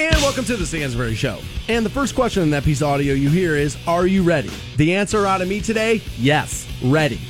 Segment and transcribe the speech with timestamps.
[0.00, 1.40] And welcome to the Stansbury Show.
[1.68, 4.48] And the first question in that piece of audio you hear is Are you ready?
[4.76, 7.20] The answer out of me today yes, ready.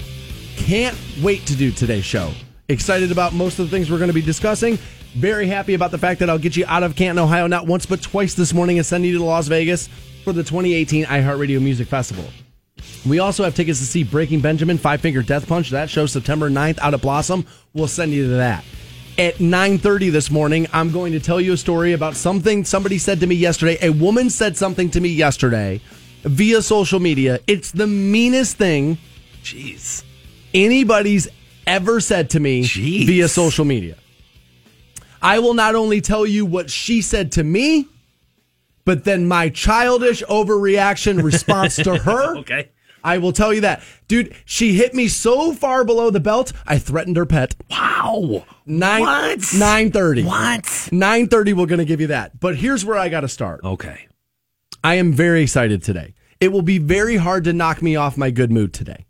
[0.56, 2.30] Can't wait to do today's show.
[2.68, 4.76] Excited about most of the things we're going to be discussing.
[5.14, 7.86] Very happy about the fact that I'll get you out of Canton, Ohio, not once
[7.86, 9.88] but twice this morning and send you to Las Vegas
[10.22, 12.26] for the 2018 iHeartRadio Music Festival.
[13.06, 15.70] We also have tickets to see Breaking Benjamin, Five Finger Death Punch.
[15.70, 17.46] That show September 9th out of Blossom.
[17.72, 18.62] We'll send you to that.
[19.18, 23.18] At 9:30 this morning, I'm going to tell you a story about something somebody said
[23.18, 23.76] to me yesterday.
[23.82, 25.80] A woman said something to me yesterday
[26.22, 27.40] via social media.
[27.48, 28.96] It's the meanest thing
[29.42, 30.04] Jeez.
[30.54, 31.26] anybody's
[31.66, 33.06] ever said to me Jeez.
[33.06, 33.96] via social media.
[35.20, 37.88] I will not only tell you what she said to me,
[38.84, 42.36] but then my childish overreaction response to her.
[42.38, 42.70] Okay.
[43.04, 43.82] I will tell you that.
[44.08, 47.54] Dude, she hit me so far below the belt, I threatened her pet.
[47.70, 48.44] Wow.
[48.66, 49.38] Nine, What?
[49.38, 50.24] 9.30.
[50.24, 50.62] What?
[50.62, 52.38] 9.30, we're going to give you that.
[52.38, 53.60] But here's where I got to start.
[53.64, 54.08] Okay.
[54.84, 56.14] I am very excited today.
[56.40, 59.06] It will be very hard to knock me off my good mood today.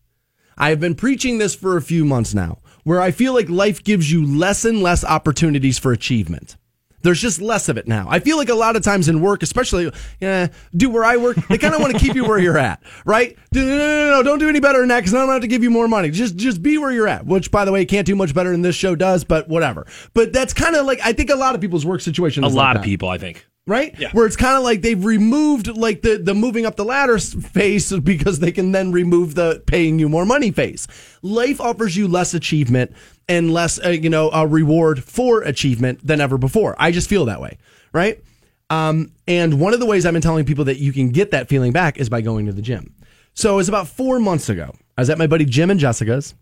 [0.57, 3.85] I have been preaching this for a few months now, where I feel like life
[3.85, 6.57] gives you less and less opportunities for achievement.
[7.03, 8.07] There's just less of it now.
[8.09, 11.37] I feel like a lot of times in work, especially, yeah, do where I work,
[11.49, 13.37] they kind of want to keep you where you're at, right?
[13.53, 15.43] No, no, no, no, don't do any better than that because I'm going to have
[15.43, 16.11] to give you more money.
[16.11, 18.63] Just, just be where you're at, which, by the way, can't do much better than
[18.63, 19.87] this show does, but whatever.
[20.15, 22.55] But that's kind of like, I think a lot of people's work situation A lot
[22.55, 23.47] like of people, I think.
[23.69, 23.95] Right?
[23.99, 24.09] Yeah.
[24.13, 27.93] Where it's kind of like they've removed like the the moving up the ladder phase
[28.01, 30.89] because they can then remove the paying you more money phase.
[31.23, 32.93] Life offers you less achievement
[33.29, 36.75] and less, uh, you know, a reward for achievement than ever before.
[36.79, 37.59] I just feel that way,
[37.93, 38.23] right?
[38.71, 41.49] Um, and one of the ways I've been telling people that you can get that
[41.49, 42.95] feeling back is by going to the gym.
[43.35, 44.75] So it was about four months ago.
[44.97, 46.35] I was at my buddy Jim and Jessica's,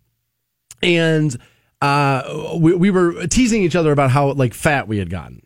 [0.81, 1.37] and
[1.83, 5.45] uh, we, we were teasing each other about how like fat we had gotten,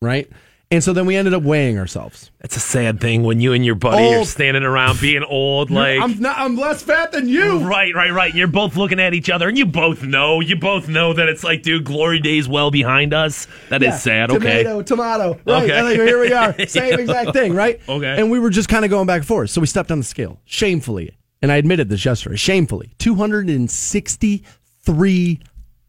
[0.00, 0.30] right?
[0.72, 2.30] And so then we ended up weighing ourselves.
[2.40, 4.24] It's a sad thing when you and your buddy are oh.
[4.24, 6.00] standing around being old, like.
[6.00, 6.38] I'm not.
[6.38, 7.58] I'm less fat than you.
[7.58, 8.34] Right, right, right.
[8.34, 11.44] You're both looking at each other, and you both know, you both know that it's
[11.44, 13.46] like, dude, glory days well behind us.
[13.68, 14.30] That is Yeah, sad.
[14.30, 14.62] Okay.
[14.62, 15.38] Tomato, tomato.
[15.44, 15.64] Right.
[15.64, 15.78] Okay.
[15.78, 16.54] And then here we are.
[16.66, 17.78] Same exact thing, right?
[17.86, 18.18] Okay.
[18.18, 19.50] And we were just kind of going back and forth.
[19.50, 21.18] So we stepped on the scale, shamefully.
[21.42, 22.94] And I admitted this yesterday, shamefully.
[22.98, 25.40] 263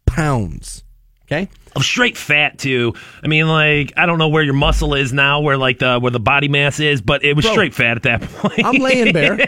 [0.04, 0.83] pounds.
[1.26, 1.48] Okay.
[1.74, 2.94] I'm straight fat too.
[3.22, 6.10] I mean, like, I don't know where your muscle is now, where like the where
[6.10, 8.64] the body mass is, but it was Bro, straight fat at that point.
[8.64, 9.38] I'm laying bare.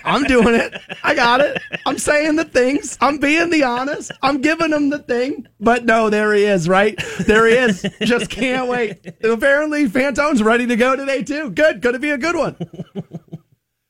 [0.04, 0.74] I'm doing it.
[1.04, 1.62] I got it.
[1.86, 2.98] I'm saying the things.
[3.00, 4.10] I'm being the honest.
[4.22, 5.46] I'm giving him the thing.
[5.60, 7.00] But no, there he is, right?
[7.20, 7.86] There he is.
[8.02, 8.98] Just can't wait.
[9.22, 11.50] Apparently, Fantone's ready to go today, too.
[11.50, 11.80] Good.
[11.80, 12.56] Going to be a good one.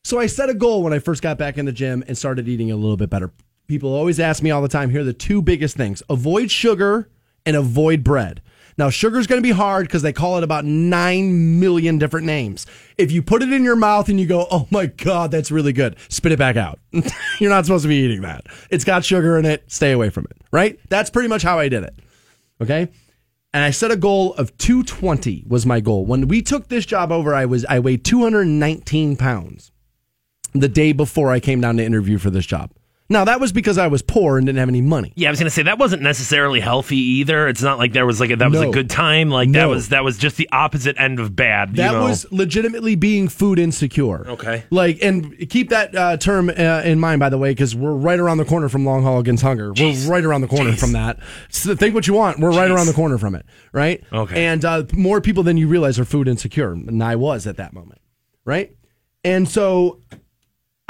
[0.05, 2.49] So I set a goal when I first got back in the gym and started
[2.49, 3.33] eating a little bit better.
[3.71, 7.09] People always ask me all the time here are the two biggest things avoid sugar
[7.47, 8.43] and avoid bread.
[8.77, 12.67] Now, sugar's going to be hard because they call it about 9 million different names.
[12.99, 15.73] If you put it in your mouth and you go, oh my God, that's really
[15.73, 16.81] good, spit it back out.
[17.39, 18.47] You're not supposed to be eating that.
[18.71, 19.71] It's got sugar in it.
[19.71, 20.77] Stay away from it, right?
[20.89, 21.95] That's pretty much how I did it.
[22.61, 22.89] Okay.
[23.55, 26.05] And I set a goal of 220 was my goal.
[26.05, 29.71] When we took this job over, I was I weighed 219 pounds
[30.55, 32.73] the day before I came down to interview for this job.
[33.11, 35.13] Now that was because I was poor and didn't have any money.
[35.17, 37.49] Yeah, I was gonna say that wasn't necessarily healthy either.
[37.49, 38.71] It's not like there was like a, that was No.
[38.71, 39.31] a good time.
[39.31, 39.69] Like that No.
[39.71, 41.75] was that was just the opposite end of bad.
[41.75, 42.05] That you know?
[42.05, 44.29] was legitimately being food insecure.
[44.29, 44.63] Okay.
[44.71, 46.53] Like, and keep that uh, term uh,
[46.85, 49.43] in mind, by the way, because we're right around the corner from Long Haul Against
[49.43, 49.73] Hunger.
[49.73, 50.07] Jeez.
[50.07, 50.79] We're right around the corner Jeez.
[50.81, 51.19] from that.
[51.49, 52.39] So think what you want.
[52.39, 52.75] We're right Jeez.
[52.77, 54.01] around the corner from it, right?
[54.13, 54.47] Okay.
[54.47, 57.73] And uh, more people than you realize are food insecure, and I was at that
[57.73, 58.01] moment,
[58.45, 58.71] right?
[59.25, 59.99] And so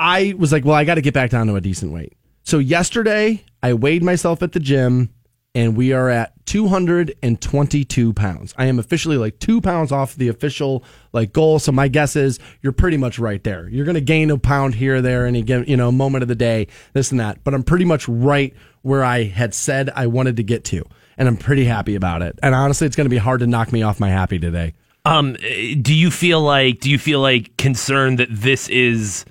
[0.01, 2.15] I was like, well, I got to get back down to a decent weight.
[2.43, 5.11] So yesterday, I weighed myself at the gym,
[5.55, 8.55] and we are at 222 pounds.
[8.57, 11.59] I am officially like two pounds off the official like goal.
[11.59, 13.69] So my guess is you're pretty much right there.
[13.69, 16.29] You're going to gain a pound here or there, any given you know moment of
[16.29, 17.45] the day, this and that.
[17.45, 20.83] But I'm pretty much right where I had said I wanted to get to,
[21.19, 22.39] and I'm pretty happy about it.
[22.43, 24.73] And honestly, it's going to be hard to knock me off my happy today.
[25.05, 29.27] Um, eh, do you feel like do you feel like concerned that this is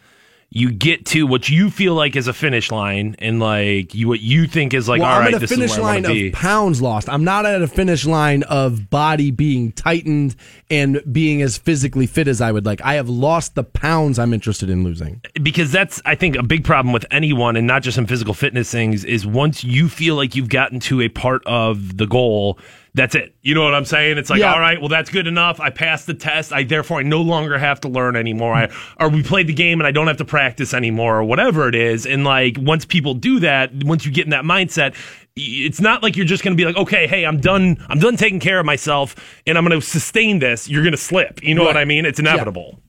[0.51, 4.19] you get to what you feel like is a finish line and like you what
[4.19, 7.07] you think is like well, all I'm right at a finish line of pounds lost.
[7.07, 10.35] I'm not at a finish line of body being tightened
[10.71, 12.81] and being as physically fit as I would like.
[12.81, 15.21] I have lost the pounds I'm interested in losing.
[15.43, 18.71] because that's I think a big problem with anyone and not just in physical fitness
[18.71, 22.57] things is once you feel like you've gotten to a part of the goal
[22.99, 23.33] that's it.
[23.41, 24.17] You know what I'm saying?
[24.17, 24.53] It's like, Yeah.
[24.53, 25.59] all right, well, that's good enough.
[25.59, 26.51] I passed the test.
[26.51, 28.53] I therefore I no longer have to learn anymore.
[28.53, 28.69] I
[28.99, 31.75] or we played the game and I don't have to practice anymore or whatever it
[31.75, 32.05] is.
[32.05, 34.95] And like once people do that, once you get in that mindset,
[35.37, 37.77] it's not like you're just going to be like, okay, hey, I'm done.
[37.87, 39.15] I'm done taking care of myself,
[39.47, 40.67] and I'm going to sustain this.
[40.69, 41.41] You're going to slip.
[41.41, 42.05] You know what I mean?
[42.05, 42.71] It's inevitable.
[42.73, 42.79] Yeah,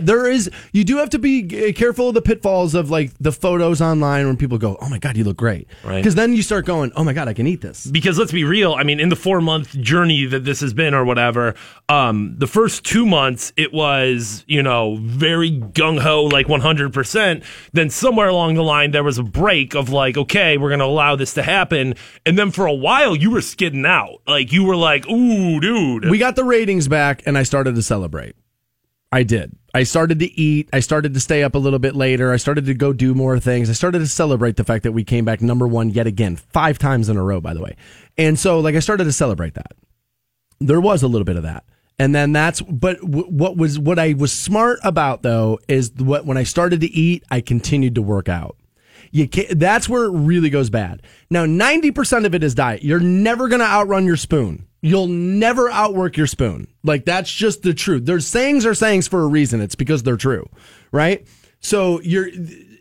[0.00, 0.50] there is.
[0.72, 4.26] You do have to be uh, careful of the pitfalls of like the photos online
[4.26, 5.96] when people go, "Oh my god, you look great," Right.
[5.96, 8.44] Because then you start going, "Oh my god, I can eat this." because let's be
[8.44, 11.54] real i mean in the four month journey that this has been or whatever
[11.88, 18.28] um the first two months it was you know very gung-ho like 100% then somewhere
[18.28, 21.42] along the line there was a break of like okay we're gonna allow this to
[21.42, 25.60] happen and then for a while you were skidding out like you were like ooh
[25.60, 28.34] dude We got the ratings back, and I started to celebrate.
[29.12, 29.54] I did.
[29.74, 30.70] I started to eat.
[30.72, 32.32] I started to stay up a little bit later.
[32.32, 33.68] I started to go do more things.
[33.68, 36.78] I started to celebrate the fact that we came back number one yet again, five
[36.78, 37.76] times in a row, by the way.
[38.16, 39.72] And so, like, I started to celebrate that.
[40.60, 41.64] There was a little bit of that.
[41.98, 46.36] And then that's, but what was, what I was smart about though is what, when
[46.36, 48.56] I started to eat, I continued to work out.
[49.10, 51.02] You can't, that's where it really goes bad.
[51.30, 52.82] Now, 90% of it is diet.
[52.82, 54.66] You're never going to outrun your spoon.
[54.82, 56.66] You'll never outwork your spoon.
[56.82, 58.04] Like that's just the truth.
[58.04, 59.60] There's sayings are sayings for a reason.
[59.60, 60.48] It's because they're true,
[60.90, 61.26] right?
[61.60, 62.28] So you're,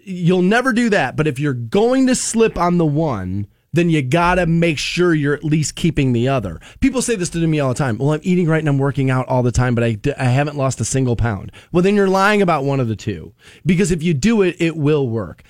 [0.04, 1.16] you'll never do that.
[1.16, 5.34] But if you're going to slip on the one, then you gotta make sure you're
[5.34, 6.60] at least keeping the other.
[6.82, 7.98] People say this to me all the time.
[7.98, 10.58] Well, I'm eating right and I'm working out all the time, but I, I haven't
[10.58, 11.52] lost a single pound.
[11.72, 13.34] Well, then you're lying about one of the two.
[13.66, 15.44] Because if you do it, it will work.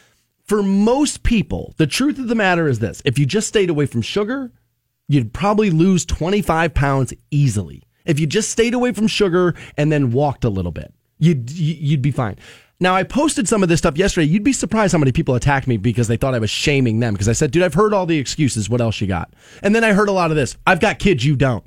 [0.45, 3.85] For most people, the truth of the matter is this if you just stayed away
[3.85, 4.51] from sugar,
[5.13, 7.83] you'd probably lose 25 pounds easily.
[8.05, 12.01] If you just stayed away from sugar and then walked a little bit, you'd, you'd
[12.01, 12.37] be fine.
[12.79, 14.25] Now, I posted some of this stuff yesterday.
[14.25, 17.13] You'd be surprised how many people attacked me because they thought I was shaming them.
[17.13, 18.71] Because I said, dude, I've heard all the excuses.
[18.71, 19.31] What else you got?
[19.61, 20.57] And then I heard a lot of this.
[20.65, 21.63] I've got kids, you don't.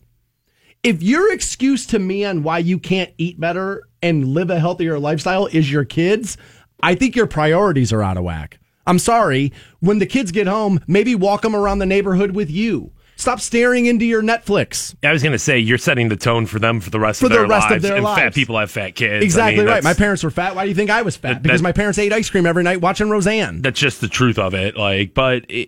[0.82, 4.99] If your excuse to me on why you can't eat better and live a healthier
[4.99, 6.37] lifestyle is your kids,
[6.82, 8.58] I think your priorities are out of whack.
[8.87, 9.52] I'm sorry.
[9.79, 12.90] When the kids get home, maybe walk them around the neighborhood with you.
[13.16, 14.94] Stop staring into your Netflix.
[15.02, 17.32] I was gonna say you're setting the tone for them for the rest For of
[17.32, 19.22] the their rest of their and fat people have fat kids.
[19.22, 19.84] I Exactly mean, right.
[19.84, 20.55] My parents were fat.
[20.56, 21.34] Why do you think I was fat?
[21.34, 23.62] That- Because that- my parents ate ice cream every night watching Roseanne.
[23.62, 24.76] that's just the truth of it.
[24.76, 25.66] Like, but i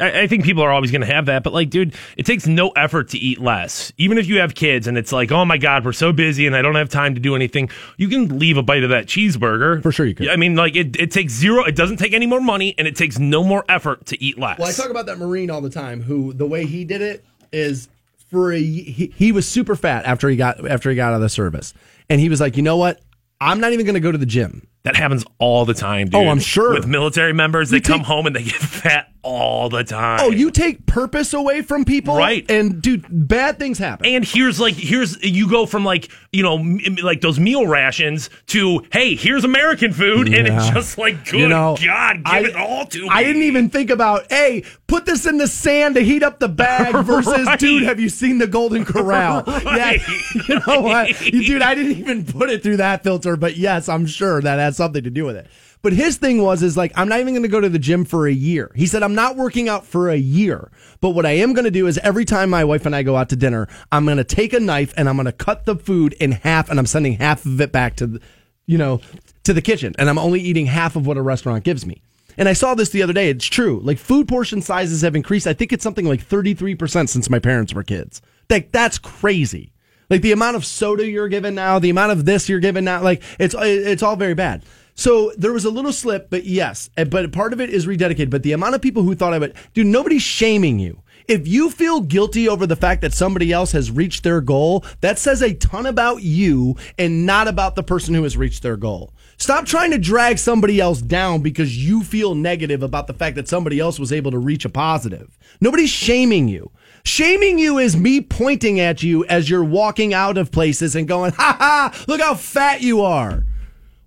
[0.00, 1.42] i I think people are always going to have that.
[1.42, 3.92] But like, dude, it takes no effort to eat less.
[3.96, 6.54] Even if you have kids and it's like, oh my god, we're so busy and
[6.56, 7.70] I don't have time to do anything.
[7.96, 10.28] You can leave a bite of that cheeseburger For sure you could.
[10.28, 11.64] I mean, like, it, it takes zero.
[11.64, 14.58] It doesn't take any more money and it takes no more effort to eat less.
[14.58, 16.02] Well, I talk about that Marine all the time.
[16.02, 17.88] Who the way he did it is
[18.30, 21.20] for a he, he was super fat after he got after he got out of
[21.20, 21.74] the service,
[22.08, 23.00] and he was like, you know what?
[23.40, 24.66] I'm not even going to go to the gym.
[24.88, 26.26] That happens all the time, oh, dude.
[26.26, 26.72] Oh, I'm sure.
[26.72, 30.20] with military members, they come home and they get fat all the time.
[30.22, 32.50] Oh, you take purpose away from people, Right.
[32.50, 34.06] And dude, bad things happen.
[34.06, 38.30] And here's like here's you go from like you know m- like those meal rations
[38.46, 42.38] to hey here's American food and it's just like good You know, God give I-
[42.40, 43.08] it all to me.
[43.10, 46.48] I didn't even think about, hey, put this in the sand to heat up the
[46.48, 47.58] bag versus, Right.
[47.58, 49.44] dude, have you seen the Golden Corral?
[49.68, 50.00] Right.
[50.00, 53.88] Yeah, you know what, dude, I didn't even put it through that filter, but yes,
[53.88, 55.46] I'm sure that has something to do with it.
[55.82, 58.04] But his thing was, is like, I'm not even going to go to the gym
[58.04, 58.72] for a year.
[58.74, 60.72] He said, I'm not working out for a year.
[61.00, 63.16] But what I am going to do is every time my wife and I go
[63.16, 65.76] out to dinner, I'm going to take a knife and I'm going to cut the
[65.76, 68.20] food in half and I'm sending half of it back to, the,
[68.66, 69.00] you know,
[69.44, 69.94] to the kitchen.
[69.98, 72.02] And I'm only eating half of what a restaurant gives me.
[72.36, 73.30] And I saw this the other day.
[73.30, 73.80] It's true.
[73.82, 75.46] Like food portion sizes have increased.
[75.46, 78.22] I think it's something like 33% since my parents were kids.
[78.48, 79.72] Like that's crazy.
[80.10, 83.02] Like the amount of soda you're given now, the amount of this you're given now,
[83.02, 84.64] like it's it's all very bad.
[84.94, 88.30] So there was a little slip, but yes, eh, but part of it is rededicated.
[88.30, 91.02] But the amount of people who thought of it, dude, nobody's shaming you.
[91.28, 95.18] If you feel guilty over the fact that somebody else has reached their goal, that
[95.18, 99.12] says a ton about you and not about the person who has reached their goal.
[99.36, 103.46] Stop trying to drag somebody else down because you feel negative about the fact that
[103.46, 105.38] somebody else was able to reach a positive.
[105.60, 106.72] Nobody's shaming you.
[107.08, 111.32] Shaming you is me pointing at you as you're walking out of places and going,
[111.32, 113.46] ha ha, look how fat you are.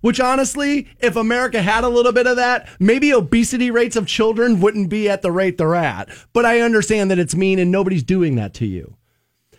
[0.02, 4.60] Which honestly, if America had a little bit of that, maybe obesity rates of children
[4.60, 6.10] wouldn't be at the rate they're at.
[6.32, 8.96] But I understand that it's mean and nobody's doing that to you.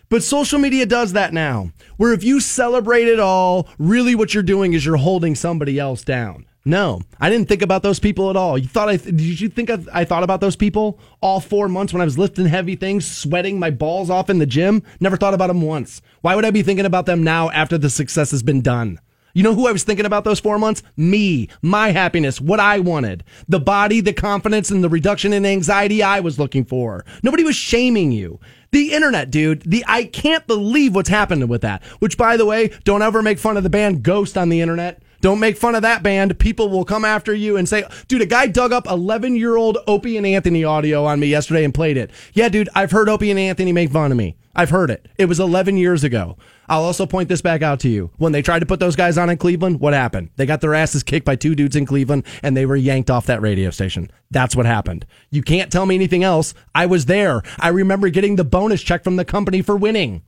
[0.08, 4.42] But social media does that now, where if you celebrate it all, really what you're
[4.42, 6.46] doing is you're holding somebody else down.
[6.66, 8.56] No, I didn't think about those people at all.
[8.56, 11.92] You thought I did you think I, I thought about those people all four months
[11.92, 14.82] when I was lifting heavy things, sweating my balls off in the gym?
[14.98, 16.00] Never thought about them once.
[16.22, 18.98] Why would I be thinking about them now after the success has been done?
[19.34, 20.82] You know who I was thinking about those four months?
[20.96, 26.04] Me, my happiness, what I wanted, the body, the confidence, and the reduction in anxiety
[26.04, 27.04] I was looking for.
[27.22, 28.38] Nobody was shaming you.
[28.70, 29.62] The internet, dude.
[29.62, 31.82] The I can't believe what's happened with that.
[31.98, 35.02] Which, by the way, don't ever make fun of the band Ghost on the internet.
[35.24, 36.38] Don't make fun of that band.
[36.38, 39.78] People will come after you and say, dude, a guy dug up 11 year old
[39.86, 42.10] Opie and Anthony audio on me yesterday and played it.
[42.34, 44.36] Yeah, dude, I've heard Opie and Anthony make fun of me.
[44.54, 45.08] I've heard it.
[45.16, 46.36] It was 11 years ago.
[46.68, 48.10] I'll also point this back out to you.
[48.18, 50.28] When they tried to put those guys on in Cleveland, what happened?
[50.36, 53.24] They got their asses kicked by two dudes in Cleveland and they were yanked off
[53.24, 54.10] that radio station.
[54.30, 55.06] That's what happened.
[55.30, 56.52] You can't tell me anything else.
[56.74, 57.40] I was there.
[57.58, 60.20] I remember getting the bonus check from the company for winning.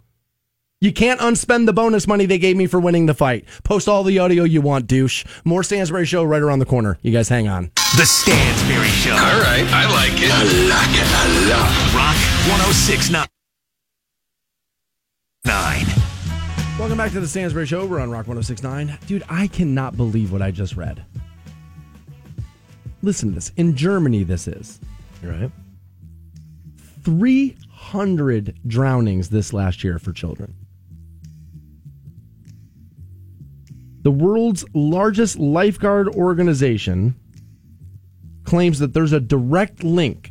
[0.78, 3.46] You can't unspend the bonus money they gave me for winning the fight.
[3.64, 5.24] Post all the audio you want, douche.
[5.42, 6.98] More Stansbury Show right around the corner.
[7.00, 7.70] You guys hang on.
[7.96, 9.12] The Stansbury Show.
[9.12, 10.30] All right, I like it.
[10.30, 11.94] I like it a lot.
[11.94, 12.16] Rock
[12.60, 13.26] 1069.
[15.46, 15.86] Nine.
[16.78, 17.86] Welcome back to the Stansbury Show.
[17.86, 18.98] We're on Rock 1069.
[19.06, 21.02] Dude, I cannot believe what I just read.
[23.00, 23.50] Listen to this.
[23.56, 24.78] In Germany, this is.
[25.22, 25.50] Right.
[27.02, 30.54] 300 drownings this last year for children.
[34.06, 37.16] The world's largest lifeguard organization
[38.44, 40.30] claims that there's a direct link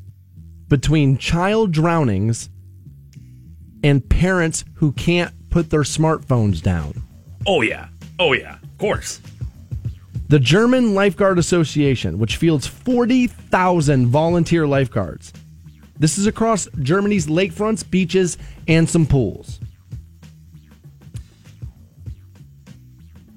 [0.70, 2.50] between child drownings
[3.84, 7.04] and parents who can't put their smartphones down.
[7.46, 7.90] Oh yeah.
[8.18, 8.60] Oh yeah.
[8.64, 9.20] Of course.
[10.30, 15.34] The German Lifeguard Association, which fields 40,000 volunteer lifeguards.
[16.00, 18.38] This is across Germany's lakefronts, beaches,
[18.70, 19.60] and some pools.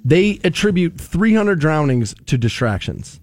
[0.08, 3.20] They attribute 300 drownings to distractions.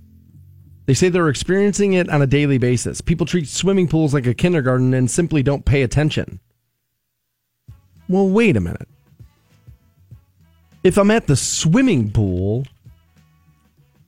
[0.86, 3.02] They say they're experiencing it on a daily basis.
[3.02, 6.40] People treat swimming pools like a kindergarten and simply don't pay attention.
[8.08, 8.88] Well, wait a minute.
[10.84, 12.68] If I'm at the swimming pool,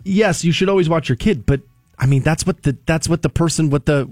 [0.03, 1.61] yes, you should always watch your kid, but
[1.97, 4.07] I mean that's what the that's what the person with the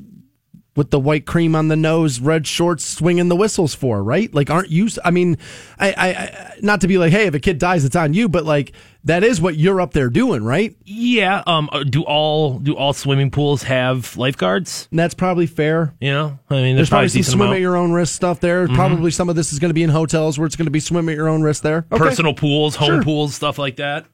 [0.75, 4.33] with the white cream on the nose, red shorts, swinging the whistles for, right?
[4.33, 4.89] Like, aren't you?
[5.05, 5.37] I mean,
[5.79, 8.27] I, I, I, not to be like, hey, if a kid dies, it's on you,
[8.27, 8.73] but like
[9.05, 10.75] that is what you're up there doing, right?
[10.83, 11.43] Yeah.
[11.47, 11.69] Um.
[11.71, 14.87] uh, Do all do all swimming pools have lifeguards?
[14.91, 15.93] And that's probably fair.
[16.01, 16.39] You know.
[16.49, 17.55] I mean, There's probably some decent swim amount.
[17.57, 18.67] at your own risk stuff there.
[18.67, 20.79] Probably some of this is going to be in hotels where it's going to be
[20.81, 21.85] swim at your own risk there.
[21.91, 22.03] Okay.
[22.03, 23.03] personal pools, home Sure.
[23.03, 24.05] pools, stuff like that.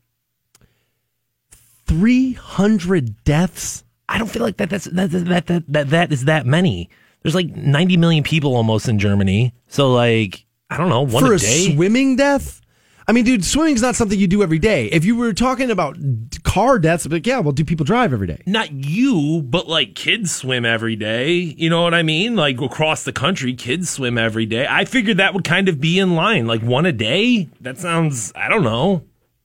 [1.88, 3.84] 300 deaths.
[4.12, 4.70] I don't feel like that.
[4.70, 6.90] That's that that that that, that is that many.
[7.24, 9.54] There's like 90 million people almost in Germany.
[9.68, 11.74] So like I don't know one for a a day.
[11.74, 12.62] swimming death?
[13.08, 14.86] I mean, dude, swimming's not something you do every day.
[14.86, 15.98] If you were talking about
[16.44, 18.42] car deaths, but yeah, well, do people drive every day?
[18.46, 21.32] Not you, but like kids swim every day.
[21.34, 22.36] You know what I mean?
[22.36, 24.68] Like across the country, kids swim every day.
[24.70, 27.50] I figured that would kind of be in line, like one a day.
[27.62, 28.32] That sounds.
[28.36, 29.04] I don't know.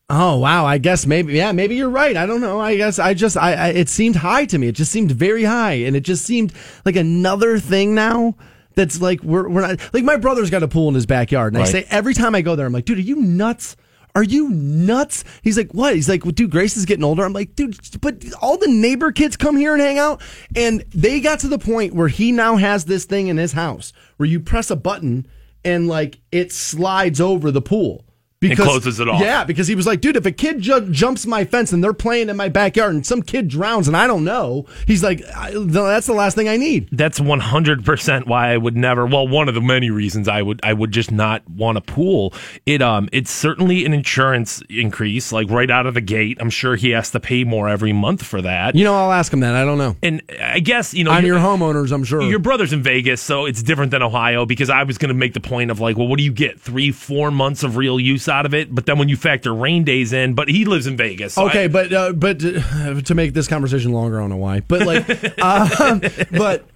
[0.09, 2.17] Oh wow, I guess maybe yeah, maybe you're right.
[2.17, 2.61] I don't know.
[2.61, 4.69] I guess I just I, I it seemed high to me.
[4.69, 6.53] It just seemed very high, and it just seemed
[6.85, 8.37] like another thing now.
[8.77, 11.63] That's like we're we're not like my brother's got a pool in his backyard, and
[11.63, 13.77] I say every time I go there, I'm like, dude, are you nuts?
[14.15, 15.25] Are you nuts?
[15.43, 15.95] He's like, what?
[15.95, 17.25] He's like, well, dude, Grace is getting older.
[17.25, 20.23] I'm like, dude, but all the neighbor kids come here and hang out,
[20.55, 23.93] and they got to the point where he now has this thing in his house
[24.19, 25.27] where you press a button
[25.65, 28.06] and like it slides over the pool.
[28.39, 29.21] Because, closes it off.
[29.21, 31.95] Yeah, because he was like, dude, if a kid ju- jumps my fence and they're
[31.95, 35.53] playing in my backyard and some kid drowns and I don't know, he's like, I,
[35.55, 36.89] that's the last thing I need.
[36.93, 40.73] That's 100% why I would never well one of the many reasons I would I
[40.73, 42.35] would just not want a pool.
[42.67, 46.39] It um it's certainly an insurance increase like right out of the gate.
[46.41, 48.75] I'm sure he has to pay more every month for that.
[48.75, 49.55] You know, I'll ask him that.
[49.55, 49.97] I don't know.
[50.03, 52.23] and I guess you know I'm your- your homeowners, I'm sure.
[52.23, 55.33] Your brother's in Vegas, so it's different than Ohio because I was going to make
[55.35, 56.61] the point of like, well, what do you get?
[56.61, 59.85] Three, four months of real use out of it, but then when you factor rain
[59.85, 61.35] days in, but he lives in Vegas.
[61.35, 64.37] so okay, I- but uh, but uh, to make this conversation longer, I don't know
[64.37, 64.61] why.
[64.61, 66.01] But like, um,
[66.33, 66.67] but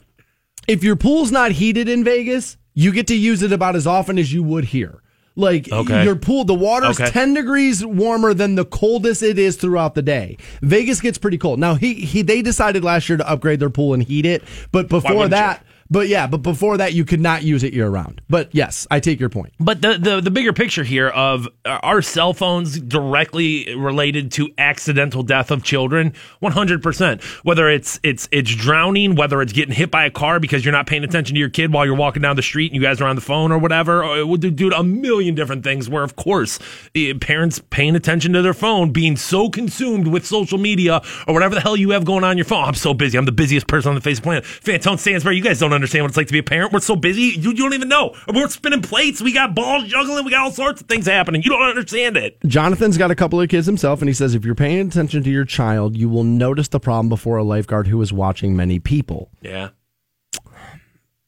[0.68, 4.18] if your pool's not heated in Vegas, you get to use it about as often
[4.18, 5.02] as you would here.
[5.36, 6.04] Like Okay.
[6.04, 7.10] your pool, the water's Okay.
[7.10, 10.36] ten degrees warmer than the coldest it is throughout the day.
[10.60, 11.58] Vegas gets pretty cold.
[11.58, 14.42] Now he he they decided last year to upgrade their pool and heat it,
[14.72, 18.20] but before that, but yeah, but before that you could not use it year round.
[18.28, 19.52] But yes, I take your point.
[19.58, 24.48] But the, the the bigger picture here of uh, are cell phones directly related to
[24.56, 26.14] accidental death of children?
[26.38, 27.22] One hundred percent.
[27.42, 30.86] Whether it's it's it's drowning, whether it's getting hit by a car because you're not
[30.86, 33.08] paying attention to your kid while you're walking down the street and you guys are
[33.08, 35.88] on the phone or whatever, or it would do, a million different things.
[35.88, 36.58] Where of course
[37.20, 41.60] parents paying attention to their phone, being so consumed with social media or whatever the
[41.60, 42.64] hell you have going on your phone.
[42.64, 43.18] I'm so busy.
[43.18, 44.44] I'm the busiest person on the face of the planet.
[44.44, 46.72] Fantone Stansbury, you guys don't what it's like to be a parent.
[46.72, 47.22] We're so busy.
[47.22, 48.14] You, you don't even know.
[48.32, 49.20] We're spinning plates.
[49.20, 50.24] We got balls juggling.
[50.24, 51.42] We got all sorts of things happening.
[51.42, 52.38] You don't understand it.
[52.46, 55.30] Jonathan's got a couple of kids himself, and he says if you're paying attention to
[55.30, 59.30] your child, you will notice the problem before a lifeguard who is watching many people.
[59.42, 59.70] Yeah.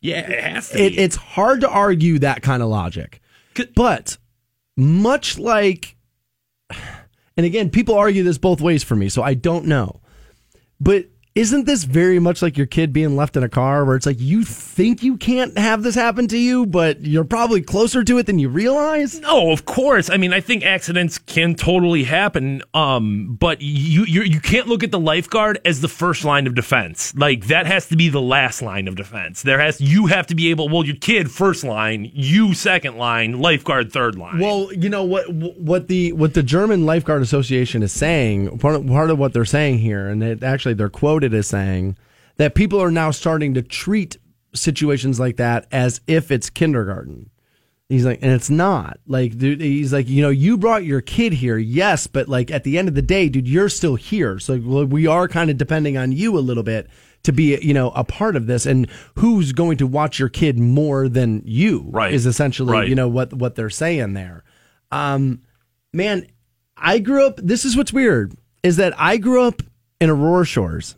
[0.01, 0.99] Yeah, it has to It, be.
[0.99, 3.21] it's hard to argue that kind of logic.
[3.77, 4.19] But
[4.77, 5.97] much like,
[7.37, 10.01] And again, people argue this both ways for me, so I don't know.
[10.81, 14.05] But isn't this very much like your kid being left in a car where it's
[14.05, 18.19] like you think you can't have this happen to you, but you're probably closer to
[18.19, 19.19] it than you realize?
[19.21, 20.11] No, of course.
[20.11, 22.63] I mean, I think accidents can totally happen.
[22.75, 26.55] Um, but you you you can't look at the lifeguard as the first line of
[26.55, 27.15] defense.
[27.17, 29.43] Like that has to be the last line of defense.
[29.43, 30.69] There has you have to be able.
[30.69, 34.39] Well, your kid first line, you second line, lifeguard third line.
[34.39, 38.59] Well, you know what what the what the German Lifeguard Association is saying.
[38.59, 40.91] Part of, part of what they're saying here, and it, actually they're
[41.23, 41.97] quoted as saying
[42.37, 44.17] that people are now starting to treat
[44.55, 47.31] situations like that as if it's kindergarten.
[47.89, 49.61] He's like, and it's not like, dude.
[49.61, 52.89] He's like, you know, you brought your kid here, yes, but like at the end
[52.89, 54.39] of the day, dude, you're still here.
[54.39, 56.89] So we are kind of depending on you a little bit
[57.25, 58.65] to be, you know, a part of this.
[58.67, 61.85] And who's going to watch your kid more than you?
[61.91, 62.15] Right.
[62.15, 62.89] Is essentially, Right.
[62.89, 64.43] you know, what what they're saying there.
[64.91, 65.43] Um,
[65.93, 66.27] man,
[66.77, 67.37] I grew up.
[67.43, 69.61] This is what's weird is that I grew up
[70.01, 70.97] in Aurora Shores,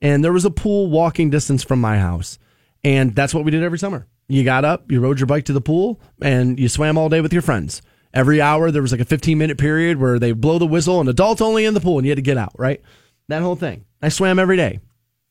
[0.00, 2.38] and there was a pool walking distance from my house,
[2.84, 4.06] and that's what we did every summer.
[4.28, 7.20] You got up, you rode your bike to the pool, and you swam all day
[7.20, 7.82] with your friends.
[8.12, 11.08] Every hour there was like a 15 minute period where they blow the whistle and
[11.08, 12.52] adults only in the pool, and you had to get out.
[12.58, 12.80] Right,
[13.28, 13.84] that whole thing.
[14.02, 14.80] I swam every day,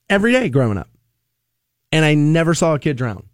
[0.09, 0.89] every day growing up,
[1.91, 3.29] and I never saw a kid drown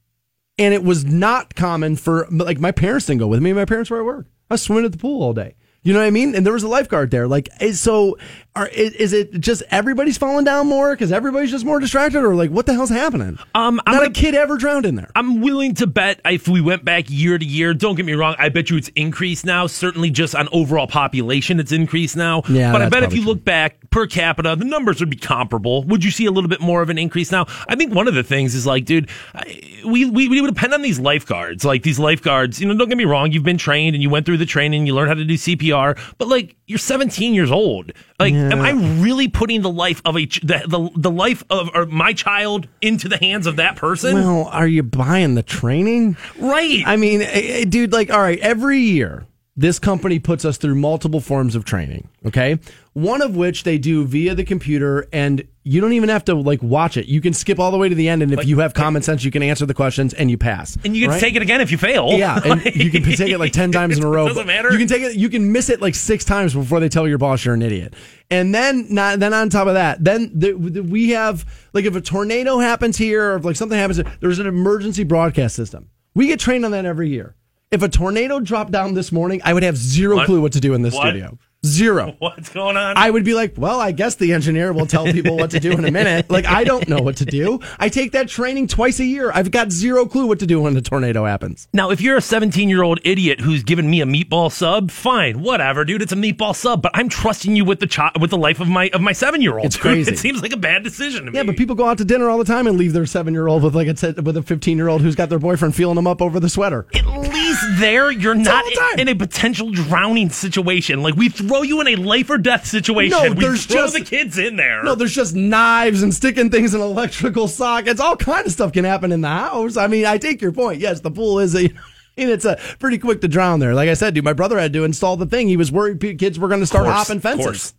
[0.58, 3.54] and it was not common for like my parents didn't go with me.
[3.54, 4.28] My parents were at work.
[4.50, 5.56] I was swimming at the pool all day.
[5.84, 6.34] You know what I mean?
[6.34, 7.28] And there was a lifeguard there.
[7.28, 8.18] Like, eh, so
[8.56, 12.36] are, is, is it just everybody's falling down more because everybody's just more distracted, or
[12.36, 13.38] like what the hell's happening?
[13.54, 15.10] Um, I'm not gonna- a kid ever drowned in there.
[15.16, 18.36] I'm willing to bet if we went back year to year, don't get me wrong,
[18.40, 19.68] I bet you it's increased now.
[19.68, 22.44] Certainly just on overall population, it's increased now.
[22.48, 23.34] Yeah, but I bet if you true.
[23.34, 25.84] look back per capita, the numbers would be comparable.
[25.84, 27.46] Would you see a little bit more of an increase now?
[27.68, 30.74] I think one of the things is like, dude, I- we, we, we would depend
[30.74, 31.64] on these lifeguards.
[31.64, 34.26] Like these lifeguards, you know, don't get me wrong, you've been trained and you went
[34.26, 37.92] through the training, you learned how to do CPR, but like, you're 17 years old.
[38.20, 41.90] Like, am I really putting the life of a, ch- the, the, the life of
[41.90, 44.16] my child into the hands of that person?
[44.16, 46.16] Well, are you buying the training?
[46.40, 46.84] right.
[46.86, 49.26] I mean, eh, eh, dude, like, all right, every year
[49.58, 52.10] this company puts us through multiple forms of training.
[52.26, 52.60] Okay,
[52.94, 56.62] one of which they do via the computer, and you don't even have to like
[56.62, 57.06] watch it.
[57.06, 59.24] You can skip all the way to the end, and if you have common sense,
[59.24, 60.78] you can answer the questions and you pass.
[60.84, 61.20] And you can right?
[61.22, 62.10] take it again if you fail.
[62.12, 64.28] Yeah, and you can take it like ten times in a row.
[64.28, 64.72] Doesn't matter.
[64.72, 65.16] You can take it.
[65.16, 67.94] You can miss it like six times before they tell your boss you're an idiot.
[68.32, 71.96] And then, not, then on top of that, then the, the, we have like if
[71.96, 75.90] a tornado happens here, or if like something happens, there's an emergency broadcast system.
[76.14, 77.36] We get trained on that every year.
[77.76, 80.28] If a tornado dropped down this morning, I would have zero What?
[80.28, 81.10] clue what to do in this What?
[81.10, 81.38] studio.
[81.66, 82.16] Zero.
[82.20, 82.96] What's going on?
[82.98, 85.72] I would be like, well, I guess the engineer will tell people what to do
[85.72, 86.26] in a minute.
[86.36, 87.60] Like, I don't know what to do.
[87.80, 89.32] I take that training twice a year.
[89.34, 91.68] I've got zero clue what to do when a tornado happens.
[91.74, 95.42] now, if you're a 17 year old idiot who's giving me a meatball sub, fine,
[95.42, 96.02] whatever, dude.
[96.02, 98.68] It's a meatball sub, but I'm trusting you with the chi- with the life of
[98.68, 99.66] my of my seven year old.
[99.66, 100.12] It's crazy.
[100.12, 101.38] It seems like a bad decision to me.
[101.38, 103.48] Yeah, but people go out to dinner all the time and leave their seven year
[103.48, 105.96] old with like a t- with a fifteen year old who's got their boyfriend feeling
[105.96, 106.86] them up over the sweater.
[106.94, 111.02] At least there, you're not the in a potential drowning situation.
[111.02, 113.18] Like we throw you in a life or death situation.
[113.18, 114.84] No, we there's throw just- the kids in there.
[114.84, 118.00] No, there's just knives and sticking things in electrical sockets.
[118.00, 119.78] All kind of stuff can happen in the house.
[119.78, 120.80] I mean, I take your point.
[120.82, 121.70] Yes, the pool is a.
[122.18, 123.74] And it's a pretty quick to drown there.
[123.74, 125.50] Like I said, dude, my brother had to install the thing.
[125.50, 127.46] He was worried kids were going to start Course, hopping fences.
[127.46, 127.74] course.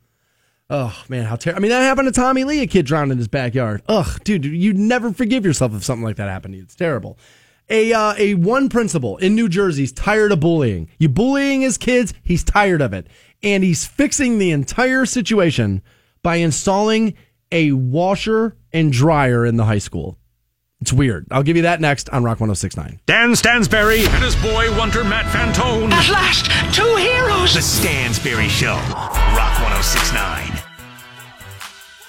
[0.69, 1.59] Oh man, how terrible!
[1.59, 2.61] I mean, that happened to Tommy Lee.
[2.61, 3.81] A kid drowned in his backyard.
[3.89, 6.65] Ugh, dude, you'd never forgive yourself if something like that happened to you.
[6.65, 7.17] It's terrible.
[7.71, 10.89] A uh, a one principal in New Jersey's tired of bullying.
[10.99, 12.13] You bullying his kids.
[12.23, 13.07] He's tired of it,
[13.43, 15.83] and he's fixing the entire situation
[16.23, 17.15] by installing
[17.53, 20.19] a washer and dryer in the high school.
[20.81, 21.27] It's weird.
[21.31, 23.01] I'll give you that next on Rock 1069.
[23.07, 25.91] Dan Stansbury and his boy wonder Matt Fantone.
[25.91, 27.55] At last, two heroes.
[27.55, 28.75] The Stansbury Show.
[28.75, 30.63] Rock 1069.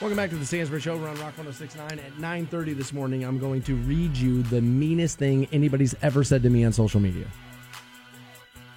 [0.01, 0.97] Welcome back to the Stansbury Show.
[0.97, 3.23] We're on Rock 1069 at 9.30 this morning.
[3.23, 6.99] I'm going to read you the meanest thing anybody's ever said to me on social
[6.99, 7.25] media.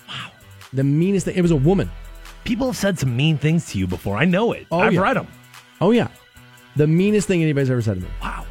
[0.08, 0.30] Wow.
[0.72, 1.36] The meanest thing.
[1.36, 1.90] It was a woman.
[2.44, 4.16] People have said some mean things to you before.
[4.16, 4.66] I know it.
[4.70, 5.00] Oh, I've yeah.
[5.00, 5.28] read them.
[5.80, 6.08] Oh, yeah.
[6.76, 8.08] The meanest thing anybody's ever said to me.
[8.22, 8.46] Wow.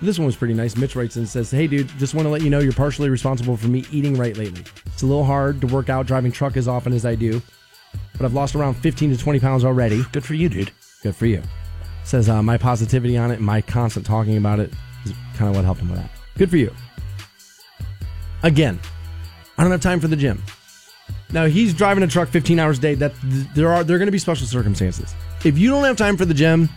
[0.00, 0.76] This one was pretty nice.
[0.76, 3.56] Mitch writes and says, Hey, dude, just want to let you know you're partially responsible
[3.56, 4.64] for me eating right lately.
[4.86, 7.42] It's a little hard to work out driving truck as often as I do,
[8.16, 10.04] but I've lost around 15 to 20 pounds already.
[10.12, 10.70] Good for you, dude.
[11.02, 11.42] Good for you.
[12.04, 14.72] Says uh, my positivity on it and my constant talking about it
[15.04, 16.10] is kind of what helped him with that.
[16.36, 16.72] Good for you.
[18.44, 18.78] Again,
[19.56, 20.42] I don't have time for the gym.
[21.32, 22.94] Now he's driving a truck 15 hours a day.
[22.94, 23.12] That
[23.54, 25.14] there are there are going to be special circumstances.
[25.44, 26.68] If you don't have time for the gym,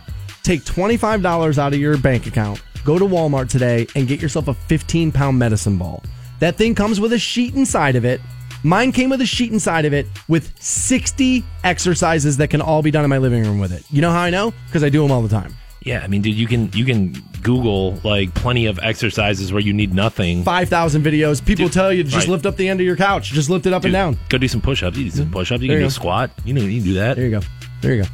[0.42, 4.54] take $25 out of your bank account, go to Walmart today and get yourself a
[4.54, 6.02] 15 pound medicine ball.
[6.40, 8.20] That thing comes with a sheet inside of it
[8.64, 12.92] Mine came with a sheet inside of it with 60 exercises that can all be
[12.92, 13.84] done in my living room with it.
[13.90, 14.54] You know how I know?
[14.66, 15.52] Because I do them all the time.
[15.84, 19.72] Yeah, I mean, dude, you can you can Google like plenty of exercises where you
[19.72, 20.44] need nothing.
[20.44, 21.44] 5,000 videos.
[21.44, 22.32] People Dude, tell you to just right.
[22.32, 23.32] lift up the end of your couch.
[23.32, 24.16] Just lift it up and down.
[24.28, 24.96] Go do some push-ups.
[24.96, 25.60] You do some push-ups.
[25.60, 26.30] You There can you do a squat.
[26.44, 27.16] You know, you can do that.
[27.16, 27.40] There you go.
[27.80, 28.08] There you go.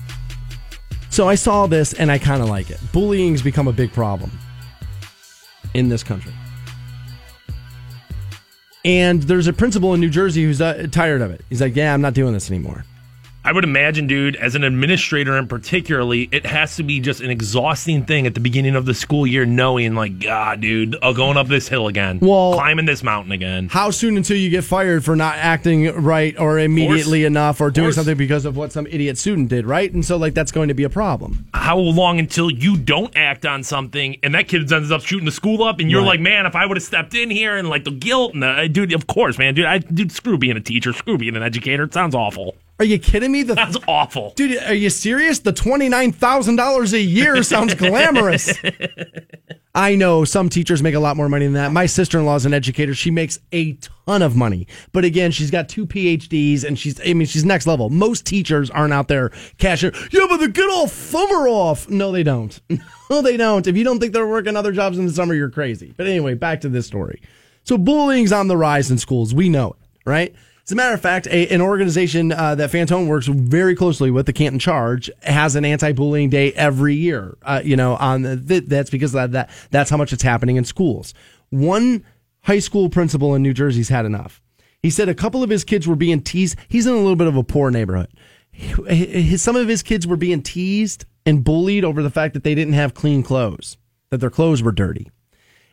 [1.10, 2.80] So I saw this and I kind of like it.
[2.92, 4.30] Bullying's become a big problem
[5.74, 6.32] in this country.
[8.84, 11.44] And there's a principal in New Jersey who's uh, tired of it.
[11.50, 12.84] He's like, "Yeah, I'm not doing this anymore."
[13.44, 17.30] I would imagine, dude, as an administrator and particularly, it has to be just an
[17.30, 21.38] exhausting thing at the beginning of the school year, knowing like, God, dude, uh, going
[21.38, 23.68] up this hill again, Well- climbing this mountain again.
[23.70, 27.92] How soon until you get fired for not acting right or immediately enough or doing
[27.92, 29.90] something because of what some idiot student did, right?
[29.94, 31.46] And so like that's going to be a problem.
[31.54, 35.32] How long until you don't act on something and that kid ends up shooting the
[35.32, 36.08] school up, and you're Right.
[36.08, 38.68] like, man, if I would have stepped in here and like the guilt and the
[38.70, 41.84] dude, of course, man, dude, I dude, screw being a teacher, screw being an educator.
[41.84, 42.56] It sounds awful.
[42.78, 43.42] Are you kidding me?
[43.42, 44.32] The Sounds awful.
[44.36, 45.40] Dude, are you serious?
[45.40, 48.54] The $29,000 a year sounds glamorous.
[49.74, 51.72] I know some teachers make a lot more money than that.
[51.72, 52.94] My sister in law is an educator.
[52.94, 53.72] She makes a
[54.06, 54.66] ton of money.
[54.92, 57.90] But again, she's got two PhDs and she's, I mean, she's next level.
[57.90, 61.88] Most teachers aren't out there cashing, yeah, but they get all summer off.
[61.88, 62.60] No, they don't.
[63.10, 63.66] No, they don't.
[63.66, 65.94] If you don't think they're working other jobs in the summer, you're crazy.
[65.96, 67.22] But anyway, back to this story.
[67.64, 69.32] So bullying's on the rise in schools.
[69.32, 70.34] We know it, right?
[70.68, 74.26] As a matter of fact, a, an organization uh, that Fantone works very closely with,
[74.26, 77.38] the Canton Charge, has an anti-bullying day every year.
[77.40, 80.56] Uh, you know, on the, th- that's because that, that that's how much it's happening
[80.56, 81.14] in schools.
[81.48, 82.04] One
[82.42, 84.42] high school principal in New Jersey's had enough.
[84.82, 86.58] He said a couple of his kids were being teased.
[86.68, 88.12] He's in a little bit of a poor neighborhood.
[88.52, 92.54] His, some of his kids were being teased and bullied over the fact that they
[92.54, 93.78] didn't have clean clothes,
[94.10, 95.10] that their clothes were dirty.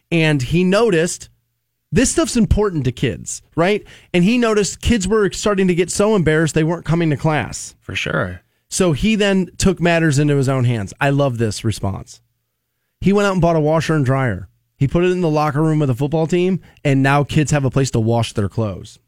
[0.09, 1.27] And he noticed
[1.95, 3.85] this stuff's important to kids, right?
[4.13, 7.73] And he noticed kids were starting to get so embarrassed they weren't coming to class.
[7.79, 8.41] For sure.
[8.67, 10.93] So he then took matters into his own hands.
[10.99, 12.21] I love this response.
[12.99, 14.49] He went out and bought a washer and dryer.
[14.75, 17.63] He put it in the locker room of the football team, and now kids have
[17.63, 18.99] a place to wash their clothes.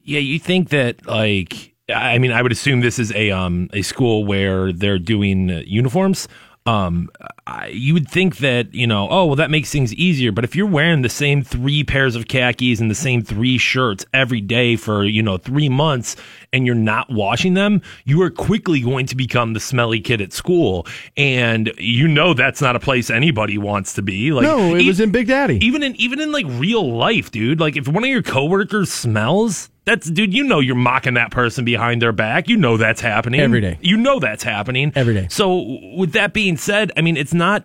[0.00, 3.82] Yeah, you think that like I mean, I would assume this is a um a
[3.82, 6.28] school where they're doing uniforms.
[6.64, 7.10] Um,
[7.44, 10.30] I, you would think that you know, oh well, that makes things easier.
[10.30, 14.06] But if you're wearing the same three pairs of khakis and the same three shirts
[14.14, 16.14] every day for you know three months,
[16.52, 20.32] and you're not washing them, you are quickly going to become the smelly kid at
[20.32, 24.30] school, and you know that's not a place anybody wants to be.
[24.30, 25.58] Like, No, it e- was in Big Daddy.
[25.66, 27.58] even in even in like real life, dude.
[27.58, 30.32] Like if one of your coworkers smells, that's dude.
[30.32, 32.48] You know you're mocking that person behind their back.
[32.48, 33.78] You know that's happening Every day.
[33.80, 35.26] You know that's happening Every day.
[35.30, 37.64] So with that being said, I mean it's not.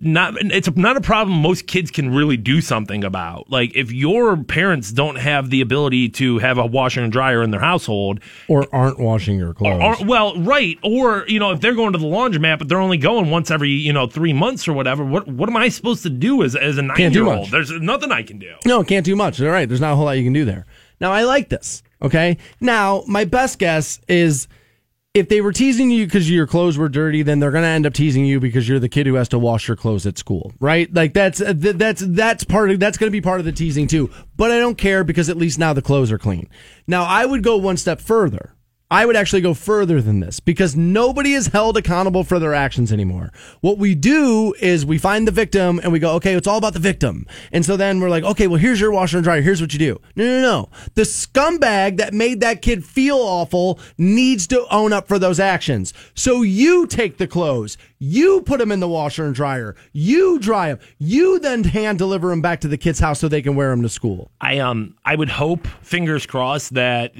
[0.00, 3.48] Not it's not a problem most kids can really do something about.
[3.48, 7.52] Like if your parents don't have the ability to have a washer and dryer in
[7.52, 10.00] their household, or aren't washing your clothes.
[10.00, 12.98] or, well, right, or you know, if they're going to the laundromat, but they're only
[12.98, 16.10] going once every you know three months or whatever, what what am I supposed to
[16.10, 17.38] do as as a nine Can't do year much.
[17.38, 17.50] old?
[17.52, 18.52] There's nothing I can do.
[18.66, 19.40] No, can't do much.
[19.40, 20.66] All right, there's not a whole lot you can do there.
[21.00, 21.82] Now, I like this.
[22.02, 22.38] Okay.
[22.60, 24.48] Now, my best guess is
[25.14, 27.86] if they were teasing you because your clothes were dirty, then they're going to end
[27.86, 30.52] up teasing you because you're the kid who has to wash your clothes at school,
[30.58, 30.92] right?
[30.92, 33.86] Like that's uh, that's that's part of that's going to be part of the teasing
[33.86, 34.10] too.
[34.36, 36.48] But I don't care because at least now the clothes are clean.
[36.88, 38.54] Now, I would go one step further.
[38.94, 42.92] I would actually go further than this because nobody is held accountable for their actions
[42.92, 43.32] anymore.
[43.60, 46.74] What we do is we find the victim and we go, okay, it's all about
[46.74, 47.26] the victim.
[47.50, 49.42] And so then we're like, okay, well, here's your washer and dryer.
[49.42, 50.00] Here's what you do.
[50.14, 50.68] No, no, no.
[50.94, 55.92] The scumbag that made that kid feel awful needs to own up for those actions.
[56.14, 60.68] So you take the clothes, you put them in the washer and dryer, you dry
[60.68, 63.70] them, you then hand deliver them back to the kid's house so they can wear
[63.70, 64.30] them to school.
[64.40, 67.12] I um I would hope, fingers crossed, that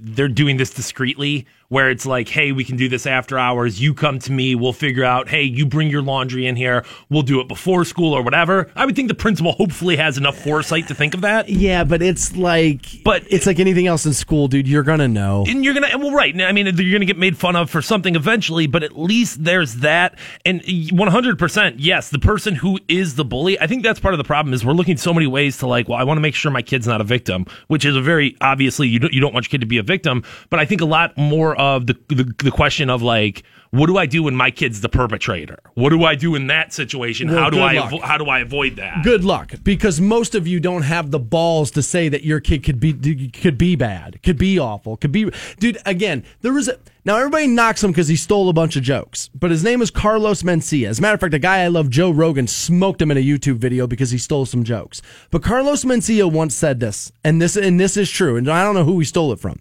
[0.00, 3.80] they're doing this discreetly, where it's like, hey, we can do this after hours.
[3.80, 5.28] You come to me, we'll figure out.
[5.28, 6.84] Hey, you bring your laundry in here.
[7.08, 8.68] We'll do it before school or whatever.
[8.74, 11.48] I would think the principal hopefully has enough foresight to think of that.
[11.48, 14.66] Yeah, but it's like, But- it's like anything else in school, dude.
[14.66, 15.44] You're gonna know.
[15.46, 16.34] And you're gonna well, right?
[16.42, 19.76] I mean, you're gonna get made fun of for something eventually, but at least there's
[19.76, 20.18] that.
[20.44, 23.60] And 100, percent yes, the person who is the bully.
[23.60, 25.88] I think that's part of the problem is we're looking so many ways to like.
[25.88, 28.36] Well, I want to make sure my kid's not a victim, which is a very
[28.40, 30.24] obviously you don't you don't want your kid to be a victim.
[30.48, 33.98] But I think a lot more of the the, the question of like, What do
[33.98, 35.58] I do when my kid's the perpetrator?
[35.74, 37.28] What do I do in that situation?
[37.28, 39.04] Well, how do I avo- how do I avoid that?
[39.04, 42.64] Good luck, because most of you don't have the balls to say that your kid
[42.64, 45.30] could be could be bad, could be awful, could be.
[45.58, 48.82] Dude, again, there was a now everybody knocks him because he stole a bunch of
[48.82, 50.88] jokes, but his name is Carlos Mencia.
[50.88, 53.24] As a matter of fact, a guy I love, Joe Rogan, smoked him in a
[53.24, 55.02] YouTube video because he stole some jokes.
[55.30, 58.74] But Carlos Mencia once said this, and this and this is true, and I don't
[58.74, 59.60] know who he stole it from.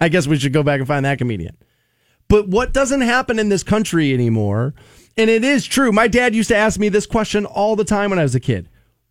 [0.00, 1.56] I guess we should go back and find that comedian.
[2.28, 4.74] But what doesn't happen in this country anymore,
[5.16, 5.92] and it is true.
[5.92, 8.40] My dad used to ask me this question all the time when I was a
[8.40, 8.68] kid.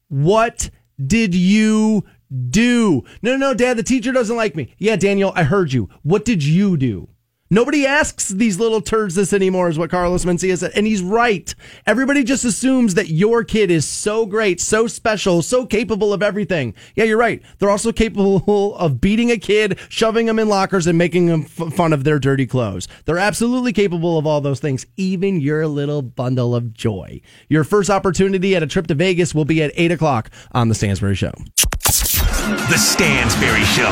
[0.08, 0.70] What
[1.04, 2.04] did you
[2.50, 3.04] do?
[3.22, 4.74] No, no, no, dad, the teacher doesn't like me.
[4.78, 5.90] Yeah, Daniel, I heard you.
[6.04, 7.10] What did you do?
[7.50, 10.72] Nobody asks these little turds this anymore, is what Carlos Mencia said.
[10.76, 11.54] And he's right.
[11.86, 16.74] Everybody just assumes that your kid is so great, so special, so capable of everything.
[16.96, 17.42] Yeah, you're right.
[17.60, 21.74] They're also capable of beating a kid, shoving them in lockers, and making them f-
[21.74, 22.88] fun of their dirty clothes.
[23.06, 27.22] They're absolutely capable of all those things, even your little bundle of joy.
[27.48, 30.76] Your first opportunity at a trip to Vegas will be at 8 o'clock on The
[30.76, 31.32] Stansbury Show.
[31.58, 33.92] The Stansbury Show.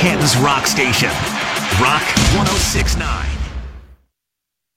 [0.00, 1.10] Canton's Rock Station.
[1.80, 2.02] Rock
[2.34, 3.39] 1069.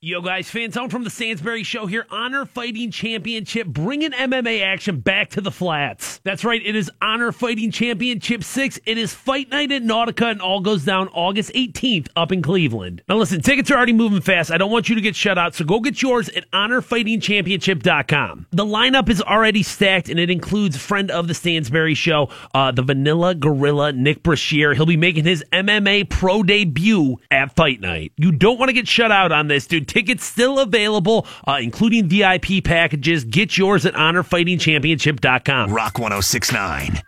[0.06, 2.06] Yo, guys, fans, I'm from the Stansbury Show here.
[2.10, 6.18] Honor Fighting Championship, bringing MMA action back to the flats.
[6.26, 8.82] That's right, it is Honor Fighting Championship 6.
[8.86, 13.02] It is Fight Night at Nautica, and all goes down August 18th up in Cleveland.
[13.08, 14.52] Now, listen, tickets are already moving fast.
[14.52, 18.48] I don't want you to get shut out, so go get yours at honorfightingchampionship.com.
[18.52, 22.82] The lineup is already stacked, and it includes friend of the Stansbury Show, uh, the
[22.82, 24.74] Vanilla Gorilla, Nick Brashear.
[24.74, 28.12] He'll be making his MMA pro debut at Fight Night.
[28.18, 29.93] You don't want to get shut out on this, dude.
[29.94, 33.24] Tickets still available, uh, including VIP packages.
[33.26, 35.72] Get yours at honorfightingchampionship.com.
[35.72, 37.00] Rock 1069.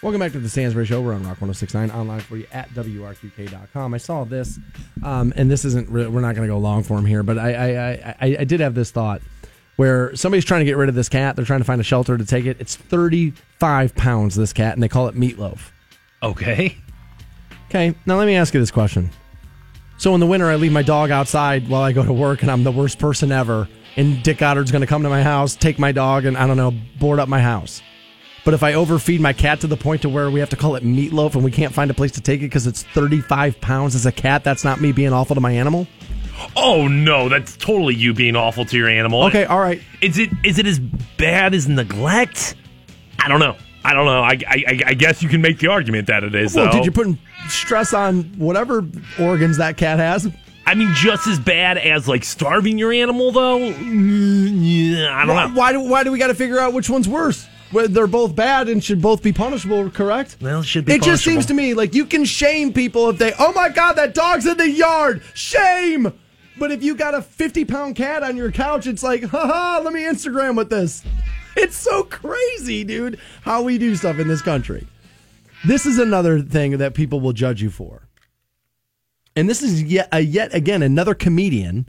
[0.00, 1.00] Welcome back to the Stansbury Show.
[1.00, 3.94] We're on Rock 1069 online for you at WRQK.com.
[3.94, 4.60] I saw this,
[5.02, 7.54] um, and this isn't, re- we're not going to go long form here, but I,
[7.54, 9.22] I, I, I, I did have this thought
[9.74, 11.34] where somebody's trying to get rid of this cat.
[11.34, 12.58] They're trying to find a shelter to take it.
[12.60, 15.72] It's 35 pounds, this cat, and they call it meatloaf.
[16.22, 16.76] Okay.
[17.70, 19.10] Okay, now let me ask you this question.
[20.04, 22.50] So in the winter, I leave my dog outside while I go to work, and
[22.50, 23.70] I'm the worst person ever.
[23.96, 26.58] And Dick Goddard's going to come to my house, take my dog, and I don't
[26.58, 27.80] know, board up my house.
[28.44, 30.76] But if I overfeed my cat to the point to where we have to call
[30.76, 33.94] it meatloaf and we can't find a place to take it because it's 35 pounds
[33.94, 35.86] as a cat, that's not me being awful to my animal.
[36.54, 39.24] Oh no, that's totally you being awful to your animal.
[39.28, 39.80] Okay, all right.
[40.02, 40.80] Is it is it as
[41.16, 42.56] bad as neglect?
[43.20, 43.56] I don't know.
[43.82, 44.20] I don't know.
[44.20, 46.54] I, I, I guess you can make the argument that it is.
[46.54, 46.72] Well, though.
[46.72, 48.84] did you putting stress on whatever
[49.20, 50.28] organs that cat has?
[50.66, 53.58] I mean, just as bad as like starving your animal, though.
[53.58, 55.54] Mm, Yeah, I don't Why, know.
[55.54, 57.46] why do why do we got to figure out which one's worse?
[57.72, 60.36] Well, They're both bad and should both be punishable, correct?
[60.40, 63.18] Well, it should be It just seems to me like you can shame people if
[63.18, 65.22] they, oh my God, that dog's in the yard.
[65.34, 66.12] Shame.
[66.56, 69.92] But if you got a 50 pound cat on your couch, it's like, haha, let
[69.92, 71.02] me Instagram with this.
[71.56, 74.86] It's so crazy, dude, how we do stuff in this country.
[75.66, 78.06] This is another thing that people will judge you for.
[79.34, 81.88] And this is yet, yet again another comedian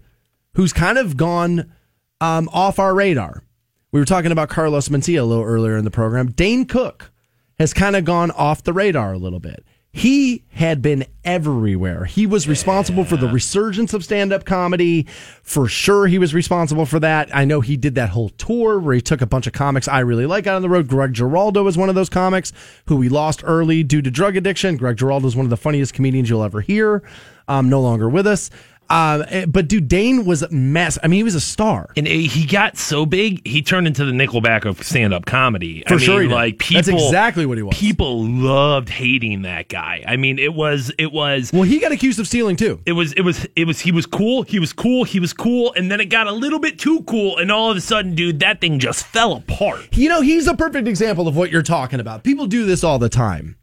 [0.54, 1.74] who's kind of gone
[2.22, 3.44] um, off our radar.
[3.92, 6.32] We were talking about Carlos Mencia a little earlier in the program.
[6.32, 7.12] Dane Cook
[7.60, 9.66] has kind of gone off the radar a little bit.
[9.98, 12.04] He had been everywhere.
[12.04, 15.04] He was responsible for the resurgence of stand up comedy.
[15.42, 17.34] For sure, he was responsible for that.
[17.34, 20.02] I know he did that whole tour where he took a bunch of comics I
[20.02, 20.90] really like out on the road.
[20.90, 22.52] Greg Giraldo was one of those comics
[22.88, 24.76] who we lost early due to drug addiction.
[24.76, 27.02] Greg Giraldo is one of the funniest comedians you'll ever hear.
[27.48, 28.50] Um, no longer with us.
[28.90, 30.98] Uh, eh, but dude, Dane was mass.
[31.02, 31.90] I mean, he was a star.
[31.98, 35.84] And uh, he got so big, he turned into the Nickelback of stand-up comedy.
[35.88, 36.84] For I sure mean, he like people.
[36.84, 37.78] That's exactly what he was.
[37.78, 40.04] People loved hating that guy.
[40.08, 41.52] I mean, it was, it was.
[41.52, 42.82] Well, he got accused of stealing too.
[42.86, 45.74] It was, it was, it was, he was cool, he was cool, he was cool,
[45.76, 48.40] and then it got a little bit too cool, and all of a sudden, dude,
[48.40, 49.90] that thing just fell apart.
[49.92, 52.24] You know, he's a perfect example of what you're talking about.
[52.24, 53.58] People do this all the time.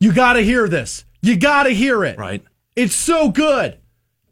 [0.00, 1.04] You got to hear this.
[1.22, 2.18] You got to hear it.
[2.18, 2.44] Right.
[2.76, 3.78] It's so good.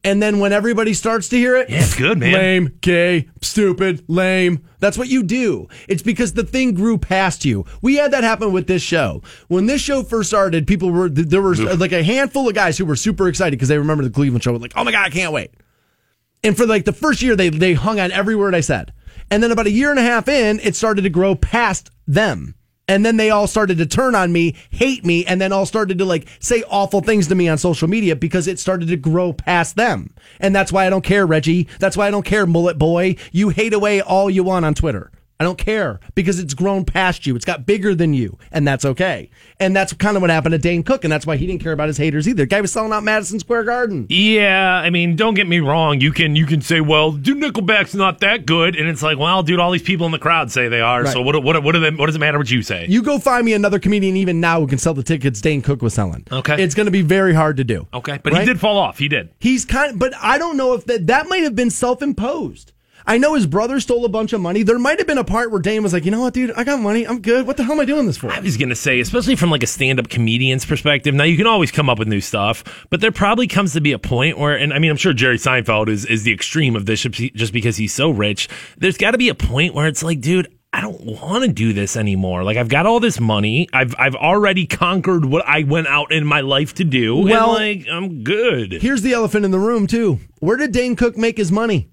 [0.07, 2.33] And then when everybody starts to hear it, Yeah, it's good, man.
[2.33, 4.65] Lame, gay, stupid, lame.
[4.79, 5.67] That's what you do.
[5.89, 7.65] It's because the thing grew past you.
[7.83, 9.23] We had that happen with this show.
[9.49, 12.85] When this show first started, people were there were like a handful of guys who
[12.85, 14.53] were super excited because they remember the Cleveland show.
[14.53, 15.51] Like, oh my god, I can't wait.
[16.45, 18.93] And for like the first year, they they hung on every word I said.
[19.31, 22.55] And then about a year and a half in, it started to grow past them.
[22.89, 25.99] And then they all started to turn on me, hate me, and then all started
[25.99, 29.33] to like say awful things to me on social media because it started to grow
[29.33, 30.15] past them.
[30.39, 31.67] And that's why I don't care, Reggie.
[31.81, 33.17] That's why I don't care, Mullet Boy.
[33.33, 35.11] You hate away all you want on Twitter.
[35.39, 37.37] I don't care because it's grown past you.
[37.37, 39.29] It's got bigger than you, and that's okay.
[39.61, 41.73] And that's kind of what happened to Dane Cook, and that's why he didn't care
[41.73, 42.45] about his haters either.
[42.45, 44.07] The guy was selling out Madison Square Garden.
[44.09, 46.01] Yeah, I mean, don't get me wrong.
[46.01, 49.43] You can you can say, well, dude, Nickelback's not that good, and it's like, well,
[49.43, 51.03] dude, all these people in the crowd say they are.
[51.03, 51.13] Right.
[51.13, 52.87] So what what what, do they, what does it matter what you say?
[52.89, 55.83] You go find me another comedian even now who can sell the tickets Dane Cook
[55.83, 56.27] was selling.
[56.33, 56.63] Okay.
[56.63, 57.87] It's going to be very hard to do.
[57.93, 58.41] okay, but Right?
[58.41, 58.99] he did fall off.
[58.99, 59.31] He did.
[59.39, 62.73] He's kind of, but I don't know if that, that might have been self imposed.
[63.09, 64.63] I know his brother stole a bunch of money.
[64.65, 66.65] There might have been a part where Dane was like, you know what, dude, I
[66.65, 67.07] got money.
[67.07, 67.47] I'm good.
[67.47, 68.31] What the hell am I doing this for?
[68.33, 71.15] I was gonna say, especially from like a stand-up comedian's perspective.
[71.15, 73.93] Now you can always come up with new stuff, but there probably comes to be
[73.93, 76.87] a point where, and I mean, I'm sure Jerry Seinfeld is is the extreme of
[76.87, 78.49] this, just because he's so rich.
[78.77, 80.53] There's got to be a point where it's like, dude.
[80.73, 82.45] I don't want to do this anymore.
[82.45, 83.67] Like I've got all this money.
[83.73, 87.17] I've I've already conquered what I went out in my life to do.
[87.17, 88.73] Well- and like I'm good.
[88.73, 90.21] Here's the elephant in the room, too.
[90.41, 91.89] Where did Dane Cook make his money?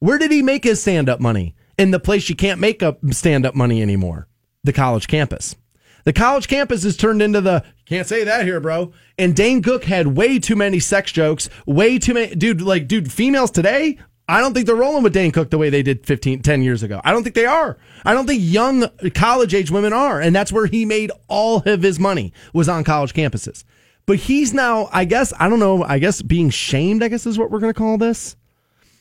[0.00, 1.54] Where did he make his stand up money?
[1.76, 4.28] In the place you can't make up stand up money anymore
[4.64, 5.56] the college campus.
[6.04, 8.92] The college campus has turned into the can't say that here, bro.
[9.16, 13.12] And Dane Cook had way too many sex jokes, way too many dude, like dude,
[13.12, 13.98] females today,
[14.30, 16.82] I don't think they're rolling with Dane Cook the way they did 15, 10 years
[16.82, 17.00] ago.
[17.02, 17.78] I don't think they are.
[18.04, 20.20] I don't think young college age women are.
[20.20, 23.64] And that's where he made all of his money was on college campuses.
[24.04, 27.38] But he's now, I guess, I don't know, I guess being shamed, I guess is
[27.38, 28.36] what we're going to call this.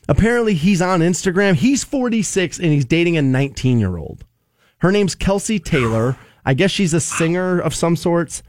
[0.07, 1.55] Apparently he's on Instagram.
[1.55, 4.23] He's 46 and he's dating a 19 year old.
[4.79, 6.15] Her name's Kelsi Taylor.
[6.45, 8.41] I guess she's a singer of some sorts.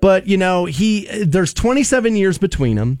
[0.00, 3.00] But, you know, he, there's 27 years between them.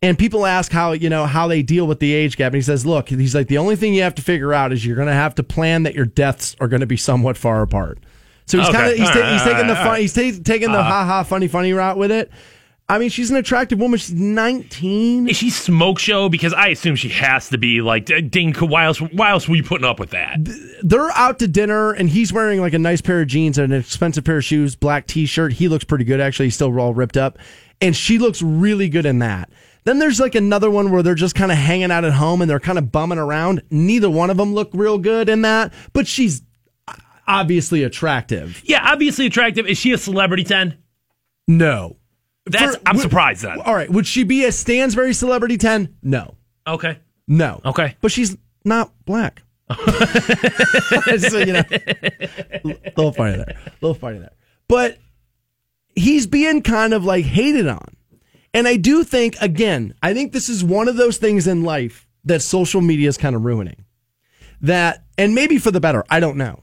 [0.00, 2.48] And people ask how, you know, how they deal with the age gap.
[2.48, 4.84] And he says, look, he's like, the only thing you have to figure out is
[4.84, 7.62] you're going to have to plan that your deaths are going to be somewhat far
[7.62, 7.98] apart.
[8.46, 8.76] So he's Okay.
[8.78, 11.22] kind of, he's, ta- right, he's taking the right, he's ta- taking the ha ha
[11.22, 12.32] funny funny route with it.
[12.92, 13.98] I mean, she's an attractive woman.
[13.98, 15.26] She's 19.
[15.26, 16.28] Is she smoke show?
[16.28, 18.52] Because I assume she has to be like Dane.
[18.52, 19.00] Why else?
[19.00, 20.36] Why else were you putting up with that?
[20.82, 23.80] they're out to dinner and he's wearing like a nice pair of jeans and an
[23.80, 25.54] expensive pair of shoes, black t-shirt.
[25.54, 26.46] He looks pretty good actually.
[26.46, 27.38] He's still all ripped up.
[27.80, 29.48] And she looks really good in that.
[29.84, 32.50] Then there's like another one where they're just kind of hanging out at home and
[32.50, 33.62] they're kind of bumming around.
[33.70, 36.42] Neither one of them look real good in that, but she's
[36.86, 36.92] uh,
[37.26, 38.60] obviously attractive.
[38.66, 39.66] Yeah, obviously attractive.
[39.66, 40.44] Is she a celebrity?
[40.44, 40.76] Ten.
[41.48, 41.96] No.
[42.46, 42.76] That's.
[42.76, 43.60] For- I'm would- surprised then.
[43.60, 45.96] All right, would she be a Stansbury celebrity 10?
[46.02, 46.34] No.
[46.66, 46.98] Okay.
[47.28, 47.60] No.
[47.64, 47.96] Okay.
[48.00, 49.42] But she's not black.
[49.72, 51.62] so, you know,
[52.96, 53.56] little funny there.
[53.80, 54.32] little funny there.
[54.68, 54.98] But
[55.94, 57.96] he's being kind of like hated on.
[58.54, 62.06] And I do think, again, I think this is one of those things in life
[62.24, 63.84] that social media is kind of ruining.
[64.60, 66.62] That, and maybe for the better, I don't know.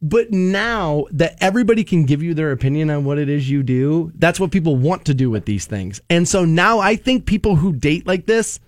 [0.00, 4.12] But now that everybody can give you their opinion on what it is you do,
[4.14, 6.00] that's what people want to do with these things.
[6.08, 8.60] And so now I think people who date like this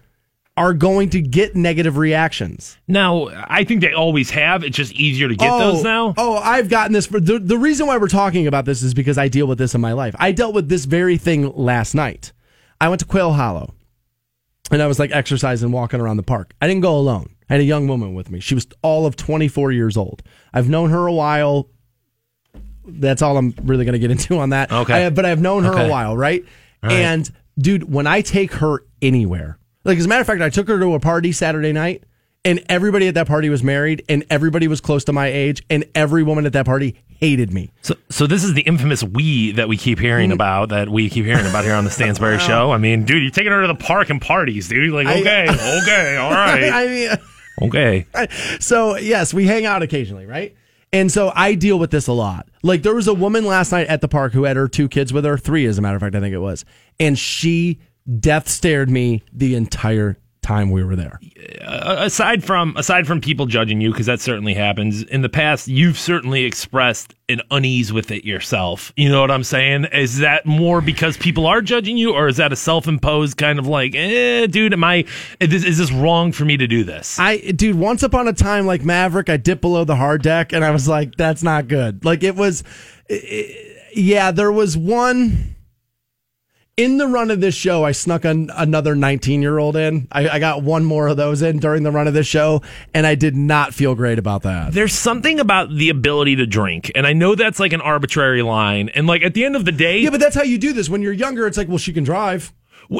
[0.56, 2.76] are going to get negative reactions.
[2.88, 4.64] Now, I think they always have.
[4.64, 6.14] It's just easier to get oh, those now.
[6.18, 9.16] Oh, I've gotten this for the, the reason why we're talking about this is because
[9.16, 10.14] I deal with this in my life.
[10.18, 12.32] I dealt with this very thing last night.
[12.80, 13.72] I went to Quail Hollow
[14.70, 16.52] and I was like exercising, walking around the park.
[16.60, 17.30] I didn't go alone.
[17.50, 18.38] I had a young woman with me.
[18.40, 20.22] She was all of 24 years old.
[20.54, 21.68] I've known her a while.
[22.86, 24.72] That's all I'm really going to get into on that.
[24.72, 25.06] Okay.
[25.06, 25.86] I, but I've known her Okay.
[25.86, 26.44] a while, right?
[26.82, 26.92] right.
[26.92, 30.68] And dude, when I take her anywhere, like as a matter of fact, I took
[30.68, 32.04] her to a party Saturday night,
[32.44, 35.84] and everybody at that party was married, and everybody was close to my age, and
[35.94, 37.70] every woman at that party hated me.
[37.82, 40.02] So, so this is the infamous we that we keep Mm.
[40.02, 40.70] hearing about.
[40.70, 42.70] That we keep hearing about here on the Stansbury Show.
[42.72, 44.90] I mean, dude, you're taking her to the park and parties, dude.
[44.92, 45.46] Like, I- okay,
[45.82, 47.10] okay, all right, I mean,
[47.60, 48.06] okay.
[48.60, 50.54] so yes, we hang out occasionally, right?
[50.92, 52.48] And so I deal with this a lot.
[52.62, 55.12] Like there was a woman last night at the park who had her two kids
[55.12, 56.64] with her, three as a matter of fact, I think it was,
[56.98, 57.78] and she
[58.18, 60.16] death stared me the entire
[60.50, 61.20] time we were there.
[61.62, 65.98] aside from aside from people judging you because that certainly happens in the past you've
[65.98, 70.80] certainly expressed an unease with it yourself you know what i'm saying is that more
[70.80, 74.72] because people are judging you or is that a self-imposed kind of like eh dude
[74.72, 75.04] am i
[75.38, 78.32] is this, is this wrong for me to do this I, dude, once upon a
[78.32, 81.68] time, like Maverick, I dipped below the hard deck, and I was like, "That's not
[81.68, 82.64] good." Like it was,
[83.08, 84.30] it- yeah.
[84.30, 85.54] There was one
[86.80, 87.84] in the run of this show.
[87.84, 90.08] I snuck an, another nineteen-year-old in.
[90.10, 92.62] I, I got one more of those in during the run of this show,
[92.94, 94.72] and I did not feel great about that.
[94.72, 98.88] there's something about the ability to drink and i know that's like an arbitrary line
[98.94, 100.88] and like at the end of the day Yeah, but that's how you do this.
[100.88, 102.52] When you're younger, it's like, well, she can drive,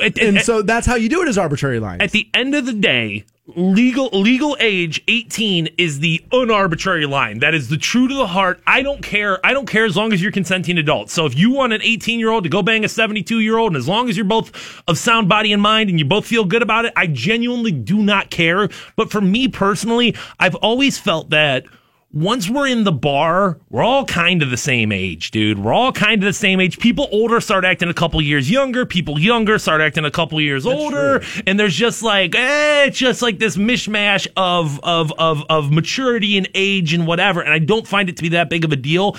[0.02, 1.28] at, and at- so that's how you do it.
[1.28, 2.02] Is arbitrary lines.
[2.02, 3.24] at the end of the day,
[3.56, 7.38] legal legal age 18 is the unarbitrary line.
[7.40, 8.60] That is the true to the heart.
[8.66, 9.44] I don't care.
[9.44, 11.12] I don't care as long as you're consenting adults.
[11.12, 13.72] So if you want an 18 year old to go bang a 72 year old,
[13.72, 16.44] and as long as you're both of sound body and mind and you both feel
[16.44, 18.68] good about it, I genuinely do not care.
[18.96, 21.64] But for me personally, I've always felt that
[22.12, 25.58] once we're in the bar, we're all kind of the same age, dude.
[25.58, 26.78] We're all kind of the same age.
[26.78, 28.84] People older start acting a couple years younger.
[28.84, 31.22] People younger start acting a couple years older.
[31.46, 36.36] And there's just like, eh, it's just like this mishmash of, of, of, of maturity
[36.36, 37.42] and age and whatever.
[37.42, 39.16] And I don't find it to be that big of a deal.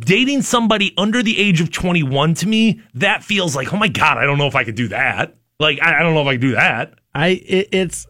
[0.00, 4.18] Dating somebody under the age of 21 to me, that feels like, oh my God,
[4.18, 5.34] I don't know if I could do that.
[5.58, 6.94] Like, I, I don't know if I could do that.
[7.14, 8.06] I it, it's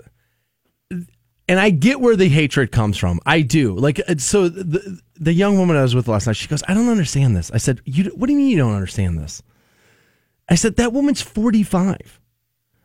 [1.48, 3.20] and I get where the hatred comes from.
[3.26, 3.74] I do.
[3.76, 6.74] Like uh, so the the young woman I was with last night, she goes, "I
[6.74, 9.42] don't understand this." I said, "You what do you mean you don't understand this?"
[10.48, 12.20] I said, "That woman's 45."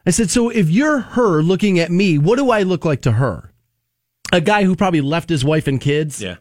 [0.06, 3.14] I said, "So if you're her looking at me, what do I look like to
[3.14, 3.52] her?"
[4.32, 6.38] A guy who probably left his wife and kids Yeah.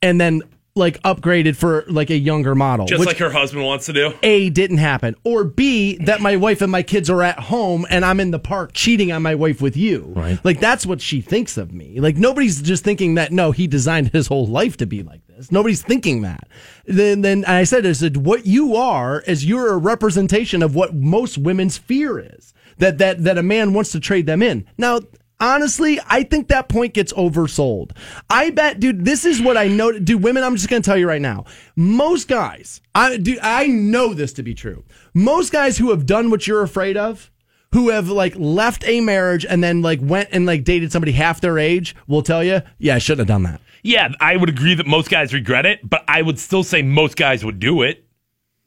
[0.00, 0.42] and then
[0.78, 2.86] like upgraded for like a younger model.
[2.86, 4.14] Just which- like her husband wants to do.
[4.22, 8.04] a didn't happen or b that my wife and my kids are at home and
[8.04, 10.38] i'm in the park cheating on my wife with you Right.
[10.44, 14.08] like that's what she thinks of me like nobody's just thinking that no he designed
[14.08, 16.48] his whole life to be like this nobody's thinking that
[16.86, 20.94] then then i said i said what you are is you're a representation of what
[20.94, 25.00] most women's fear is that that that a man wants to trade them in now
[25.40, 27.92] Honestly, I think that point gets oversold.
[28.28, 29.96] I bet, dude, this is what I know.
[29.96, 31.44] Dude, women, I'm just going to tell you right now.
[31.76, 34.84] Most guys, I, dude, I know this to be true.
[35.14, 37.30] Most guys who have done what you're afraid of,
[37.72, 41.40] who have like left a marriage and then like went and like dated somebody half
[41.40, 43.60] their age, will tell you, yeah, I shouldn't have done that.
[43.84, 47.16] Yeah, I would agree that most guys regret it, but I would still say most
[47.16, 48.07] guys would do it.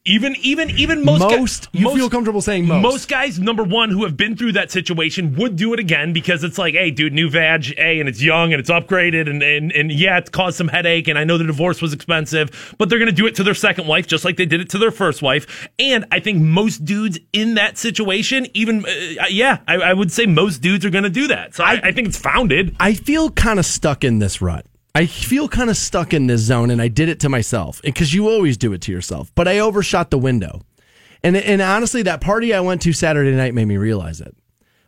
[0.03, 1.19] Even, even, even most.
[1.19, 1.69] Most?
[1.73, 2.81] You feel comfortable saying most?
[2.81, 6.43] Most guys, number one, who have been through that situation, would do it again because
[6.43, 9.71] it's like, hey, dude, new vag, hey, and it's young and it's upgraded, and and
[9.71, 12.97] and yeah, it's caused some headache, and I know the divorce was expensive, but they're
[12.97, 15.21] gonna do it to their second wife just like they did it to their first
[15.21, 15.69] wife.
[15.77, 20.25] And I think most dudes in that situation, even uh, yeah, I, I would say
[20.25, 21.53] most dudes are gonna do that.
[21.53, 22.75] So I, I think it's founded.
[22.79, 24.65] I feel kind of stuck in this rut.
[24.93, 28.13] I feel kind of stuck in this zone, and I did it to myself because
[28.13, 29.31] you always do it to yourself.
[29.35, 30.61] But I overshot the window,
[31.23, 34.35] and and honestly, that party I went to Saturday night made me realize it.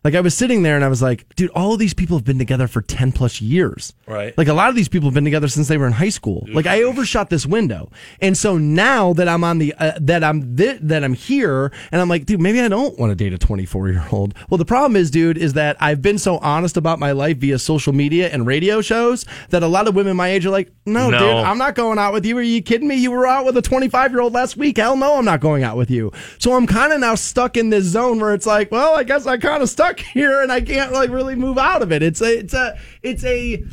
[0.03, 2.25] Like I was sitting there and I was like, dude, all of these people have
[2.25, 3.93] been together for 10 plus years.
[4.07, 4.37] Right.
[4.37, 6.45] Like a lot of these people have been together since they were in high school.
[6.51, 7.89] Like I overshot this window.
[8.21, 12.01] And so now that I'm on the, uh, that I'm, th- that I'm here and
[12.01, 14.33] I'm like, dude, maybe I don't want to date a 24 year old.
[14.49, 17.57] Well, the problem is, dude, is that I've been so honest about my life via
[17.57, 21.09] social media and radio shows that a lot of women my age are like, no,
[21.09, 21.19] No.
[21.19, 22.37] dude, I'm not going out with you.
[22.37, 22.95] Are you kidding me?
[22.95, 24.77] You were out with a 25 year old last week.
[24.77, 26.11] Hell no, I'm not going out with you.
[26.39, 29.25] So I'm kind of now stuck in this zone where it's like, well, I guess
[29.25, 32.03] I kind of stuck here and I can't like really move out of it.
[32.03, 33.63] It's a, it's a, it's a,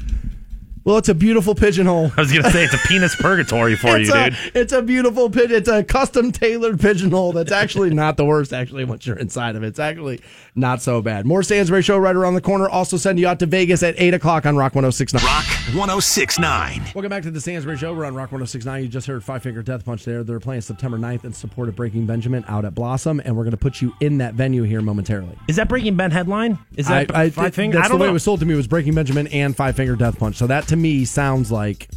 [0.85, 2.11] well, it's a beautiful pigeonhole.
[2.17, 4.39] I was gonna say it's a penis purgatory for it's you, a, dude.
[4.55, 5.51] It's a beautiful pit.
[5.53, 9.63] It's a custom tailored pigeonhole that's actually not the worst, actually, once you're inside of
[9.63, 9.69] it.
[9.69, 10.21] It's actually
[10.55, 11.27] not so bad.
[11.27, 12.69] More Stansbury Show right around the corner.
[12.69, 15.23] Also send you out to Vegas at 8 o'clock on Rock 1069.
[15.23, 15.45] Rock
[15.77, 16.83] 1069.
[16.95, 17.95] Welcome back to the Stansbury Show.
[17.95, 18.83] We're on Rock 1069.
[18.83, 20.25] You just heard Five Finger Death Punch there.
[20.25, 23.51] They're playing September 9th in support of Breaking Benjamin out at Blossom, and we're going
[23.53, 25.37] to put you in that venue here momentarily.
[25.49, 26.59] Is that Breaking Ben headline?
[26.77, 27.77] Is that I, I, Five Finger?
[27.77, 28.11] That's I don't the way know.
[28.11, 30.37] it was sold to me was Breaking Benjamin and Five Finger Death Punch.
[30.37, 31.89] So that to me sounds like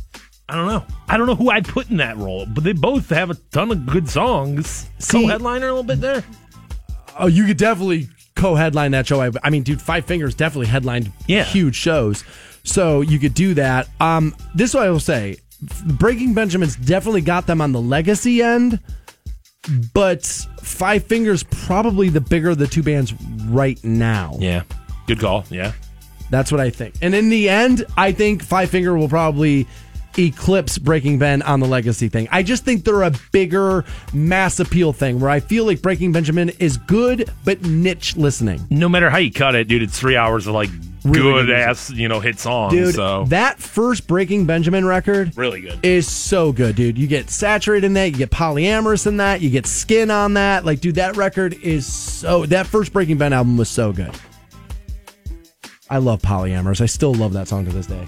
[0.50, 0.86] I don't know.
[1.08, 3.72] I don't know who I'd put in that role, but they both have a ton
[3.72, 4.90] of good songs.
[5.00, 6.24] See- Co-headliner a little bit there.
[7.18, 9.22] Oh, you could definitely co-headline that show.
[9.22, 11.44] I, I mean, dude, Five Fingers definitely headlined Yeah.
[11.46, 12.24] huge shows,
[12.64, 13.88] so you could do that.
[14.02, 15.38] Um, this is what I will say:
[15.86, 18.80] Breaking Benjamin's definitely got them on the legacy end,
[19.94, 20.26] but
[20.62, 23.14] Five Fingers probably the bigger of the two bands
[23.46, 24.36] right now.
[24.40, 24.64] Yeah,
[25.08, 25.46] good call.
[25.50, 25.72] Yeah,
[26.34, 26.96] That's what I think.
[27.04, 29.68] And in the end, I think Five Finger will probably
[30.18, 32.28] eclipse Breaking Ben on the legacy thing.
[32.32, 36.50] I just think they're a bigger mass appeal thing where I feel like Breaking Benjamin
[36.58, 38.66] is good but niche listening.
[38.72, 40.72] no matter how you cut it, dude, it's three hours of like
[41.04, 42.74] Really good good ass, you know, hit songs.
[42.74, 45.86] Dude, so that first Breaking Benjamin record really good.
[45.86, 46.98] is so good, dude.
[46.98, 50.66] You get saturated in that, you get polyamorous in that, you get skin on that.
[50.66, 54.16] Like, dude, that record is so that first Breaking Ben album was so good.
[55.94, 56.82] I love polyamorous.
[56.82, 58.04] I still love that song to this day.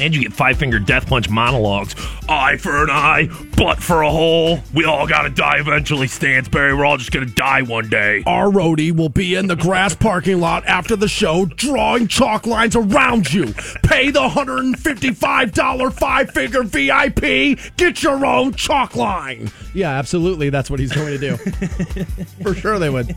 [0.00, 1.94] and you get Five Finger Death Punch monologues.
[2.30, 4.60] Eye for an eye, butt for a hole.
[4.74, 6.74] We all gotta die eventually, Stansbury.
[6.74, 8.22] We're all just gonna die one day.
[8.26, 12.74] Our roadie will be in the grass parking lot after the show, drawing chalk lines
[12.74, 13.52] around you.
[13.82, 17.58] Pay the $155 five figure VIP.
[17.76, 19.50] Get your own chalk line.
[19.74, 20.48] Yeah, absolutely.
[20.48, 21.36] That's what he's going to do.
[22.42, 23.14] For sure, they would.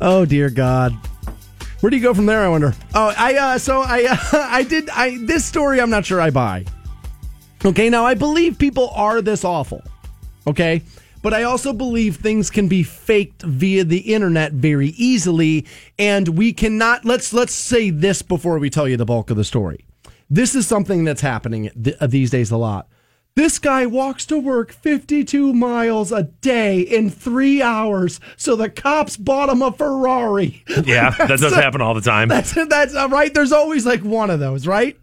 [0.00, 0.96] Oh, dear God.
[1.80, 2.42] Where do you go from there?
[2.42, 2.74] I wonder.
[2.94, 5.80] Oh, I uh, so I uh, I did I this story.
[5.80, 6.66] I'm not sure I buy.
[7.64, 9.82] Okay, now I believe people are this awful.
[10.46, 10.82] Okay,
[11.22, 15.66] but I also believe things can be faked via the internet very easily,
[15.98, 17.04] and we cannot.
[17.04, 19.84] Let's let's say this before we tell you the bulk of the story.
[20.28, 22.88] This is something that's happening th- uh, these days a lot.
[23.36, 29.16] This guy walks to work 52 miles a day in three hours, so the cops
[29.16, 30.64] bought him a Ferrari.
[30.84, 32.28] Yeah, that does happen all the time.
[32.28, 33.32] That's that's uh, right.
[33.32, 34.98] There's always like one of those, right?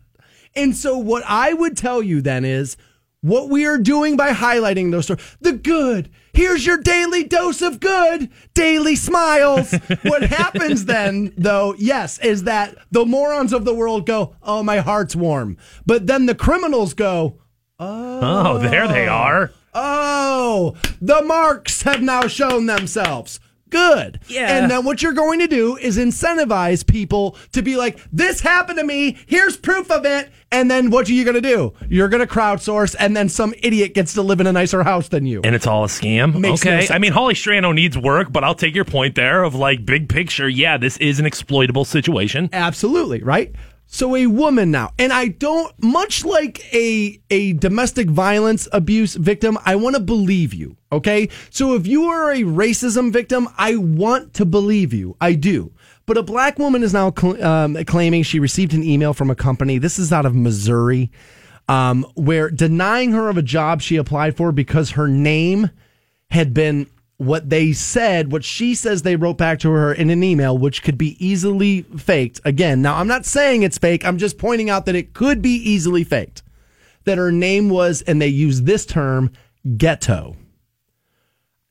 [0.55, 2.77] And so what I would tell you then is
[3.21, 5.37] what we are doing by highlighting those stories.
[5.41, 6.09] The good.
[6.33, 8.29] Here's your daily dose of good.
[8.53, 9.71] Daily smiles.
[10.03, 14.77] what happens then, though, yes, is that the morons of the world go, "Oh, my
[14.77, 17.39] heart's warm," but then the criminals go,
[17.79, 19.13] Oh, there they oh.
[19.13, 19.51] are.
[19.73, 23.39] Oh, the marks have now shown themselves.
[23.69, 24.21] Good.
[24.27, 24.57] Yeah.
[24.57, 28.79] And then what you're going to do is incentivize people to be like, this happened
[28.79, 29.17] to me.
[29.27, 30.31] Here's proof of it.
[30.51, 31.73] And then what are you going to do?
[31.89, 35.09] You're going to crowdsource, and then some idiot gets to live in a nicer house
[35.09, 35.41] than you.
[35.43, 36.39] And it's all a scam.
[36.39, 36.79] Makes okay.
[36.79, 36.91] sense.
[36.91, 40.07] I mean, Holly Strano needs work, but I'll take your point there of like big
[40.07, 40.47] picture.
[40.47, 42.49] Yeah, this is an exploitable situation.
[42.53, 43.53] Absolutely, right?
[43.89, 49.57] So a woman now, and I don't much like a a domestic violence abuse victim,
[49.65, 51.29] I want to believe you, okay?
[51.49, 55.15] So if you are a racism victim, I want to believe you.
[55.21, 55.71] I do.
[56.05, 59.35] But a black woman is now cl- um, claiming she received an email from a
[59.35, 59.77] company.
[59.77, 61.09] This is out of Missouri,
[61.69, 65.69] um, where denying her of a job she applied for because her name
[66.29, 70.23] had been what they said, what she says they wrote back to her in an
[70.23, 72.39] email, which could be easily faked.
[72.45, 74.05] Again, now I'm not saying it's fake.
[74.05, 76.43] I'm just pointing out that it could be easily faked.
[77.05, 79.31] That her name was, and they use this term,
[79.77, 80.35] ghetto.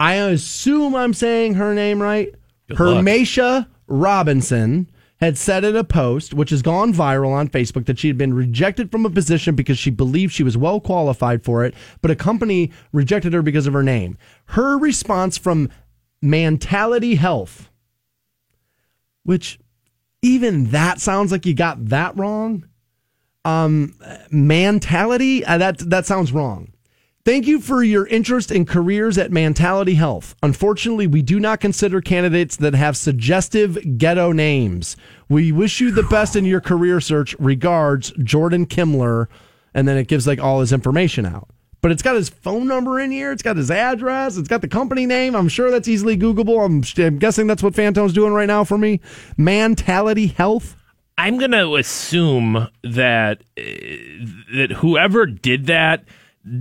[0.01, 2.35] I assume I'm saying her name right.
[2.69, 3.05] Good luck.
[3.87, 8.19] Robinson had said in a post, which has gone viral on Facebook, that she had
[8.19, 12.11] been rejected from a position because she believed she was well qualified for it, but
[12.11, 14.19] a company rejected her because of her name.
[14.47, 15.71] Her response from
[16.21, 17.71] Mentality Health,
[19.23, 19.59] which
[20.23, 22.67] even that sounds like you got that wrong.
[23.45, 23.95] Um,
[24.31, 26.73] mentality uh, that that sounds wrong.
[27.27, 30.37] Thank you for your interest in careers at Mentality Health.
[30.45, 34.97] Unfortunately, we do not consider candidates that have suggestive ghetto names.
[35.29, 37.35] We wish you the best in your career search.
[37.41, 39.27] Regards, Jordan Kimler.
[39.75, 41.49] And then it gives like all his information out.
[41.81, 43.33] But it's got his phone number in here.
[43.33, 44.37] It's got his address.
[44.37, 45.35] It's got the company name.
[45.35, 46.65] I'm sure that's easily Googleable.
[46.65, 49.01] I'm, I'm guessing that's what Phantom's doing right now for me.
[49.37, 50.77] Mentality Health.
[51.19, 53.63] I'm going to assume that uh,
[54.55, 56.05] that whoever did that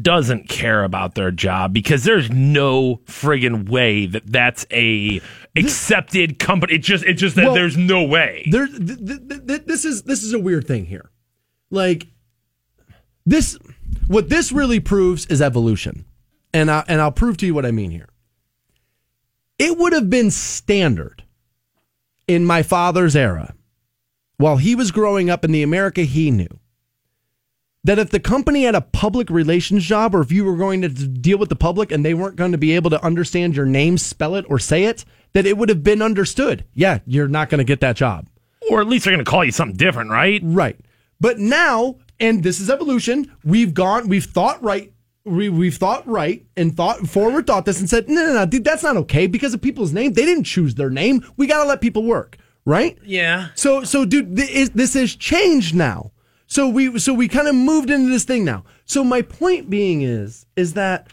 [0.01, 5.21] doesn't care about their job because there's no friggin' way that that's a
[5.55, 6.73] accepted company.
[6.75, 8.47] It just it's just that Well, there's no way.
[8.49, 11.11] there th- th- th- this is this is a weird thing here
[11.69, 12.07] like
[13.25, 13.57] this
[14.07, 16.05] what this really proves is evolution
[16.53, 18.09] and I, and I'll prove to you what I mean here
[19.59, 21.23] it would have been standard
[22.27, 23.53] in my father's era
[24.37, 26.49] while he was growing up in the America he knew
[27.85, 30.89] that if the company had a public relations job or if you were going to
[30.89, 33.97] deal with the public and they weren't going to be able to understand your name,
[33.97, 36.65] spell it, or say it, that it would have been understood.
[36.73, 38.27] Yeah, you're not going to get that job.
[38.69, 40.41] or at least they're going to call you something different, right?
[40.43, 40.79] Right.
[41.19, 44.91] But now, and this is evolution, we've gone, we've thought right.
[45.23, 48.63] We, we've thought right and thought forward thought this and said, no, no, no, dude,
[48.63, 50.13] that's not okay because of people's name.
[50.13, 51.23] They didn't choose their name.
[51.35, 52.37] We got to let people work.
[52.63, 52.97] Right.
[53.03, 53.49] Yeah.
[53.55, 56.11] So, so, dude, th- is, this has changed now.
[56.55, 58.63] So we, so we kind of moved into this thing now.
[58.85, 61.09] So my point being is, is that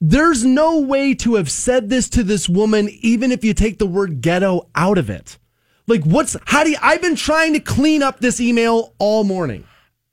[0.00, 3.86] there's no way to have said this to this woman, even if you take the
[3.86, 5.38] word ghetto out of it.
[5.86, 9.62] Like, what's, how do you, I've been trying to clean up this email all morning.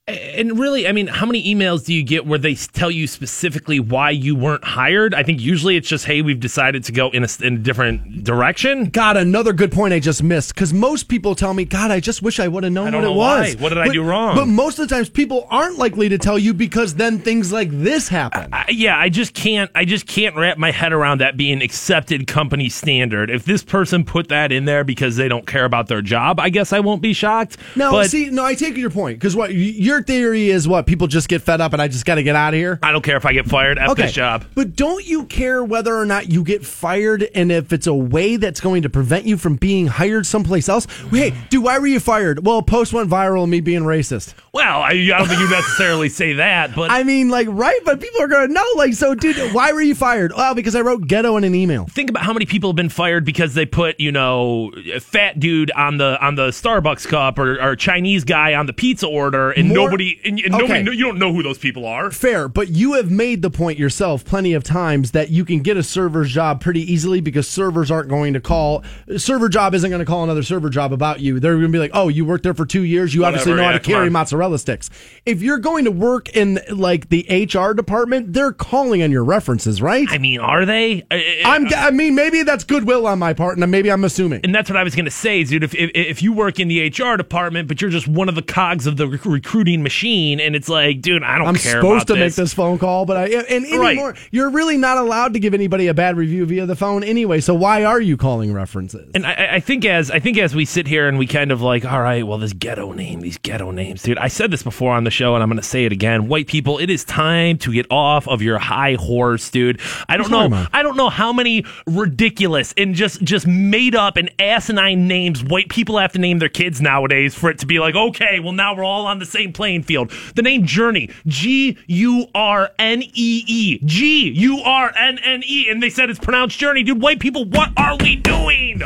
[0.08, 3.80] And really, I mean, how many emails do you get where they tell you specifically
[3.80, 5.16] why you weren't hired?
[5.16, 8.24] I think usually it's just, hey, we've decided to go in a, in a different
[8.24, 8.92] direction.
[8.92, 10.54] God, another good point I just missed.
[10.54, 13.02] Because most people tell me, God, I just wish I would have known I what
[13.04, 13.56] know it was.
[13.56, 13.62] why.
[13.64, 14.36] What did I do wrong?
[14.36, 17.72] But most of the times, people aren't likely to tell you because then things like
[17.72, 18.54] this happen.
[18.54, 19.72] I, yeah, I just can't.
[19.74, 23.32] I just can't wrap my head around that being accepted company standard.
[23.32, 26.50] If this person put that in there because they don't care about their job, I
[26.50, 27.58] guess I won't be shocked.
[27.76, 29.56] No, but see, no, I take your point because what y-
[29.96, 32.36] your theory is what people just get fed up and I just got to get
[32.36, 32.80] out of here.
[32.84, 33.78] I don't care if I get fired.
[33.80, 34.44] F this job.
[34.54, 38.36] But don't you care whether or not you get fired and if it's a way
[38.36, 40.86] that's going to prevent you from being hired someplace else?
[41.12, 42.46] Hey, dude, why were you fired?
[42.46, 44.34] Well, post went viral of me being racist.
[44.56, 47.78] Well, I, I don't think you necessarily say that, but I mean, like, right?
[47.84, 48.64] But people are going to know.
[48.78, 50.32] Like, so, dude, why were you fired?
[50.34, 51.88] Well, because I wrote ghetto in an email.
[51.88, 55.72] think about how many people have been fired because they put you know fat dude
[55.72, 59.68] on the on the Starbucks cup or, or Chinese guy on the pizza order, and
[59.68, 60.84] More- nobody and, and nobody Okay.
[60.84, 62.10] kno- you don't know who those people are.
[62.10, 65.76] Fair, but you have made the point yourself plenty of times that you can get
[65.76, 68.86] a server's job pretty easily because servers aren't going to call.
[69.18, 71.42] Server job isn't going to call another server job about you.
[71.42, 73.14] They're going to be like, "Oh, you worked there for two years.
[73.14, 74.14] You obviously Whatever, know how to carry on."
[74.58, 74.90] Sticks."
[75.26, 79.82] If you're going to work in like the HR department, they're calling on your references,
[79.82, 80.08] right?
[80.10, 81.04] I mean, are they?
[81.12, 81.68] I- I- I'm.
[81.76, 84.42] I mean, maybe that's goodwill on my part, and maybe I'm assuming.
[84.44, 85.64] and that's what I was going to say, dude.
[85.64, 88.42] If, if if you work in the HR department, but you're just one of the
[88.42, 92.10] cogs of the rec- recruiting machine, and it's like, dude, I don't I'm care supposed
[92.10, 93.92] about to make this phone call, but I and Right.
[93.92, 97.40] anymore you're really not allowed to give anybody a bad review via the phone anyway.
[97.42, 99.12] So why are you calling references?
[99.16, 101.62] And I, I think as I think as we sit here and we kind of
[101.62, 104.18] like, all right, well, this ghetto name, these ghetto names, dude.
[104.18, 106.28] I said this before on the show, and I'm going to say it again.
[106.28, 109.80] White people, it is time to get off of your high horse, dude.
[110.10, 110.68] I don't know.
[110.74, 115.70] I don't know how many ridiculous and just just made up and asinine names white
[115.70, 118.76] people have to name their kids nowadays for it to be like, okay, well, now
[118.76, 120.12] we're all on the same playing field.
[120.36, 123.10] The name Journey, G U R N E
[123.48, 127.02] E, G U R N N E, and they said it's pronounced Journey, dude.
[127.02, 128.82] White people, what are we doing?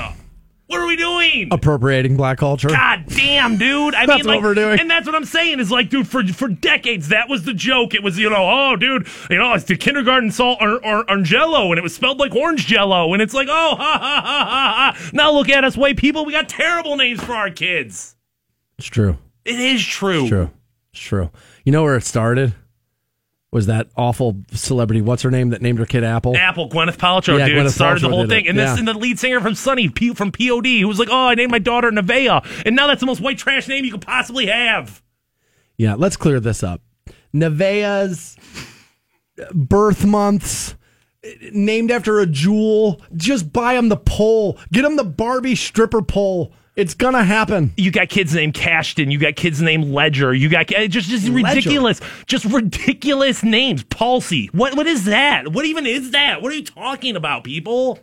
[0.70, 1.48] What are we doing?
[1.50, 2.68] Appropriating black culture.
[2.68, 3.96] God damn, dude.
[3.96, 4.80] I That's mean, what like, we're doing.
[4.80, 7.96] And that's what I'm saying is like, dude, for for decades, that was the joke.
[7.96, 11.22] It was, you know, oh, dude, you know, it's the kindergarten salt or, or, or
[11.24, 13.14] jello, and it was spelled like orange jello.
[13.14, 15.10] And it's like, oh, ha, ha, ha, ha, ha.
[15.12, 16.24] Now look at us, white people.
[16.24, 18.16] We got terrible names for our kids.
[18.78, 19.18] It's true.
[19.46, 20.22] It is true.
[20.22, 20.52] It's true.
[20.94, 21.32] It's true.
[21.66, 22.54] You know where it started?
[23.52, 25.02] Was that awful celebrity?
[25.02, 26.38] What's her name that named her kid Apple?
[26.38, 28.46] Apple, Gwyneth Paltrow, Yeah, dude, Gwyneth started the whole thing.
[28.46, 28.78] it, And this yeah.
[28.78, 31.52] and the lead singer from Sonny P, from POD, who was like, oh, I named
[31.52, 32.64] my daughter Nevaeh.
[32.66, 35.02] And now that's the most white trash name you could possibly have.
[35.78, 36.82] Yeah, let's clear this up.
[37.34, 38.38] Nevaeh's
[39.54, 40.76] birth months
[41.52, 43.02] named after a jewel.
[43.16, 44.60] Just buy them the pole.
[44.72, 46.54] Get them the Barbie stripper pole.
[46.80, 47.74] It's gonna happen.
[47.76, 51.28] you got kids named Cashton, you got kids named Ledger, you got uh, just just
[51.28, 53.84] ridiculous, just ridiculous names.
[53.84, 55.52] Palsy, what what is that?
[55.52, 56.42] What even is that?
[56.42, 58.00] What are you talking about, people?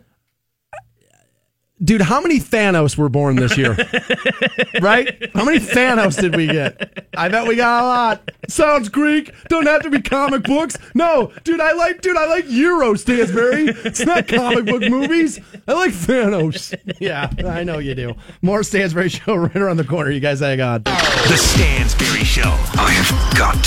[1.83, 3.73] Dude, how many Thanos were born this year?
[4.81, 5.29] right?
[5.35, 7.07] How many Thanos did we get?
[7.15, 8.31] I bet we got a lot.
[8.47, 9.31] Sounds Greek.
[9.47, 10.75] Don't have to be comic books.
[10.95, 13.67] No, dude, I like dude, I like Euro Stansbury.
[13.85, 15.39] It's not comic book movies.
[15.67, 16.73] I like Thanos.
[16.99, 18.15] Yeah, I know you do.
[18.41, 20.09] More Stansbury show right around the corner.
[20.09, 20.83] You guys hang on.
[20.83, 22.49] The Stansbury Show.
[22.73, 23.63] I have got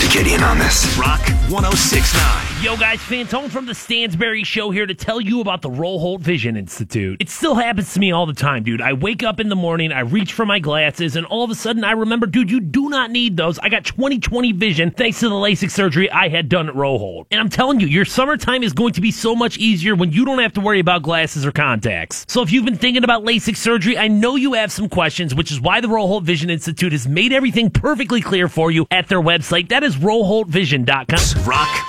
[0.00, 0.98] to get in on this.
[0.98, 2.57] Rock 1069.
[2.60, 6.56] Yo, guys, Fantone from the Stansbury Show here to tell you about the Roholt Vision
[6.56, 7.18] Institute.
[7.20, 8.80] It still happens to me all the time, dude.
[8.80, 11.54] I wake up in the morning, I reach for my glasses, and all of a
[11.54, 13.60] sudden I remember, dude, you do not need those.
[13.60, 17.40] I got 20/20 vision thanks to the LASIK surgery I had done at Roll And
[17.40, 20.40] I'm telling you, your summertime is going to be so much easier when you don't
[20.40, 22.26] have to worry about glasses or contacts.
[22.28, 25.52] So if you've been thinking about LASIK surgery, I know you have some questions, which
[25.52, 29.22] is why the Roholt Vision Institute has made everything perfectly clear for you at their
[29.22, 29.68] website.
[29.68, 31.44] That is roholtvision.com.
[31.44, 31.88] Rock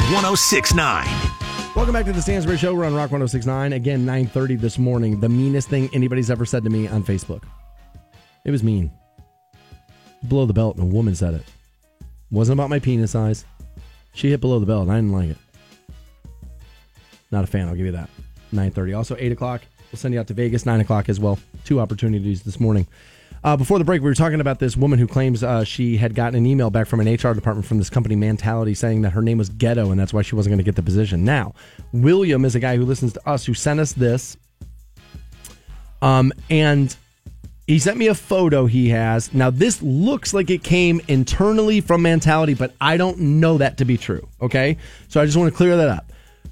[0.60, 1.72] 1069.
[1.74, 2.76] Welcome back to the Stansbury Show.
[2.76, 3.72] We're on Rock 1069.
[3.72, 5.22] Again, 930 this morning.
[5.22, 7.44] The meanest thing anybody's ever said to me on Facebook.
[8.44, 8.92] It was mean.
[10.28, 11.44] Below the belt, and a woman said it.
[12.30, 13.46] Wasn't about my penis size.
[14.14, 15.38] She hit below the belt, and I didn't like it.
[17.32, 18.10] Not a fan, I'll give you that.
[18.52, 18.94] 930.
[18.96, 19.62] Also, 8 o'clock.
[19.94, 21.40] We'll send you out to Vegas, 9 o'clock as well.
[21.64, 22.86] Two opportunities this morning.
[23.44, 26.14] Uh, before the break, we were talking about this woman who claims uh, she had
[26.14, 29.22] gotten an email back from an HR department from this company, Mentality, saying that her
[29.22, 31.24] name was Ghetto and that's why she wasn't going to get the position.
[31.24, 31.54] Now,
[31.94, 34.38] William is a guy who listens to us who sent us this.
[36.02, 36.96] Um, and
[37.68, 39.34] he sent me a photo he has.
[39.34, 43.86] Now, this looks like it came internally from Mentality, but I don't know that to
[43.86, 44.28] be true.
[44.42, 44.78] Okay.
[45.08, 46.09] So I just want to clear that up.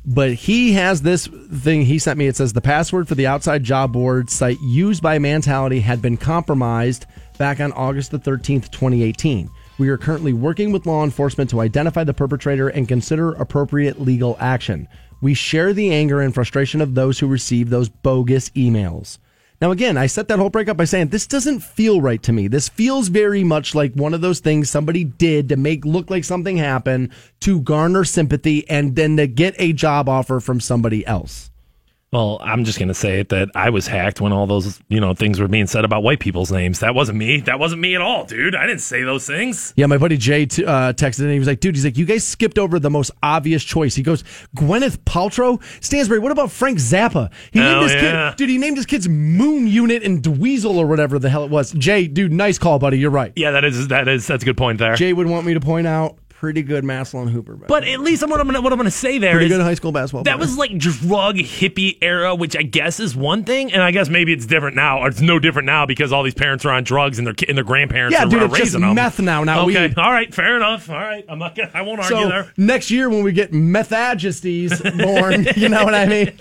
[0.10, 2.28] But he has this thing he sent me.
[2.28, 6.16] It says the password for the outside job board site used by Mentality had been
[6.16, 7.06] compromised
[7.38, 9.50] back on August the 13th, 2018.
[9.78, 14.38] We are currently working with law enforcement to identify the perpetrator and consider appropriate legal
[14.40, 14.88] action.
[15.22, 19.18] We share the anger and frustration of those who receive those bogus emails.
[19.60, 22.48] Now, again, I set that whole breakup by saying this doesn't feel right to me.
[22.48, 26.24] This feels very much like one of those things somebody did to make look like
[26.24, 31.50] something happened to garner sympathy and then to get a job offer from somebody else.
[32.14, 35.02] Well, I'm just going to say it that I was hacked when all those, you
[35.02, 36.80] know, things were being said about white people's names.
[36.80, 37.42] That wasn't me.
[37.42, 38.56] That wasn't me at all, dude.
[38.56, 39.74] I didn't say those things.
[39.76, 42.06] Yeah, my buddy Jay t- uh, texted and he was like, dude, he's like, you
[42.06, 43.94] guys skipped over the most obvious choice.
[43.94, 44.24] He goes,
[44.56, 45.62] Gwyneth Paltrow?
[45.84, 47.30] Stansbury, what about Frank Zappa?
[47.52, 48.30] He named Oh, his yeah.
[48.30, 51.52] kid, dude, he named his kid's Moon Unit and Dweezil or whatever the hell it
[51.52, 51.74] was.
[51.74, 52.98] Jay, dude, nice call, buddy.
[53.00, 53.34] You're right.
[53.36, 54.96] Yeah, that is that is that's a good point there.
[54.96, 57.56] Jay would want me to point out pretty good Maslin Hooper.
[57.56, 59.74] But at least what I'm gonna what I'm gonna say there pretty is good high
[59.74, 60.24] school basketball.
[60.24, 60.40] that player.
[60.40, 64.34] was like drug hippie era, which I guess is one thing, and I guess maybe
[64.34, 65.00] it's different now.
[65.00, 67.58] Or it's no different now because all these parents are on drugs and their and
[67.58, 68.94] their grandparents Yeah, are, dude, are it's just them.
[68.94, 69.98] meth now, not okay, weed.
[69.98, 70.90] all right, fair enough.
[70.90, 71.72] All right, I'm not gonna.
[71.74, 72.54] I won't argue so there.
[72.58, 76.40] next year when we get methagestes born, you know what I mean?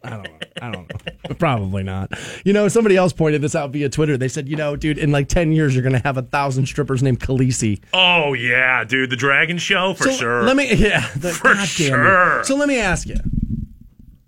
[0.04, 0.38] I don't know.
[0.62, 0.88] I don't
[1.28, 1.34] know.
[1.36, 2.12] Probably not.
[2.44, 4.16] You know, somebody else pointed this out via Twitter.
[4.16, 6.66] They said, you know, dude, in like 10 years, you're going to have a thousand
[6.66, 7.80] strippers named Khaleesi.
[7.92, 10.42] Oh yeah, dude, the Dragon Show for so sure.
[10.42, 11.68] Let me, yeah, the, For God damn it.
[11.76, 12.44] sure.
[12.44, 13.16] So let me ask you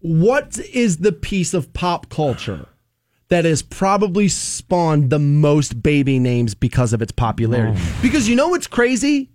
[0.00, 2.66] what is the piece of pop culture
[3.28, 7.78] that has probably spawned the most baby names because of its popularity?
[7.80, 7.98] Oh.
[8.02, 9.30] Because you know what's crazy?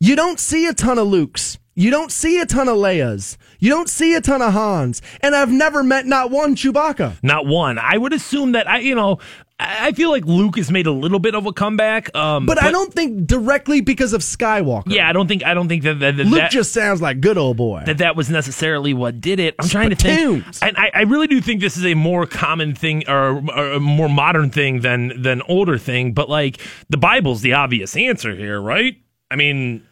[0.00, 1.58] You don't see a ton of Lukes.
[1.74, 3.36] You don't see a ton of Leias.
[3.58, 5.02] You don't see a ton of Hans.
[5.20, 7.16] And I've never met not one Chewbacca.
[7.22, 7.78] Not one.
[7.78, 9.18] I would assume that I, you know,
[9.58, 12.14] I feel like Luke has made a little bit of a comeback.
[12.14, 14.84] Um, But, I don't think directly because of Skywalker.
[14.92, 15.44] Yeah, I don't think.
[15.44, 17.82] I don't think that that, that, Luke that- just sounds like good old boy.
[17.86, 19.54] that that was necessarily what did it.
[19.58, 20.18] I'm trying to think.
[20.18, 20.60] Spittoons.
[20.62, 23.80] And I, I really do think this is a more common thing or, or a
[23.80, 26.12] more modern thing than than older thing.
[26.14, 28.96] But like the Bible's the obvious answer here, right?
[29.30, 29.84] I mean,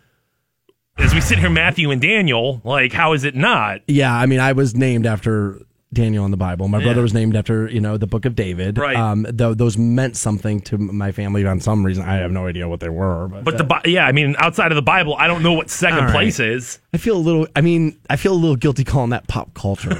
[0.99, 3.81] as we sit here, Matthew and Daniel, like how is it not?
[3.87, 5.61] Yeah, I mean, I was named after
[5.93, 6.69] Daniel in the Bible.
[6.69, 8.79] My brother was named after you know the Book of David.
[8.79, 8.97] Right.
[8.97, 12.05] Um, though those meant something to my family on some reason.
[12.05, 14.73] I have no idea what they were, but, But the Bi- yeah, I mean, outside
[14.73, 16.13] of the Bible, I don't know what second right.
[16.13, 16.79] place is.
[16.95, 17.47] I feel a little.
[17.55, 19.91] I mean, I feel a little guilty calling that pop culture.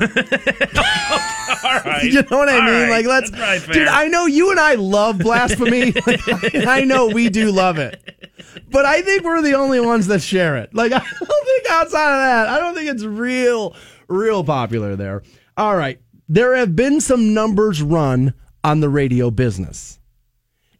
[1.65, 2.89] All right, you know what I All mean?
[2.89, 2.91] right.
[2.91, 3.89] Like, let's, right, dude.
[3.89, 5.93] I know you and I love blasphemy.
[6.07, 8.22] Like, I know we do love it,
[8.71, 10.75] but I think we're the only ones that share it.
[10.75, 13.75] Like, I don't think outside of that, I don't think it's real,
[14.09, 15.23] real popular there.
[15.57, 18.35] All right, there have been some numbers run
[18.65, 19.99] on the radio business.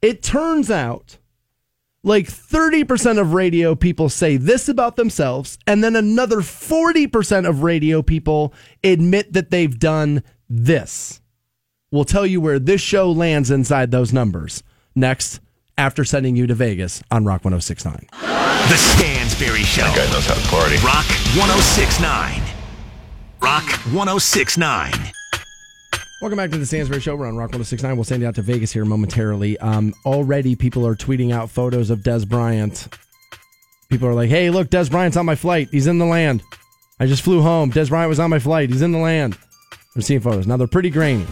[0.01, 1.19] It turns out
[2.05, 8.03] like 30% of radio people say this about themselves, and then another 40% of radio
[8.03, 8.53] people
[8.83, 11.21] admit that they've done this.
[11.91, 14.63] We'll tell you where this show lands inside those numbers
[14.95, 15.41] next
[15.83, 18.07] after sending you to Vegas on Rock 1069.
[18.13, 19.83] The Stansbury Show.
[19.83, 20.77] That guy knows how to party.
[20.77, 21.05] Rock
[21.35, 22.41] 1069.
[23.43, 24.93] Rock 1069.
[26.21, 27.17] Welcome back to the Stansbury Show.
[27.17, 27.97] We're on Rock 1069.
[27.97, 29.59] We'll send you out to Vegas here momentarily.
[29.59, 32.87] Um, already, people are tweeting out photos of Dez Bryant.
[33.91, 35.67] People are like, hey, look, Dez Bryant's on my flight.
[35.73, 36.45] He's in the land.
[37.01, 37.73] I just flew home.
[37.73, 38.71] Dez Bryant was on my flight.
[38.71, 39.37] He's in the land.
[39.97, 40.47] I'm seeing photos.
[40.47, 41.27] Now, they're pretty grainy.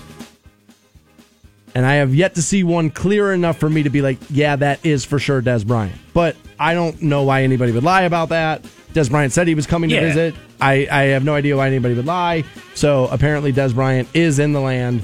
[1.74, 4.56] And I have yet to see one clear enough for me to be like, yeah,
[4.56, 5.94] that is for sure Dez Bryant.
[6.12, 8.62] But I don't know why anybody would lie about that.
[8.92, 10.34] Dez Bryant said he was coming to visit.
[10.60, 12.44] I, I have no idea why anybody would lie.
[12.74, 15.02] So apparently, Dez Bryant is in the land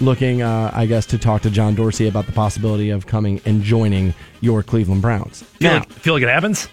[0.00, 3.62] looking, uh, I guess, to talk to John Dorsey about the possibility of coming and
[3.62, 5.42] joining your Cleveland Browns.
[5.42, 6.68] Feel Now, like, feel like it happens.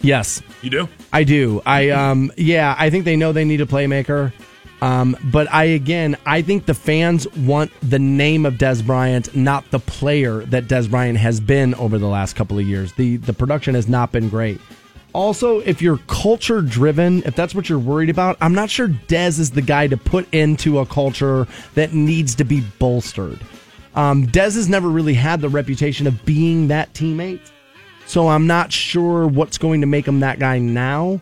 [0.00, 0.88] yes, You do.
[1.12, 1.60] I do.
[1.66, 4.32] I um yeah, I think they know they need a playmaker.
[4.82, 9.70] Um, but I again, I think the fans want the name of Dez Bryant, not
[9.70, 12.92] the player that Dez Bryant has been over the last couple of years.
[12.94, 14.60] The the production has not been great.
[15.12, 19.40] Also, if you're culture driven, if that's what you're worried about, I'm not sure Dez
[19.40, 23.40] is the guy to put into a culture that needs to be bolstered.
[23.96, 27.40] Um, Dez has never really had the reputation of being that teammate.
[28.06, 31.20] So I'm not sure what's going to make him that guy now.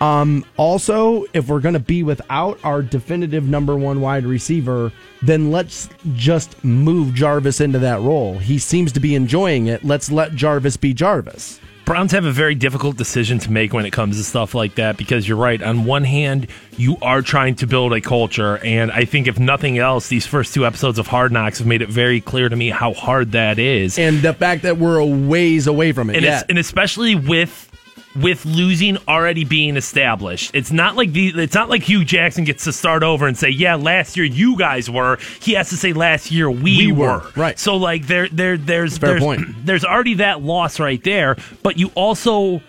[0.00, 4.92] Um, also, if we're going to be without our definitive number one wide receiver,
[5.22, 8.38] then let's just move Jarvis into that role.
[8.38, 9.84] He seems to be enjoying it.
[9.84, 11.60] Let's let Jarvis be Jarvis.
[11.84, 14.96] Browns have a very difficult decision to make when it comes to stuff like that
[14.96, 15.60] because you're right.
[15.60, 16.46] On one hand,
[16.76, 20.54] you are trying to build a culture, and I think if nothing else, these first
[20.54, 23.58] two episodes of Hard Knocks have made it very clear to me how hard that
[23.58, 23.98] is.
[23.98, 26.22] And the fact that we're a ways away from it.
[26.22, 27.69] and, and especially with
[28.16, 30.50] with losing already being established.
[30.54, 33.50] It's not like the it's not like Hue Jackson gets to start over and say,
[33.50, 37.06] "Yeah, last year you guys were." He has to say, "Last year we, We were.
[37.18, 37.32] were.
[37.36, 37.58] Right.
[37.58, 39.40] So like there there there's fair there's, point.
[39.64, 42.60] there's already that loss right there, but you also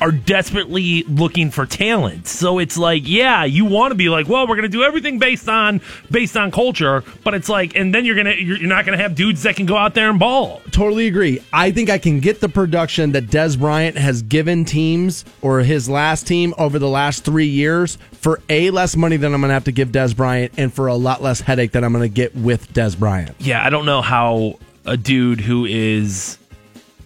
[0.00, 2.26] are desperately looking for talent.
[2.26, 5.18] So it's like, yeah, you want to be like, well, we're going to do everything
[5.18, 5.80] based on
[6.10, 9.02] based on culture, but it's like, and then you're gonna you're, you're not going to
[9.02, 10.62] have dudes that can go out there and ball.
[10.70, 11.40] Totally agree.
[11.52, 15.88] I think I can get the production that Dez Bryant has given teams or his
[15.88, 19.54] last team over the last three years for a less money than I'm going to
[19.54, 22.14] have to give Dez Bryant, and for a lot less headache than I'm going to
[22.14, 23.34] get with Dez Bryant.
[23.38, 26.38] Yeah, I don't know how a dude who is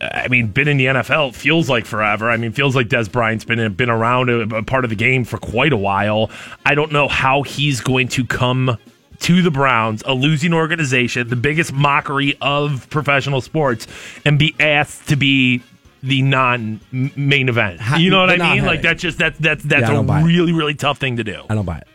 [0.01, 2.31] I mean, been in the NFL feels like forever.
[2.31, 5.25] I mean, feels like Dez Bryant's been been around a, a, part of the game
[5.25, 6.31] for quite a while.
[6.65, 8.79] I don't know how he's going to come
[9.21, 13.87] to the Browns, a losing organization, the biggest mockery of professional sports,
[14.25, 15.63] and be asked to be
[16.03, 17.81] the non main event.
[17.99, 18.65] You know what I mean?
[18.65, 21.43] Like that's just that's that's that's Yeah, a really really tough thing to do.
[21.49, 21.89] I don't buy it.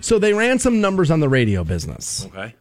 [0.00, 2.26] So they ran some numbers on the radio business.
[2.26, 2.54] Okay.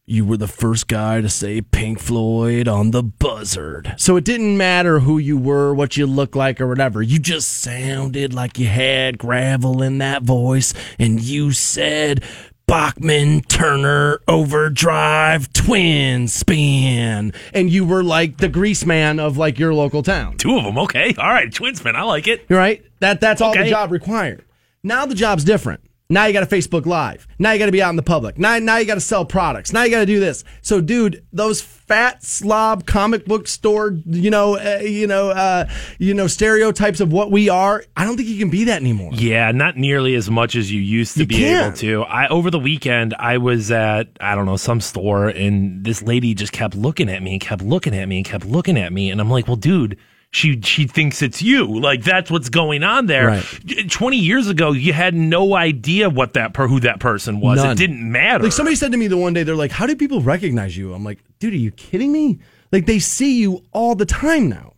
[0.05, 3.93] you were the first guy to say Pink Floyd on the buzzard.
[3.97, 7.01] So it didn't matter who you were, what you looked like, or whatever.
[7.01, 12.21] You just sounded like you had gravel in that voice, and you said
[12.65, 17.31] Bachman, Turner, Overdrive, Twin Span.
[17.53, 20.35] And you were like the grease man of like your local town.
[20.35, 20.77] Two of them.
[20.79, 21.15] Okay.
[21.17, 21.53] All right.
[21.53, 21.95] Twinsman.
[21.95, 22.45] I like it.
[22.49, 22.83] Right?
[22.99, 24.43] That that's all the job required.
[24.83, 25.81] Now the job's different.
[26.13, 27.27] Now you got to Facebook Live.
[27.39, 28.37] Now you got to be out in the public.
[28.37, 29.73] Now now you got to sell products.
[29.73, 30.43] Now you got to do this.
[30.61, 36.13] So, dude, those fat slob comic book store, you know, uh, you know, uh, you
[36.13, 37.83] know, stereotypes of what we are.
[37.97, 39.11] I don't think you can be that anymore.
[39.15, 41.67] Yeah, not nearly as much as you used to You be can't.
[41.83, 42.03] able to.
[42.03, 46.35] I over the weekend I was at I don't know some store and this lady
[46.35, 49.09] just kept looking at me and kept looking at me and kept looking at me
[49.09, 49.97] and I'm like, "Well, dude,
[50.33, 51.79] she she thinks it's you.
[51.79, 53.89] Like that's what's going on there." Right.
[53.89, 57.57] 20 years ago, you had no idea what that per who that person was.
[57.57, 57.71] None.
[57.71, 58.43] It didn't matter.
[58.43, 60.93] Like somebody said to me the one day, they're like, "How do people recognize you?"
[60.93, 62.39] I'm like, "Dude, are you kidding me?
[62.71, 64.73] Like they see you all the time now."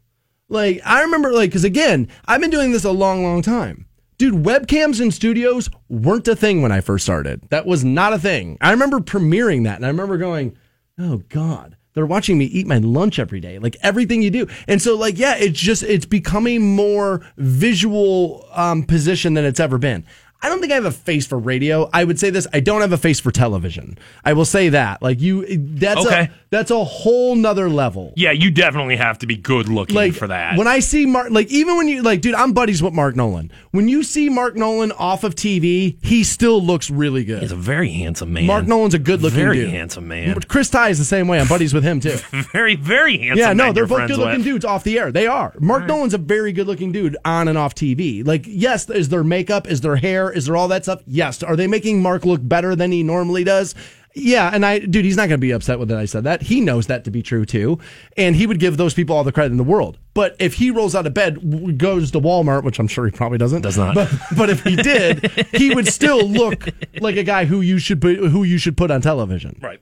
[0.50, 3.86] Like I remember, like because again, I've been doing this a long, long time.
[4.18, 7.42] Dude, webcams in studios weren't a thing when I first started.
[7.50, 8.58] That was not a thing.
[8.62, 10.56] I remember premiering that, and I remember going,
[11.00, 14.48] "Oh God." They're watching me eat my lunch every day, like everything you do.
[14.68, 19.78] And so, like, yeah, it's just, it's becoming more visual um, position than it's ever
[19.78, 20.06] been.
[20.46, 21.90] I don't think I have a face for radio.
[21.92, 23.98] I would say this: I don't have a face for television.
[24.24, 25.02] I will say that.
[25.02, 26.22] Like you, that's Okay.
[26.22, 28.14] a that's a whole nother level.
[28.16, 30.58] yeah, you definitely have to be good looking Like for that.
[30.58, 33.52] When I see Mark, like even when you like, dude, I'm buddies with Mark Nolan.
[33.72, 37.42] When you see Mark Nolan off of TV, he still looks really good.
[37.42, 38.46] He's a very handsome man.
[38.46, 39.70] Mark Nolan's a good looking very dude.
[39.72, 40.40] handsome man.
[40.42, 41.40] Chris Tye is the same way.
[41.40, 42.18] I'm buddies with him too.
[42.52, 43.40] Very very handsome.
[43.40, 45.12] Yeah, no, they're both good looking dudes off the air.
[45.12, 45.54] They are.
[45.60, 48.26] Mark Nolan's a very good looking dude on and off TV.
[48.26, 49.68] Like, yes, is there makeup?
[49.68, 50.32] Is there hair?
[50.36, 51.02] Is there all that stuff?
[51.08, 51.42] Yes.
[51.44, 53.76] Are they making Mark look better than he normally does?
[54.18, 56.42] Yeah, and I, dude, he's not going to be upset with that I said that.
[56.42, 57.80] He knows that to be true too,
[58.16, 59.98] and he would give those people all the credit in the world.
[60.14, 63.38] But if he rolls out of bed, goes to Walmart, which I'm sure he probably
[63.38, 63.94] doesn't, Does not.
[63.94, 66.70] But, but if he did, he would still look
[67.02, 69.60] like a guy who you should put, who you should put on television.
[69.62, 69.82] Right.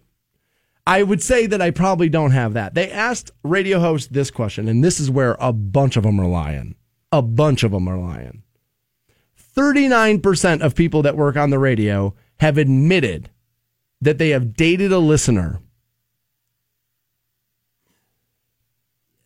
[0.86, 2.74] I would say that I probably don't have that.
[2.74, 6.28] They asked radio hosts this question, and this is where a bunch of them are
[6.28, 6.76] lying.
[7.12, 8.43] A bunch of them are lying.
[9.56, 13.30] 39% of people that work on the radio have admitted
[14.02, 15.60] that they have dated a listener.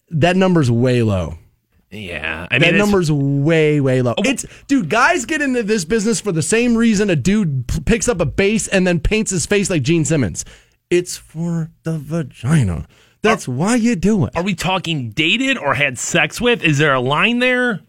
[0.10, 1.38] That number's way low.
[1.90, 4.14] Yeah, I mean That number's way, way low.
[4.18, 4.24] Oh.
[4.26, 4.90] It's dude.
[4.90, 8.26] Guys get into this business for the same reason a dude p- picks up a
[8.26, 10.44] bass and then paints his face like Gene Simmons.
[10.90, 12.88] It's for the vagina.
[13.22, 14.36] That's why you do it.
[14.36, 16.64] Are we talking dated or had sex with?
[16.64, 17.82] Is there a line there?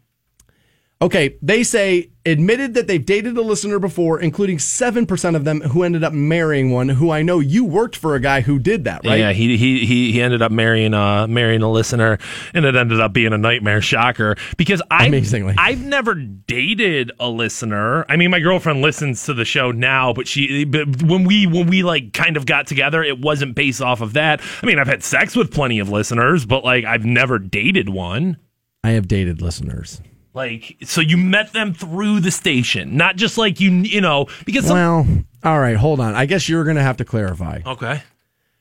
[1.00, 5.60] Okay, they say admitted that they've dated a listener before, including seven percent of them
[5.60, 6.88] who ended up marrying one.
[6.88, 9.20] Who I know you worked for a guy who did that, right?
[9.20, 12.18] Yeah, he he he he ended up marrying uh marrying a listener,
[12.52, 15.54] and it ended up being a nightmare shocker because I Amazingly.
[15.56, 18.04] I've never dated a listener.
[18.08, 21.68] I mean, my girlfriend listens to the show now, but she but when we when
[21.68, 24.40] we like kind of got together, it wasn't based off of that.
[24.62, 28.36] I mean, I've had sex with plenty of listeners, but like I've never dated one.
[28.82, 30.00] I have dated listeners.
[30.38, 34.66] Like, so you met them through the station, not just like you, you know, because
[34.66, 36.14] some, Well, all right, hold on.
[36.14, 37.58] I guess you're going to have to clarify.
[37.66, 38.02] okay,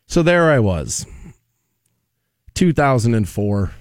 [0.08, 1.06] So there I was,
[2.56, 3.72] 2004,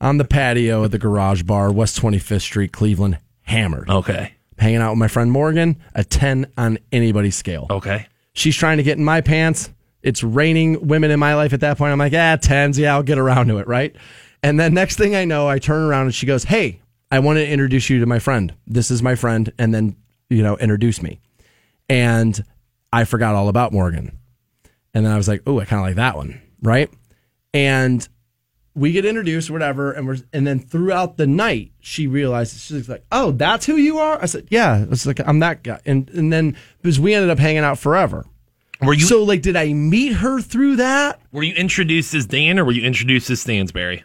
[0.00, 3.88] on the patio at the Garage Bar, West 25th Street, Cleveland, hammered.
[3.88, 7.66] okay, Hanging out with my friend Morgan, a 10 on anybody's scale.
[7.70, 8.06] okay.
[8.32, 9.70] She's trying to get in my pants.
[10.02, 11.92] It's raining women in my life at that point.
[11.92, 12.76] I'm like, ah, tens.
[12.76, 13.94] Yeah, I'll get around to it, right?
[14.42, 17.38] And then next thing I know, I turn around and she goes, hey, I want
[17.38, 18.54] to introduce you to my friend.
[18.66, 19.52] This is my friend.
[19.58, 19.96] And then,
[20.30, 21.20] you know, introduce me.
[21.88, 22.42] And
[22.92, 24.18] I forgot all about Morgan.
[24.94, 26.90] And then I was like, oh, I kind of like that one, right?
[27.52, 28.06] And
[28.74, 33.04] we get introduced, whatever, and we're and then throughout the night, she realizes she's like,
[33.12, 36.10] "Oh, that's who you are." I said, "Yeah." I was like, "I'm that guy," and
[36.10, 38.24] and then because we ended up hanging out forever.
[38.82, 41.20] Were you So, like, did I meet her through that?
[41.30, 44.02] were you introduced as Dan or were you introduced as Stansbury?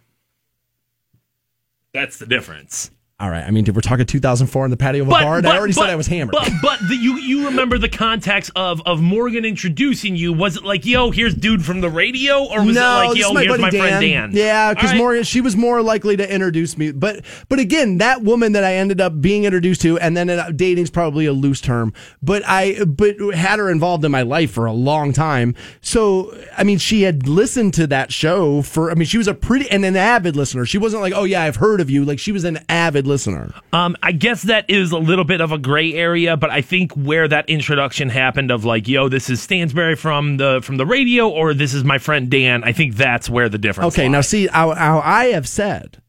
[1.94, 2.92] That's the difference.
[3.22, 3.44] All right.
[3.44, 5.40] I mean, we're talking 2004 in the patio of a bar.
[5.40, 6.32] and I already said I was hammered.
[6.32, 10.32] But but the, you you remember the context of of Morgan introducing you?
[10.32, 13.34] Was it like, yo, here's dude from the radio, or was no, it like, yo,
[13.34, 13.82] my here's my Dan.
[13.82, 14.30] friend Dan?
[14.32, 14.98] Yeah, because right.
[14.98, 16.94] Morgan, she was more likely to introduce me.
[16.94, 20.52] But but again, that woman that I ended up being introduced to, and then uh,
[20.52, 21.92] dating's probably a loose term.
[22.22, 25.56] But I but had her involved in my life for a long time.
[25.82, 28.92] So I mean, she had listened to that show for.
[28.92, 30.66] I mean, she was a pretty and an avid listener.
[30.66, 32.06] She wasn't like, oh yeah, I've heard of you.
[32.06, 33.54] Like she was an avid listener.
[33.74, 36.94] Um, I guess that is a little bit of a gray area, but I think
[36.94, 41.28] where that introduction happened of like, yo, this is Stansbury from the from the radio,
[41.28, 42.64] or this is my friend Dan.
[42.64, 43.94] I think that's where the difference.
[43.94, 46.02] Okay, now see how, how I have said,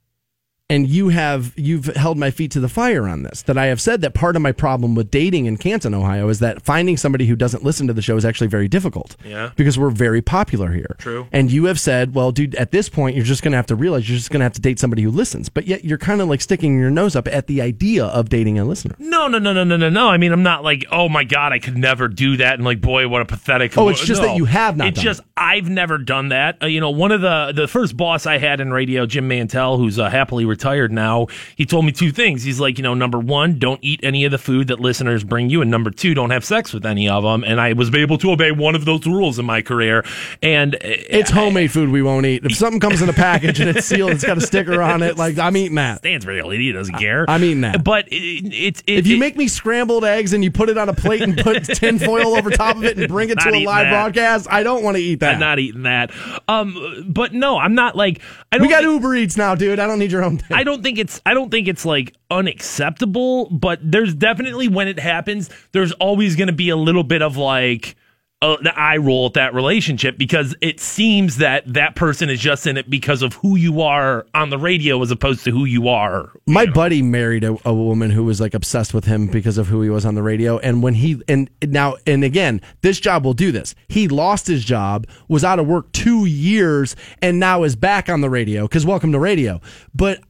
[0.71, 3.43] and you have you've held my feet to the fire on this.
[3.43, 6.39] That I have said that part of my problem with dating in Canton, Ohio, is
[6.39, 9.17] that finding somebody who doesn't listen to the show is actually very difficult.
[9.25, 9.51] Yeah.
[9.57, 10.95] because we're very popular here.
[10.99, 11.27] True.
[11.33, 13.75] And you have said, well, dude, at this point, you're just going to have to
[13.75, 15.49] realize you're just going to have to date somebody who listens.
[15.49, 18.59] But yet, you're kind of like sticking your nose up at the idea of dating
[18.59, 18.95] a listener.
[18.99, 20.09] No, no, no, no, no, no, no.
[20.09, 22.81] I mean, I'm not like, oh my god, I could never do that, and like,
[22.81, 23.77] boy, what a pathetic.
[23.77, 24.29] Oh, it's just No.
[24.29, 25.27] that you have not It's just it.
[25.37, 26.63] I've never done that.
[26.63, 29.77] Uh, you know, one of the the first boss I had in radio, Jim Mantell,
[29.77, 31.27] who's uh, happily retired now.
[31.57, 32.43] He told me two things.
[32.43, 35.51] He's like, you know, number one, don't eat any of the food that listeners bring
[35.51, 37.45] you, and number two, don't have sex with any of them.
[37.45, 40.05] And I was able to obey one of those rules in my career.
[40.43, 42.45] And uh, It's homemade food we won't eat.
[42.45, 45.17] If something comes in a package and it's sealed, it's got a sticker on it.
[45.17, 45.99] Like I'm eating that.
[45.99, 47.25] Stansbury lady he doesn't care.
[47.29, 47.83] I'm eating that.
[47.85, 50.89] But it's it, If you it- make me scrambled eggs and you put it on
[50.89, 53.65] a plate and put tin foil over top of it and bring it to a
[53.65, 53.91] live that.
[53.91, 55.35] broadcast, I don't want to eat that.
[55.35, 56.11] I'm not eating that.
[56.49, 58.21] Um, but no, I'm not like
[58.53, 58.67] I don't.
[58.67, 59.79] we got think- Uber Eats now, dude.
[59.79, 60.41] I don't need your own.
[60.51, 64.99] I don't think it's I don't think it's like unacceptable, but there's definitely when it
[64.99, 67.97] happens, there's always going to be a little bit of like
[68.43, 72.67] uh, the eye roll at that relationship because it seems that that person is just
[72.67, 75.89] in it because of who you are on the radio as opposed to who you
[75.89, 76.31] are.
[76.47, 79.83] My buddy married a, a woman who was like obsessed with him because of who
[79.83, 80.59] he was on the radio.
[80.59, 83.75] And when he, and now, and again, this job will do this.
[83.89, 88.23] He lost his job, was out of work two years, and now is back on
[88.23, 89.61] the radio because welcome to radio.
[89.95, 90.23] But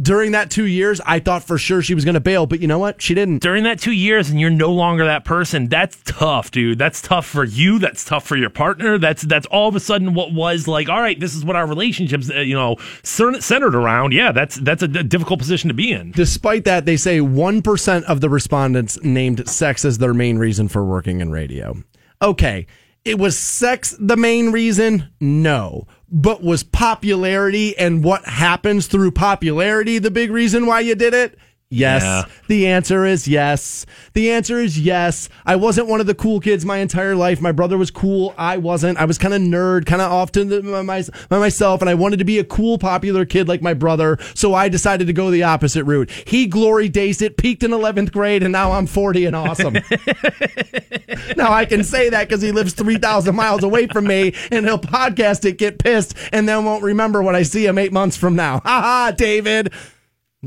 [0.00, 2.46] during that two years, I thought for sure she was going to bail.
[2.46, 3.02] But you know what?
[3.02, 3.42] She didn't.
[3.42, 5.68] During that two years, and you're no longer that person.
[5.68, 6.78] That's tough, dude.
[6.78, 7.78] That's tough for you.
[7.78, 8.98] That's tough for your partner.
[8.98, 10.88] That's that's all of a sudden what was like.
[10.88, 14.12] All right, this is what our relationships, uh, you know, centered around.
[14.12, 16.12] Yeah, that's that's a difficult position to be in.
[16.12, 20.84] Despite that, they say 1% of the respondents named sex as their main reason for
[20.84, 21.74] working in radio.
[22.22, 22.66] Okay,
[23.04, 25.10] it was sex the main reason?
[25.20, 25.86] No.
[26.16, 31.36] But was popularity and what happens through popularity the big reason why you did it?
[31.74, 32.02] Yes.
[32.02, 32.24] Yeah.
[32.46, 33.84] The answer is yes.
[34.12, 35.28] The answer is yes.
[35.44, 37.40] I wasn't one of the cool kids my entire life.
[37.40, 38.32] My brother was cool.
[38.38, 38.98] I wasn't.
[38.98, 41.94] I was kind of nerd, kind of off to the, my, by myself, and I
[41.94, 44.18] wanted to be a cool, popular kid like my brother.
[44.34, 46.10] So I decided to go the opposite route.
[46.10, 49.74] He glory days it, peaked in 11th grade, and now I'm 40 and awesome.
[51.36, 54.78] now I can say that because he lives 3,000 miles away from me, and he'll
[54.78, 58.36] podcast it, get pissed, and then won't remember when I see him eight months from
[58.36, 58.60] now.
[58.64, 59.72] Ha ha, David.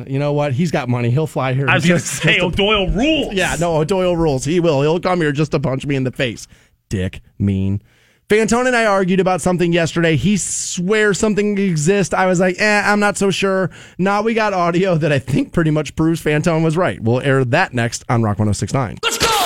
[0.08, 0.54] You know what?
[0.54, 1.10] He's got money.
[1.10, 1.68] He'll fly here.
[1.70, 3.34] I was going to say just to- O'Doyle rules.
[3.34, 4.45] yeah, no, Doyle rules.
[4.45, 4.82] He will.
[4.82, 6.48] He'll come here just to punch me in the face.
[6.89, 7.82] Dick, mean.
[8.30, 10.18] Fantone and I argued about something yesterday.
[10.18, 12.14] He swears something exists.
[12.14, 13.70] I was like, eh, I'm not so sure.
[13.98, 17.00] Now we got audio that I think pretty much proves Fantone was right.
[17.02, 18.98] We'll air that next on Rock 1069.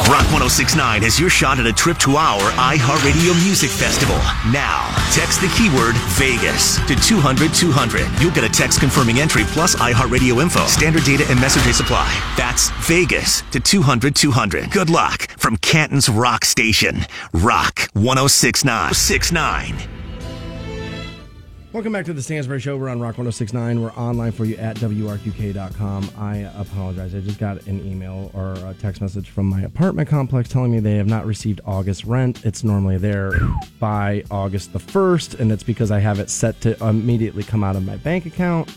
[0.10, 4.16] Rock 1069 is your shot at a trip to our iHeartRadio Music Festival.
[4.52, 8.08] Now, text the keyword Vegas to 200 200.
[8.20, 12.10] You'll get a text confirming entry plus iHeartRadio info, standard data, and messaging supply.
[12.36, 14.72] That's Vegas to 200 200.
[14.72, 17.06] Good luck from Canton's Rock Station.
[17.34, 18.94] Rock 1069.
[18.94, 20.01] 69.
[21.74, 22.76] Welcome back to the Stansbury Show.
[22.76, 23.82] We're on Rock 1069.
[23.82, 26.12] We're online for you at WRQK.com.
[26.18, 27.16] I apologize.
[27.16, 30.82] I just got an email or a text message from my apartment complex telling me
[30.82, 32.46] they have not received August rent.
[32.46, 33.32] It's normally there
[33.80, 37.78] by August the 1st, and it's because I have it set to immediately come out
[37.78, 38.76] of my bank account.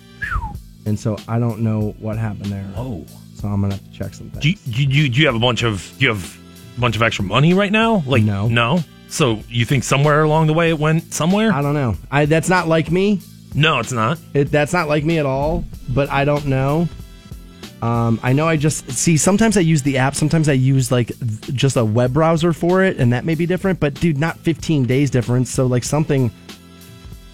[0.87, 2.71] And so I don't know what happened there.
[2.77, 3.05] Oh.
[3.35, 4.43] So I'm going to have to check some things.
[4.43, 6.39] Do you, do you, do you have a bunch of do you have
[6.77, 8.05] a bunch of extra money right now?
[8.07, 8.47] Like No.
[8.47, 8.79] no.
[9.15, 11.53] So you think somewhere along the way it went somewhere?
[11.53, 11.95] I don't know.
[12.11, 13.21] I, that's not like me.
[13.55, 14.19] no, it's not.
[14.35, 16.89] It, that's not like me at all, but I don't know.
[17.81, 21.17] Um, I know I just see sometimes I use the app, sometimes I use like
[21.17, 24.37] th- just a web browser for it, and that may be different, but dude, not
[24.39, 25.49] 15 days difference.
[25.49, 26.33] So, like, something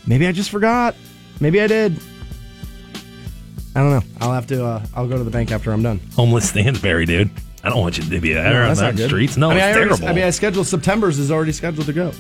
[0.07, 0.95] maybe I just forgot.
[1.41, 1.99] Maybe I did.
[3.75, 4.03] I don't know.
[4.21, 5.99] I'll have to, uh, I'll go to the bank after I'm done.
[6.15, 7.31] Homeless Stansbury, dude.
[7.63, 9.37] I don't want you to be there on the streets.
[9.37, 10.09] No, I mean, it's I already- terrible.
[10.09, 12.13] I mean, I scheduled September's is already scheduled to go.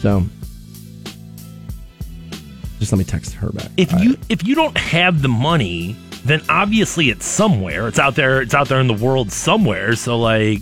[0.00, 0.24] So,
[2.78, 3.68] just let me text her back.
[3.76, 4.18] if All you right.
[4.28, 7.86] if you don't have the money, then obviously it's somewhere.
[7.88, 8.42] It's out there.
[8.42, 9.94] It's out there in the world somewhere.
[9.94, 10.58] So like,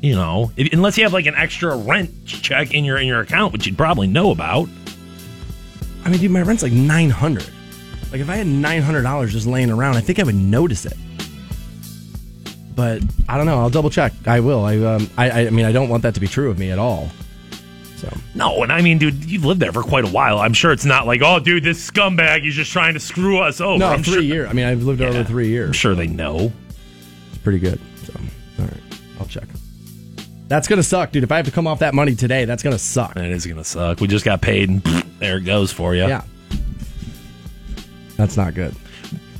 [0.00, 3.20] you know, if, unless you have like an extra rent check in your in your
[3.20, 4.68] account, which you'd probably know about.
[6.04, 7.48] I mean, dude, my rent's like nine hundred.
[8.12, 10.86] Like, if I had nine hundred dollars just laying around, I think I would notice
[10.86, 10.96] it.
[12.74, 13.58] But I don't know.
[13.60, 14.12] I'll double check.
[14.26, 14.64] I will.
[14.64, 15.08] I um.
[15.16, 15.46] I.
[15.46, 17.10] I mean, I don't want that to be true of me at all.
[17.96, 20.38] So No, and I mean, dude, you've lived there for quite a while.
[20.40, 23.60] I'm sure it's not like, oh, dude, this scumbag, he's just trying to screw us
[23.60, 23.78] over.
[23.78, 24.48] no, I'm three sure, years.
[24.50, 25.20] I mean, I've lived there Yeah.
[25.20, 25.68] over three years.
[25.68, 26.52] I'm sure they know.
[27.28, 27.78] It's pretty good.
[28.02, 28.12] So,
[28.58, 28.76] all right,
[29.20, 29.44] I'll check.
[30.48, 31.22] That's gonna suck, dude.
[31.22, 33.16] If I have to come off that money today, that's gonna suck.
[33.16, 34.00] It is gonna suck.
[34.00, 34.82] We just got paid, and
[35.20, 36.06] there it goes for you.
[36.06, 36.22] Yeah.
[38.16, 38.74] That's not good.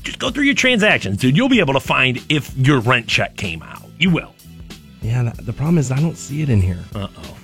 [0.05, 1.37] Just go through your transactions, dude.
[1.37, 3.83] You'll be able to find if your rent check came out.
[3.99, 4.35] You will.
[5.03, 6.79] Yeah, the, problem is I don't see it in here.
[6.95, 7.37] Uh oh.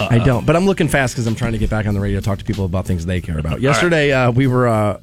[0.00, 2.20] I don't, but I'm looking fast because I'm trying to get back on the radio
[2.20, 3.60] to talk to people about things they care about.
[3.60, 5.00] Yesterday, uh, we were, uh,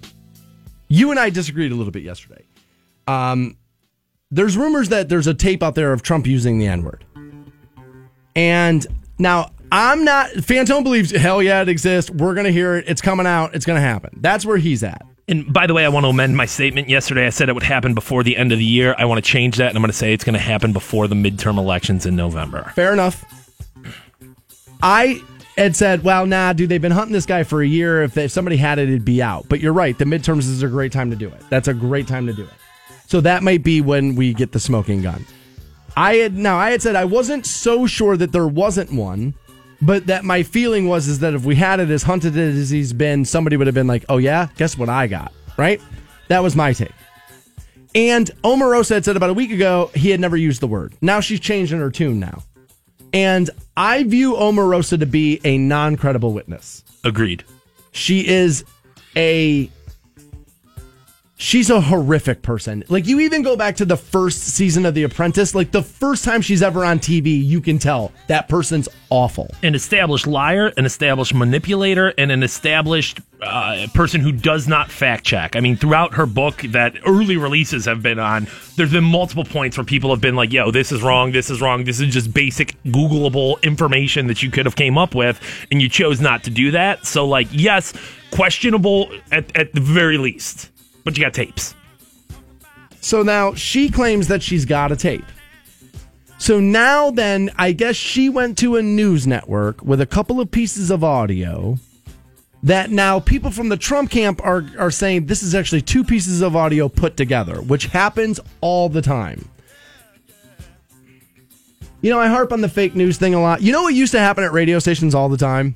[0.89, 2.43] you and I disagreed a little bit yesterday.
[3.07, 3.57] Um,
[4.29, 7.03] there's rumors that there's a tape out there of Trump using the N word.
[8.35, 8.85] And
[9.17, 12.11] now I'm not, Fantone believes, hell yeah, it exists.
[12.11, 12.85] We're going to hear it.
[12.87, 13.55] It's coming out.
[13.55, 14.19] It's going to happen.
[14.21, 15.05] That's where he's at.
[15.32, 16.89] And by the way, I want to amend my statement.
[16.89, 18.93] Yesterday, I said it would happen before the end of the year.
[18.97, 21.07] I want to change that, and I'm going to say it's going to happen before
[21.07, 22.71] the midterm elections in November.
[22.75, 23.23] Fair enough.
[24.84, 25.21] I
[25.57, 28.03] had said, well, nah, dude, they've been hunting this guy for a year.
[28.03, 29.47] If, they, if somebody had it, it'd be out.
[29.47, 29.97] But you're right.
[29.97, 31.41] The midterms is a great time to do it.
[31.49, 32.53] That's a great time to do it.
[33.07, 35.25] So that might be when we get the smoking gun.
[35.95, 39.34] I had now I had said I wasn't so sure that there wasn't one,
[39.82, 42.93] but that my feeling was is that if we had it as hunted as he's
[42.93, 45.82] been, somebody would have been like, "Oh yeah, guess what I got?" Right?
[46.27, 46.91] That was my take.
[47.93, 50.93] And Omarosa had said about a week ago he had never used the word.
[51.01, 52.43] Now she's changing her tune now.
[53.13, 56.84] And I view Omarosa to be a non credible witness.
[57.03, 57.43] Agreed.
[57.91, 58.63] She is
[59.15, 59.69] a.
[61.41, 62.83] She's a horrific person.
[62.87, 65.55] Like, you even go back to the first season of The Apprentice.
[65.55, 69.49] Like, the first time she's ever on TV, you can tell that person's awful.
[69.63, 75.25] An established liar, an established manipulator, and an established uh, person who does not fact
[75.25, 75.55] check.
[75.55, 79.79] I mean, throughout her book that early releases have been on, there's been multiple points
[79.79, 82.31] where people have been like, yo, this is wrong, this is wrong, this is just
[82.31, 86.51] basic Googleable information that you could have came up with, and you chose not to
[86.51, 87.07] do that.
[87.07, 87.93] So, like, yes,
[88.31, 90.70] questionable at, at the very least,
[91.03, 91.75] but you got tapes.
[93.01, 95.25] So now she claims that she's got a tape.
[96.37, 100.49] So now then, I guess she went to a news network with a couple of
[100.49, 101.77] pieces of audio
[102.63, 106.41] that now people from the Trump camp are, are saying this is actually two pieces
[106.41, 109.47] of audio put together, which happens all the time.
[112.01, 113.61] You know, I harp on the fake news thing a lot.
[113.61, 115.75] You know what used to happen at radio stations all the time?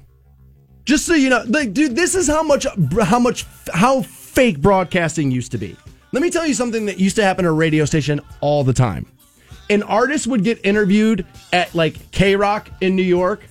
[0.84, 2.66] Just so you know, like, dude, this is how much,
[3.04, 4.02] how much, how
[4.36, 5.76] fake broadcasting used to be.
[6.12, 8.74] Let me tell you something that used to happen at a radio station all the
[8.74, 9.06] time.
[9.70, 13.42] An artist would get interviewed at like K Rock in New York,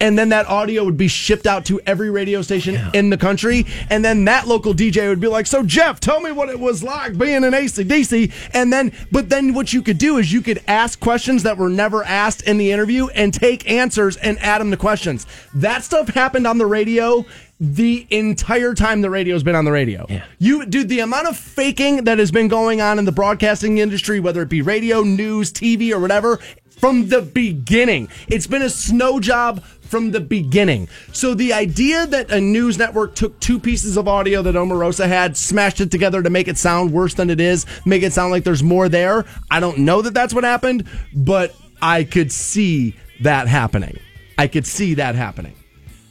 [0.00, 3.66] and then that audio would be shipped out to every radio station in the country.
[3.90, 6.82] And then that local DJ would be like, So, Jeff, tell me what it was
[6.82, 8.32] like being an ACDC.
[8.52, 11.68] And then, but then what you could do is you could ask questions that were
[11.68, 15.26] never asked in the interview and take answers and add them to questions.
[15.54, 17.24] That stuff happened on the radio
[17.60, 20.06] the entire time the radio's been on the radio.
[20.08, 20.24] Yeah.
[20.38, 24.20] You, dude, the amount of faking that has been going on in the broadcasting industry,
[24.20, 26.38] whether it be radio, news, TV, or whatever,
[26.78, 28.08] from the beginning.
[28.28, 30.88] It's been a snow job from the beginning.
[31.12, 35.36] So the idea that a news network took two pieces of audio that Omarosa had,
[35.36, 38.44] smashed it together to make it sound worse than it is, make it sound like
[38.44, 39.24] there's more there.
[39.50, 43.98] I don't know that that's what happened, but I could see that happening.
[44.36, 45.54] I could see that happening.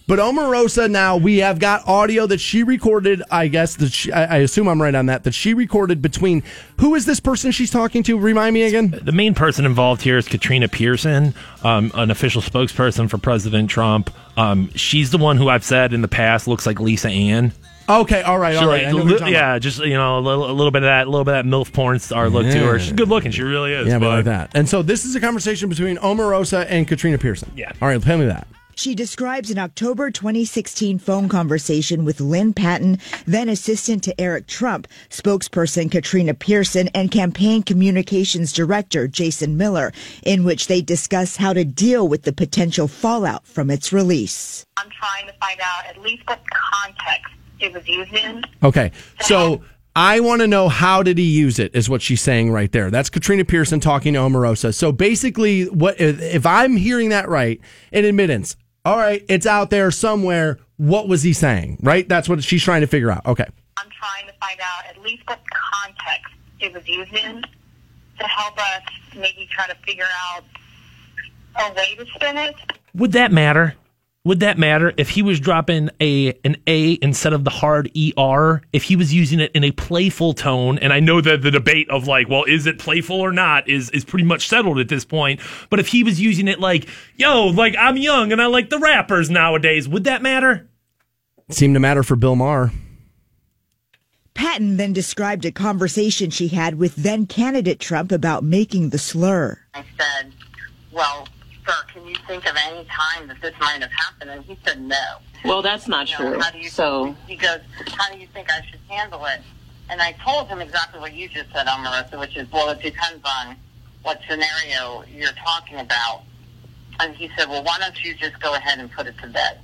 [0.07, 3.21] But Omarosa now we have got audio that she recorded.
[3.29, 5.25] I guess that she, I, I assume I'm right on that.
[5.25, 6.43] That she recorded between
[6.79, 8.17] who is this person she's talking to?
[8.17, 8.97] Remind me again.
[9.03, 11.33] The main person involved here is Katrina Pierson,
[11.63, 14.09] um, an official spokesperson for President Trump.
[14.37, 17.51] Um, she's the one who I've said in the past looks like Lisa Ann.
[17.89, 18.83] Okay, all right, all So, right.
[18.83, 20.83] like, I know a who li- yeah, just you know a little, a little bit
[20.83, 22.79] of that, a little bit of that milf porn star look to her.
[22.79, 23.31] She's good looking.
[23.31, 23.87] She really is.
[23.87, 24.51] Yeah, but like that.
[24.55, 27.51] And so this is a conversation between Omarosa and Katrina Pierson.
[27.57, 27.71] Yeah.
[27.81, 28.47] All right, tell me that.
[28.77, 34.87] She describes an October 2016 phone conversation with Lynne Patton, then assistant to Eric Trump,
[35.09, 39.91] spokesperson Katrina Pierson, and campaign communications director Jason Miller,
[40.21, 44.63] in which they discuss how to deal with the potential fallout from its release.
[44.77, 48.43] I'm trying to find out at least what context it was used in.
[48.61, 48.91] Okay,
[49.21, 49.63] so
[49.95, 51.75] I want to know how did he use it?
[51.75, 52.91] Is what she's saying right there.
[52.91, 54.71] That's Katrina Pierson talking to Omarosa.
[54.75, 57.59] So basically, what if, if I'm hearing that right?
[57.91, 58.55] An admittance,
[58.87, 60.59] all right, it's out there somewhere.
[60.77, 61.79] What was he saying?
[61.81, 62.07] Right?
[62.07, 63.25] That's what she's trying to figure out.
[63.25, 63.45] Okay.
[63.75, 68.57] I'm trying to find out at least what context it was used in to help
[68.57, 68.83] us
[69.13, 70.45] maybe try to figure out
[71.59, 72.55] a way to spin it.
[72.95, 73.75] would that matter?
[74.27, 78.61] Would that matter if he was dropping a an A instead of the hard ER?
[78.73, 81.89] If he was using it in a playful tone, and I know that the debate
[81.89, 85.05] of like, well, is it playful or not is is pretty much settled at this
[85.05, 85.39] point.
[85.69, 88.79] But if he was using it like, yo, like I'm young and I like the
[88.79, 90.67] rappers nowadays, would that matter?
[91.49, 92.73] Seemed to matter for Bill Maher.
[94.33, 99.57] Patton then described a conversation she had with then candidate Trump about making the slur.
[99.73, 100.33] I said,
[100.91, 101.29] well,
[101.67, 104.29] sir, can you think of any time that this might have happened?
[104.31, 104.95] And he said no.
[105.45, 106.39] Well, that's not You know, true.
[106.41, 107.59] how do you So, he goes,
[107.97, 109.41] how do you think I should handle it?
[109.89, 113.23] And I told him exactly what you just said, Omarosa, which is, well, it depends
[113.23, 113.55] on
[114.03, 116.23] what scenario you're talking about.
[116.99, 119.59] And he said, well, why don't you just go ahead and put it to bed?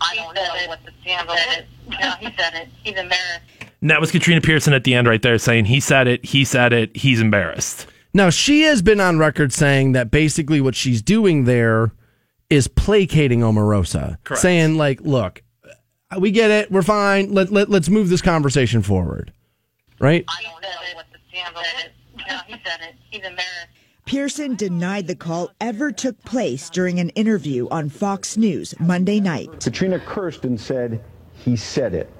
[0.00, 1.64] I don't know what the scandal is.
[2.00, 2.68] No, he said it.
[2.82, 3.40] He's embarrassed.
[3.80, 6.44] And that was Katrina Pierson at the end right there saying he said it, he
[6.44, 7.86] said it, he's embarrassed.
[8.16, 11.92] Now, she has been on record saying that basically what she's doing there
[12.48, 14.16] is placating Omarosa.
[14.24, 14.40] Correct.
[14.40, 16.72] Saying, like, look, uh, we get it.
[16.72, 17.34] We're fine.
[17.34, 19.34] Let, let, let's move this conversation forward.
[20.00, 20.24] Right?
[20.28, 22.26] I don't know what the scandal is.
[22.26, 22.94] No, he said it.
[23.10, 23.68] He's embarrassed.
[24.06, 29.60] Pierson denied the call ever took place during an interview on Fox News Monday night.
[29.62, 32.10] Katrina Kirsten said he said it.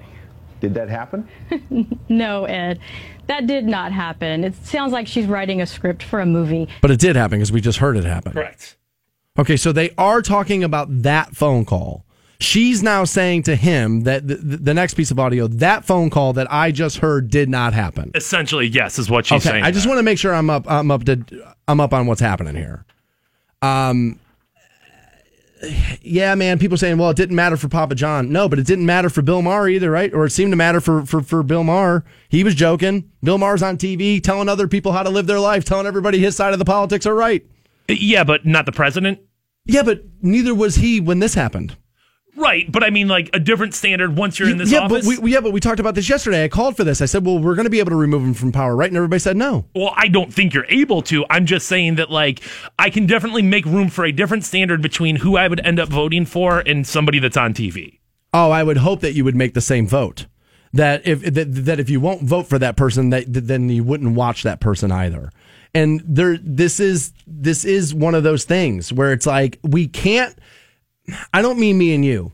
[0.59, 1.27] Did that happen?
[2.09, 2.79] No, Ed,
[3.27, 4.43] that did not happen.
[4.43, 6.67] It sounds like she's writing a script for a movie.
[6.81, 8.31] But it did happen because we just heard it happen.
[8.31, 8.77] Correct.
[9.37, 12.05] Okay, so they are talking about that phone call.
[12.39, 16.33] She's now saying to him that the, the next piece of audio, that phone call
[16.33, 18.11] that I just heard did not happen.
[18.15, 19.63] Essentially, yes, is what she's okay, saying.
[19.63, 20.69] I just want to make sure I'm up.
[20.69, 21.23] I'm up to.
[21.67, 22.85] I'm up on what's happening here.
[23.61, 24.19] Um.
[26.01, 26.59] Yeah, man.
[26.59, 29.21] People saying, "Well, it didn't matter for Papa John." No, but it didn't matter for
[29.21, 30.13] Bill Maher either, right?
[30.13, 32.03] Or it seemed to matter for for for Bill Maher.
[32.29, 33.09] He was joking.
[33.23, 36.35] Bill Maher's on TV telling other people how to live their life, telling everybody his
[36.35, 37.45] side of the politics are right.
[37.87, 39.19] Yeah, but not the president.
[39.65, 41.75] Yeah, but neither was he when this happened.
[42.37, 45.07] Right, but I mean, like a different standard once you're in this yeah, office.
[45.07, 46.43] but we, yeah, but we talked about this yesterday.
[46.43, 47.01] I called for this.
[47.01, 48.95] I said, "Well, we're going to be able to remove him from power, right?" And
[48.95, 49.65] everybody said no.
[49.73, 51.25] well, I don't think you're able to.
[51.31, 52.41] I'm just saying that, like,
[52.77, 55.89] I can definitely make room for a different standard between who I would end up
[55.89, 57.97] voting for and somebody that's on TV.
[58.33, 60.27] Oh, I would hope that you would make the same vote.
[60.73, 64.13] That if that, that if you won't vote for that person, that then you wouldn't
[64.13, 65.31] watch that person either.
[65.73, 70.37] And there, this is this is one of those things where it's like we can't.
[71.33, 72.33] I don't mean me and you,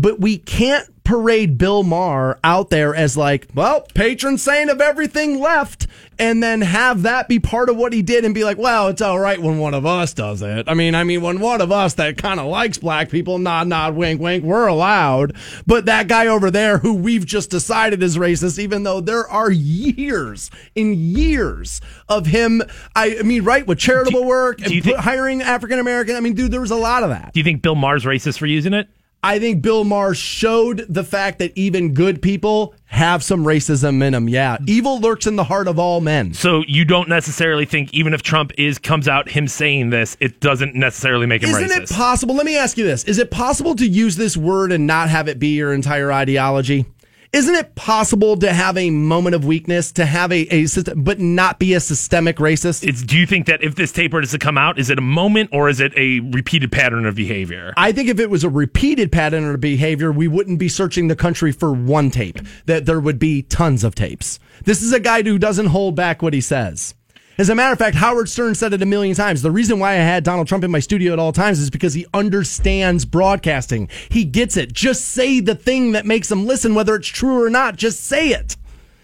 [0.00, 5.40] but we can't parade Bill Maher out there as like, well, patron saint of everything
[5.40, 5.88] left,
[6.20, 9.02] and then have that be part of what he did and be like, well, it's
[9.02, 10.68] all right when one of us does it.
[10.68, 13.66] I mean, I mean, when one of us that kind of likes black people, nod,
[13.66, 15.34] nod, wink, wink, we're allowed.
[15.66, 19.50] But that guy over there who we've just decided is racist, even though there are
[19.50, 22.62] years and years of him,
[22.94, 26.14] I, I mean, right, with charitable work do and think- hiring African American.
[26.14, 27.32] I mean, dude, there was a lot of that.
[27.32, 28.88] Do you think Bill Maher's racist for using it?
[29.22, 34.12] I think Bill Maher showed the fact that even good people have some racism in
[34.14, 34.28] them.
[34.28, 36.32] Yeah, evil lurks in the heart of all men.
[36.32, 40.40] So you don't necessarily think, even if Trump is comes out him saying this, it
[40.40, 41.82] doesn't necessarily make him Isn't racist.
[41.82, 42.34] it possible?
[42.34, 45.28] Let me ask you this: Is it possible to use this word and not have
[45.28, 46.86] it be your entire ideology?
[47.32, 51.20] Isn't it possible to have a moment of weakness, to have a, a system, but
[51.20, 52.82] not be a systemic racist?
[52.86, 55.02] it's, do you think that if this tape were to come out, is it a
[55.02, 57.72] moment or is it a repeated pattern of behavior?
[57.76, 61.14] I think if it was a repeated pattern of behavior, we wouldn't be searching the
[61.14, 62.40] country for one tape.
[62.66, 64.40] That there would be tons of tapes.
[64.64, 66.94] This is a guy who doesn't hold back what he says.
[67.40, 69.40] As a matter of fact, Howard Stern said it a million times.
[69.40, 71.94] The reason why I had Donald Trump in my studio at all times is because
[71.94, 73.88] he understands broadcasting.
[74.10, 74.74] He gets it.
[74.74, 77.76] Just say the thing that makes him listen, whether it's true or not.
[77.76, 78.58] Just say it.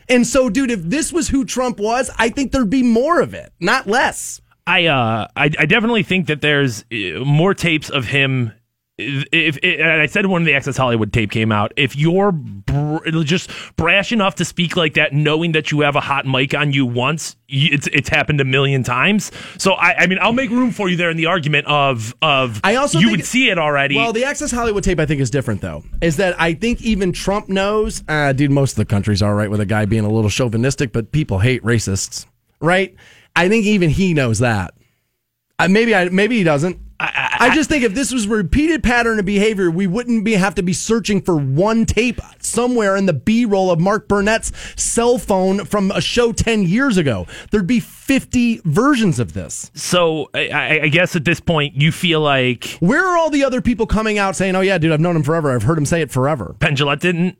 [0.07, 3.33] And so, dude, if this was who Trump was, I think there'd be more of
[3.33, 4.43] it, not less.
[4.67, 8.53] I uh I, I definitely think that there's uh, more tapes of him.
[8.99, 13.07] If, if, and I said when the Access Hollywood tape came out, if you're br-
[13.25, 16.73] just brash enough to speak like that, knowing that you have a hot mic on
[16.73, 19.31] you once, you, it's it's happened a million times.
[19.59, 22.63] So I, I mean, I'll make room for you there in the argument of of
[22.65, 23.97] I also you would see it already.
[23.97, 25.85] Well, the Access Hollywood tape I think is different though.
[26.01, 29.51] Is that I think even Trump knows, uh, dude, most of the country's all right
[29.51, 32.25] with a guy being a little chauvinistic, but people hate racists,
[32.61, 32.95] right?
[33.35, 34.73] I think even he knows that.
[35.59, 36.79] Uh, maybe I maybe he doesn't.
[37.41, 40.55] I, just think if this was a repeated pattern of behavior, we wouldn't be have
[40.57, 45.19] to be searching for one tape somewhere in the B roll of Mark Burnett's cell
[45.19, 47.27] phone from a show ten years ago.
[47.51, 49.71] There'd be fifty versions of this.
[49.75, 53.45] so I- I, I guess at this point you feel like Where are all the
[53.45, 55.53] other people coming out saying, "Oh yeah, dude, I've known him forever.
[55.55, 57.37] I've heard him say it forever." Penn Jillette didn't.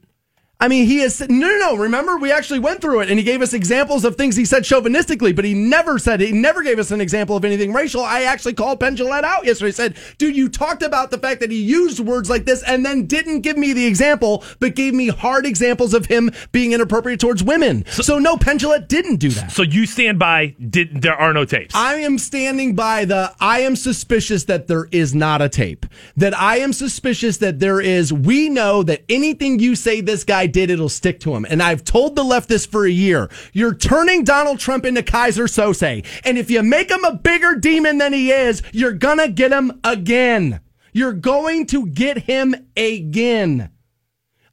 [0.59, 1.77] I mean, he is no, no, no.
[1.77, 4.63] Remember, we actually went through it, and he gave us examples of things he said
[4.63, 8.01] chauvinistically, but he never said he never gave us an example of anything racial.
[8.01, 9.73] I actually called Penn Jillette out yesterday.
[9.73, 13.05] Said, "Dude, you talked about the fact that he used words like this, and then
[13.05, 17.43] didn't give me the example, but gave me hard examples of him being inappropriate towards
[17.43, 19.53] women." So, no, Penn Jillette didn't do that.
[19.53, 20.55] So you stand by.
[20.71, 21.75] Did there are no tapes?
[21.75, 25.85] I am standing by the I am suspicious that there is not a tape.
[26.17, 30.46] That I am suspicious that there is we know that anything you say this guy
[30.47, 31.47] did it'll stick to him.
[31.49, 33.31] And I've told the left this for a year.
[33.53, 36.05] You're turning Donald Trump into Keyser Söze.
[36.25, 39.53] And if you make him a bigger demon than he is, you're going to get
[39.53, 40.61] him again.
[40.93, 43.71] You're going to get him again.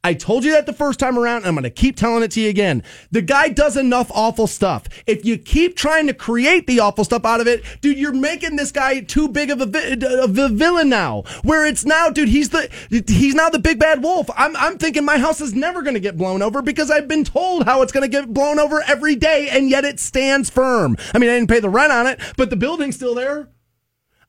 [0.04, 2.30] I told you that the first time around, and I'm going to keep telling it
[2.32, 2.82] to you again.
[3.10, 4.86] The guy does enough awful stuff.
[5.06, 8.56] If you keep trying to create the awful stuff out of it, dude, you're making
[8.56, 11.22] this guy too big of a, vi- of a villain now.
[11.42, 14.28] Where it's now, dude, he's the he's now the big bad wolf.
[14.36, 17.24] I'm I'm thinking my house is never going to get blown over because I've been
[17.24, 20.98] told how it's going to get blown over every day, and yet it stands firm.
[21.14, 23.48] I mean, I didn't pay the rent on it, but the building's still there.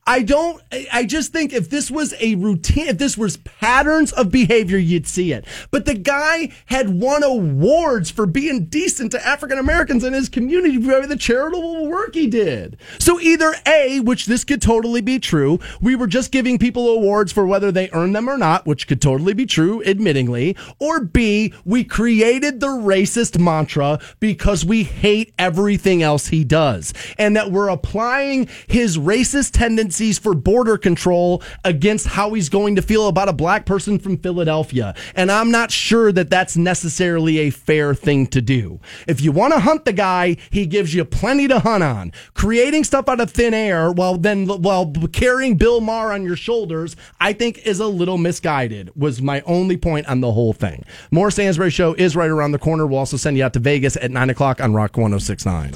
[0.07, 0.61] I don't,
[0.93, 5.07] I- just think if this was a routine, if this was patterns of behavior, you'd
[5.07, 5.45] see it.
[5.71, 10.81] But the guy had won awards for being decent to African Americans in his community
[10.81, 12.77] for the charitable work he did.
[12.99, 17.31] So either A, which this could totally be true, we were just giving people awards
[17.31, 21.53] for whether they earned them or not, which could totally be true, admittingly, or B,
[21.65, 26.93] we created the racist mantra because we hate everything else he does.
[27.17, 32.81] And that we're applying his racist tendencies for border control against how he's going to
[32.81, 34.93] feel about a black person from Philadelphia.
[35.15, 38.79] And I'm not sure that that's necessarily a fair thing to do.
[39.07, 42.11] If you want to hunt the guy, he gives you plenty to hunt on.
[42.33, 46.95] Creating stuff out of thin air while then while carrying Bill Maher on your shoulders,
[47.19, 48.91] I think is a little misguided.
[48.95, 50.83] Was my only point on the whole thing.
[51.11, 52.85] More Stansbury Show is right around the corner.
[52.85, 55.71] We'll also send you out to Vegas at nine o'clock on Rock 1069.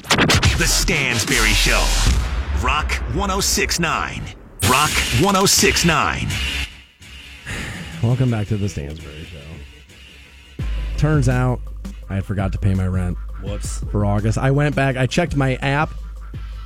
[0.58, 2.19] The Stansbury Show.
[2.62, 4.22] Rock 1069.
[4.64, 4.90] Rock
[5.22, 6.28] 1069.
[8.02, 10.66] Welcome back to the Stansbury Show.
[10.98, 11.60] Turns out
[12.10, 13.16] I forgot to pay my rent.
[13.42, 13.82] Whoops.
[13.90, 14.36] For August.
[14.36, 15.88] I went back, I checked my app.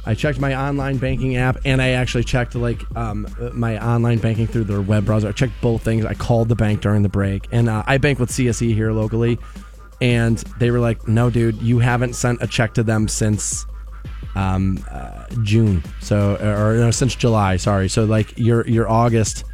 [0.04, 4.48] I checked my online banking app and I actually checked like um, my online banking
[4.48, 5.28] through their web browser.
[5.28, 6.04] I checked both things.
[6.04, 9.38] I called the bank during the break and uh, I bank with CSE here locally.
[10.00, 13.64] And they were like, no, dude, you haven't sent a check to them since
[14.34, 15.82] um, uh, June.
[16.00, 17.88] So, or no, since July, sorry.
[17.88, 19.44] So like your, your August,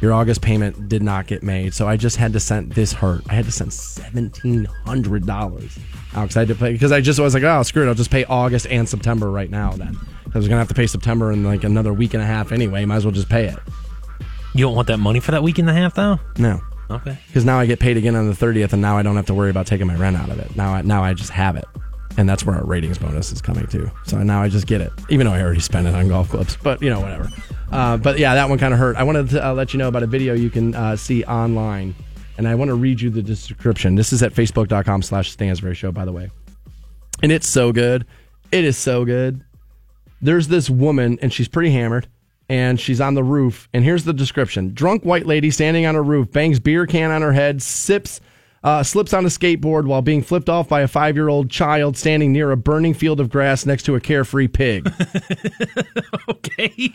[0.00, 1.74] your August payment did not get made.
[1.74, 3.22] So I just had to send this hurt.
[3.28, 5.78] I had to send seventeen hundred dollars
[6.14, 7.94] out because I had to pay because I just was like, oh screw it, I'll
[7.94, 9.72] just pay August and September right now.
[9.72, 9.96] Then
[10.32, 12.84] I was gonna have to pay September in like another week and a half anyway.
[12.84, 13.58] Might as well just pay it.
[14.54, 16.18] You don't want that money for that week and a half, though.
[16.38, 16.60] No,
[16.90, 17.18] Okay.
[17.26, 19.34] because now I get paid again on the thirtieth, and now I don't have to
[19.34, 20.56] worry about taking my rent out of it.
[20.56, 21.66] Now, I, now I just have it,
[22.18, 23.90] and that's where our ratings bonus is coming to.
[24.04, 26.58] So now I just get it, even though I already spent it on golf clubs.
[26.62, 27.30] But you know, whatever.
[27.70, 28.96] Uh, but yeah, that one kind of hurt.
[28.96, 31.94] I wanted to uh, let you know about a video you can uh, see online,
[32.36, 33.94] and I want to read you the description.
[33.94, 36.30] This is at facebook.com/slash Stansbury Show, by the way,
[37.22, 38.04] and it's so good.
[38.50, 39.44] It is so good.
[40.20, 42.08] There's this woman, and she's pretty hammered
[42.50, 43.68] and she's on the roof.
[43.74, 47.22] And here's the description: drunk white lady standing on a roof, bangs beer can on
[47.22, 48.20] her head, sips.
[48.64, 51.96] Uh, slips on a skateboard while being flipped off by a five year old child
[51.96, 54.90] standing near a burning field of grass next to a carefree pig.
[56.28, 56.94] Okay.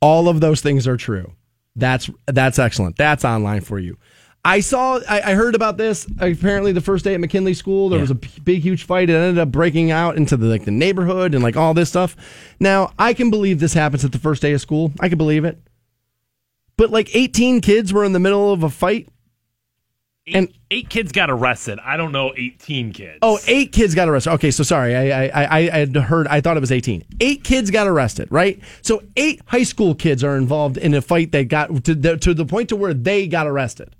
[0.00, 1.32] All of those things are true.
[1.76, 2.96] That's that's excellent.
[2.96, 3.98] That's online for you.
[4.42, 6.06] I saw, I, I heard about this.
[6.18, 8.02] Apparently, the first day at McKinley School, there Yeah.
[8.04, 9.10] was a big, huge fight.
[9.10, 12.16] It ended up breaking out into the like the neighborhood and like all this stuff.
[12.58, 14.92] Now, I can believe this happens at the first day of school.
[15.00, 15.58] I can believe it.
[16.78, 19.08] But like 18 kids were in the middle of a fight.
[20.30, 21.78] Eight, And- eight kids got arrested.
[21.84, 23.18] I don't know 18 kids.
[23.22, 24.30] Oh, eight kids got arrested.
[24.34, 26.26] Okay, so sorry, I, I I I had heard.
[26.28, 27.04] I thought it was eighteen.
[27.20, 28.60] Eight kids got arrested, right?
[28.82, 32.32] So eight high school kids are involved in a fight that got to the, to
[32.34, 33.94] the point to where they got arrested,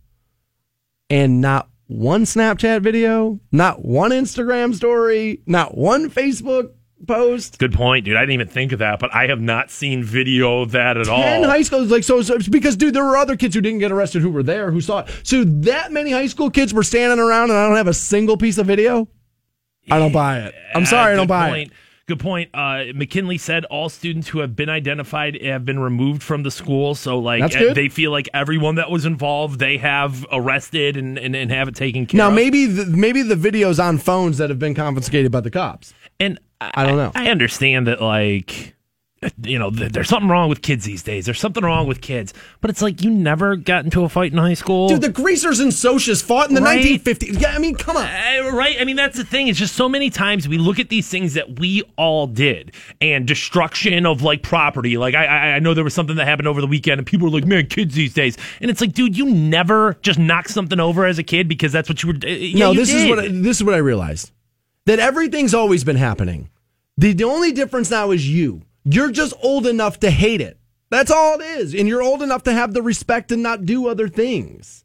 [1.08, 6.70] and not one Snapchat video, not one Instagram story, not one Facebook
[7.06, 7.58] post.
[7.58, 8.16] Good point, dude.
[8.16, 11.06] I didn't even think of that, but I have not seen video of that at
[11.06, 11.50] Ten all.
[11.50, 14.22] high schools, like so, so, because dude, there were other kids who didn't get arrested
[14.22, 15.08] who were there who saw it.
[15.22, 18.36] So that many high school kids were standing around, and I don't have a single
[18.36, 19.08] piece of video.
[19.90, 20.54] I don't buy it.
[20.74, 21.68] I'm sorry, I Uh, don't buy point.
[21.70, 21.76] it.
[22.06, 22.50] Good point.
[22.52, 26.96] Uh, McKinley said all students who have been identified have been removed from the school.
[26.96, 27.76] So, like, good.
[27.76, 31.76] they feel like everyone that was involved, they have arrested and, and, and have it
[31.76, 32.34] taken care Now of.
[32.34, 35.94] maybe the, maybe the videos on phones that have been confiscated by the cops.
[36.18, 37.12] And I don't know.
[37.14, 38.74] I understand that, like,
[39.42, 41.26] you know, th- there's something wrong with kids these days.
[41.26, 42.32] There's something wrong with kids.
[42.62, 44.88] But it's like you never got into a fight in high school.
[44.88, 46.82] Dude, the greasers and socias fought in the Right.
[46.82, 47.38] 1950s.
[47.40, 48.04] Yeah, I mean, come on.
[48.06, 48.76] Uh, right?
[48.80, 49.48] I mean, that's the thing.
[49.48, 52.72] It's just so many times we look at these things that we all did
[53.02, 54.96] and destruction of like property.
[54.96, 57.28] Like, I, I, I know there was something that happened over the weekend and people
[57.30, 58.38] were like, man, kids these days.
[58.62, 61.90] And it's like, dude, you never just knocked something over as a kid because that's
[61.90, 62.14] what you were.
[62.14, 64.30] Uh, yeah, no, this is what I, this is what I realized.
[64.86, 66.50] That everything's always been happening.
[66.96, 68.62] The, the only difference now is you.
[68.84, 70.58] You're just old enough to hate it.
[70.90, 71.74] That's all it is.
[71.74, 74.84] And you're old enough to have the respect and not do other things.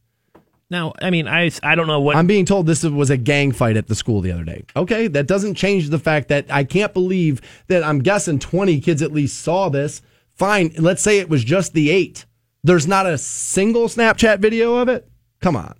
[0.69, 2.15] Now, I mean, I, I don't know what.
[2.15, 4.65] I'm being told this was a gang fight at the school the other day.
[4.75, 9.01] Okay, that doesn't change the fact that I can't believe that I'm guessing 20 kids
[9.01, 10.01] at least saw this.
[10.33, 12.25] Fine, let's say it was just the eight.
[12.63, 15.07] There's not a single Snapchat video of it.
[15.39, 15.75] Come on.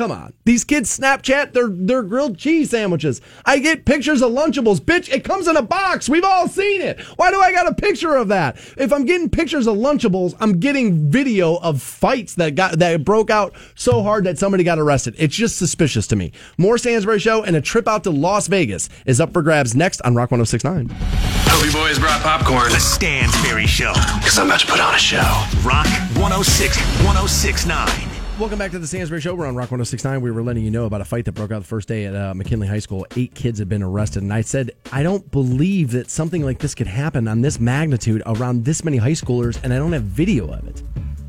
[0.00, 0.32] Come on.
[0.46, 3.20] These kids Snapchat their their grilled cheese sandwiches.
[3.44, 4.80] I get pictures of Lunchables.
[4.80, 6.08] Bitch, it comes in a box.
[6.08, 6.98] We've all seen it.
[7.16, 8.56] Why do I got a picture of that?
[8.78, 13.28] If I'm getting pictures of Lunchables, I'm getting video of fights that got that broke
[13.28, 15.16] out so hard that somebody got arrested.
[15.18, 16.32] It's just suspicious to me.
[16.56, 20.00] More Stansbury show and a trip out to Las Vegas is up for grabs next
[20.00, 20.88] on Rock 1069.
[20.88, 22.72] Hope you boys brought popcorn.
[22.72, 23.92] The Stansbury Show.
[24.16, 25.44] Because I'm about to put on a show.
[25.62, 28.09] Rock 106 1069.
[28.40, 29.34] Welcome back to the Stansbury Show.
[29.34, 30.22] We're on Rock 1069.
[30.22, 32.16] We were letting you know about a fight that broke out the first day at
[32.16, 33.06] uh, McKinley High School.
[33.14, 34.22] Eight kids had been arrested.
[34.22, 38.22] And I said, I don't believe that something like this could happen on this magnitude
[38.24, 40.82] around this many high schoolers, and I don't have video of it.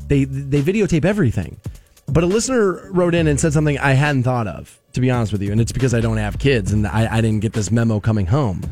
[0.08, 1.60] They, they videotape everything.
[2.08, 5.32] But a listener wrote in and said something I hadn't thought of, to be honest
[5.32, 5.52] with you.
[5.52, 8.24] And it's because I don't have kids and I, I didn't get this memo coming
[8.24, 8.62] home.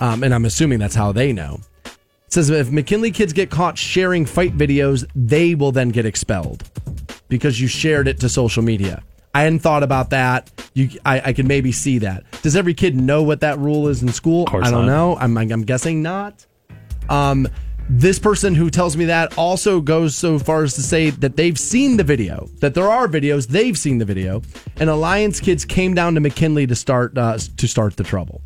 [0.00, 1.60] Um, and I'm assuming that's how they know.
[1.84, 6.68] It says if McKinley kids get caught sharing fight videos, they will then get expelled
[7.34, 9.02] because you shared it to social media.
[9.34, 10.52] I hadn't thought about that.
[10.74, 12.22] You, I, I could maybe see that.
[12.42, 14.44] Does every kid know what that rule is in school?
[14.52, 14.86] I don't not.
[14.86, 15.16] know.
[15.16, 16.46] I'm, I'm guessing not.
[17.08, 17.48] Um,
[17.90, 21.58] this person who tells me that also goes so far as to say that they've
[21.58, 24.40] seen the video, that there are videos, they've seen the video,
[24.76, 28.40] and Alliance kids came down to McKinley to start uh, to start the trouble.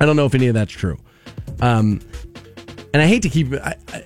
[0.00, 0.98] I don't know if any of that's true.
[1.60, 2.00] Um,
[2.94, 3.50] and I hate to keep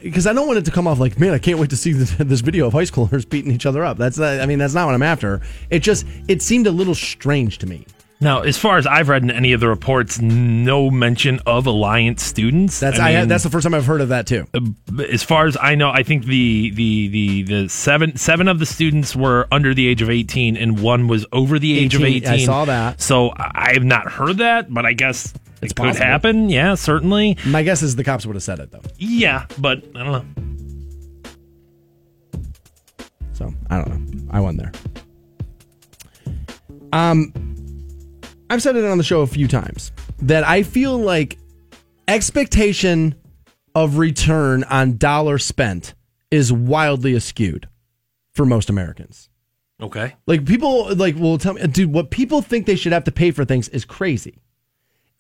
[0.03, 1.93] because I, don't want it to come off like, man, I can't wait to see
[1.93, 3.99] this, this video of high schoolers beating each other up.
[3.99, 5.43] That's not, I mean, that's not what I'm after.
[5.69, 7.87] It just it seemed a little strange to me.
[8.21, 12.25] Now, as far as I've read in any of the reports, no mention of Alliance
[12.25, 12.81] students.
[12.81, 14.47] That's I, mean, that's the first time I've heard of that too.
[14.53, 18.59] Uh, as far as I know, I think the the the the seven seven of
[18.59, 22.03] the students were under the age of eighteen, and one was over the age of
[22.03, 22.29] eighteen.
[22.29, 23.01] I saw that.
[23.01, 26.07] So I have not heard that, but I guess It's it could possible.
[26.07, 26.49] happen.
[26.49, 27.37] Yeah, certainly.
[27.47, 28.83] My guess is the cops would have said it though.
[28.97, 30.25] Yeah, but I don't know.
[33.33, 34.29] So I don't know.
[34.31, 34.73] I wasn't there.
[36.93, 37.33] Um,
[38.51, 41.39] I've said it on the show a few times that I feel like
[42.07, 43.15] expectation
[43.75, 45.95] of return on dollar spent
[46.31, 47.65] is wildly askewed
[48.33, 49.29] for most Americans.
[49.81, 50.17] Okay.
[50.27, 53.31] Like people like will tell me, dude, what people think they should have to pay
[53.31, 54.41] for things is crazy.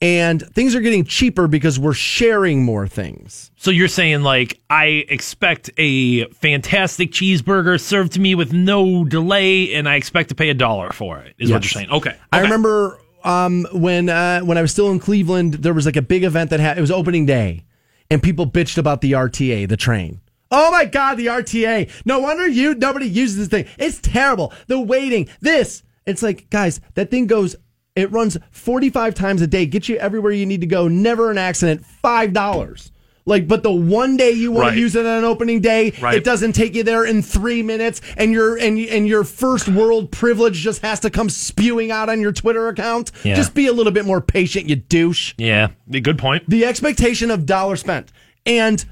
[0.00, 3.50] And things are getting cheaper because we're sharing more things.
[3.56, 9.74] So you're saying like I expect a fantastic cheeseburger served to me with no delay,
[9.74, 11.34] and I expect to pay a dollar for it.
[11.38, 11.90] Is what you're saying?
[11.90, 12.16] Okay.
[12.32, 16.02] I remember um, when uh, when I was still in Cleveland, there was like a
[16.02, 17.64] big event that had it was opening day,
[18.10, 20.20] and people bitched about the RTA, the train.
[20.50, 21.90] Oh my God, the RTA!
[22.04, 23.66] No wonder you nobody uses this thing.
[23.78, 24.52] It's terrible.
[24.66, 25.82] The waiting, this.
[26.06, 27.56] It's like, guys, that thing goes.
[27.98, 30.86] It runs forty five times a day, gets you everywhere you need to go.
[30.86, 31.84] Never an accident.
[31.84, 32.92] Five dollars.
[33.26, 34.74] Like, but the one day you want Right.
[34.76, 36.14] to use it on an opening day, Right.
[36.14, 40.10] it doesn't take you there in three minutes, and your and and your first world
[40.12, 43.10] privilege just has to come spewing out on your Twitter account.
[43.24, 43.34] Yeah.
[43.34, 45.34] Just be a little bit more patient, you douche.
[45.36, 46.48] Yeah, good point.
[46.48, 48.12] The expectation of dollar spent,
[48.46, 48.82] and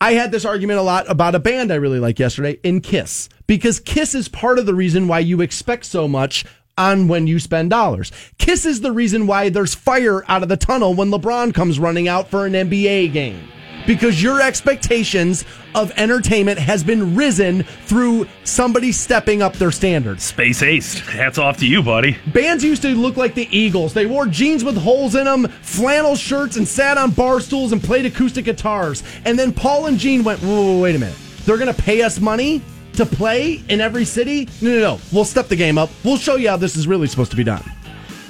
[0.00, 3.28] I had this argument a lot about a band I really like yesterday in Kiss
[3.46, 6.44] because Kiss is part of the reason why you expect so much
[6.78, 8.12] on when you spend dollars.
[8.38, 12.08] Kiss is the reason why there's fire out of the tunnel when LeBron comes running
[12.08, 13.48] out for an NBA game.
[13.86, 15.44] Because your expectations
[15.76, 20.24] of entertainment has been risen through somebody stepping up their standards.
[20.24, 20.98] Space Ace.
[20.98, 22.18] Hats off to you, buddy.
[22.32, 23.94] Bands used to look like the Eagles.
[23.94, 27.82] They wore jeans with holes in them, flannel shirts, and sat on bar stools and
[27.82, 29.04] played acoustic guitars.
[29.24, 31.16] And then Paul and Gene went, whoa, whoa, wait a minute.
[31.44, 32.62] They're going to pay us money
[32.96, 34.48] to play in every city?
[34.60, 35.00] No, no, no.
[35.12, 35.90] We'll step the game up.
[36.04, 37.64] We'll show you how this is really supposed to be done.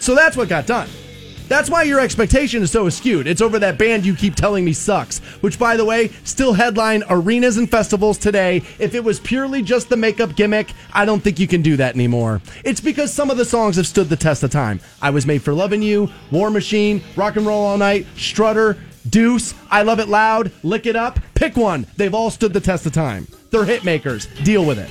[0.01, 0.89] So that's what got done.
[1.49, 3.29] That's why your expectation is so skewed.
[3.29, 7.05] It's over that band you keep telling me sucks, which, by the way, still headline
[7.09, 8.63] arenas and festivals today.
[8.81, 11.95] If it was purely just the makeup gimmick, I don't think you can do that
[11.95, 12.43] anymore.
[12.65, 14.81] It's because some of the songs have stood the test of time.
[15.01, 18.77] I Was Made for Loving You, War Machine, Rock and Roll All Night, Strutter,
[19.11, 21.19] Deuce, I Love It Loud, Lick It Up.
[21.35, 21.87] Pick one.
[21.97, 23.27] They've all stood the test of time.
[23.51, 24.27] They're hit makers.
[24.43, 24.91] Deal with it.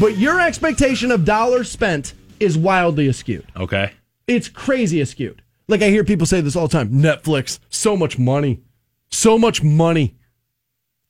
[0.00, 3.44] But your expectation of dollars spent is wildly askewed.
[3.56, 3.92] Okay.
[4.26, 5.40] It's crazy askewed.
[5.68, 8.62] Like I hear people say this all the time Netflix, so much money.
[9.10, 10.16] So much money.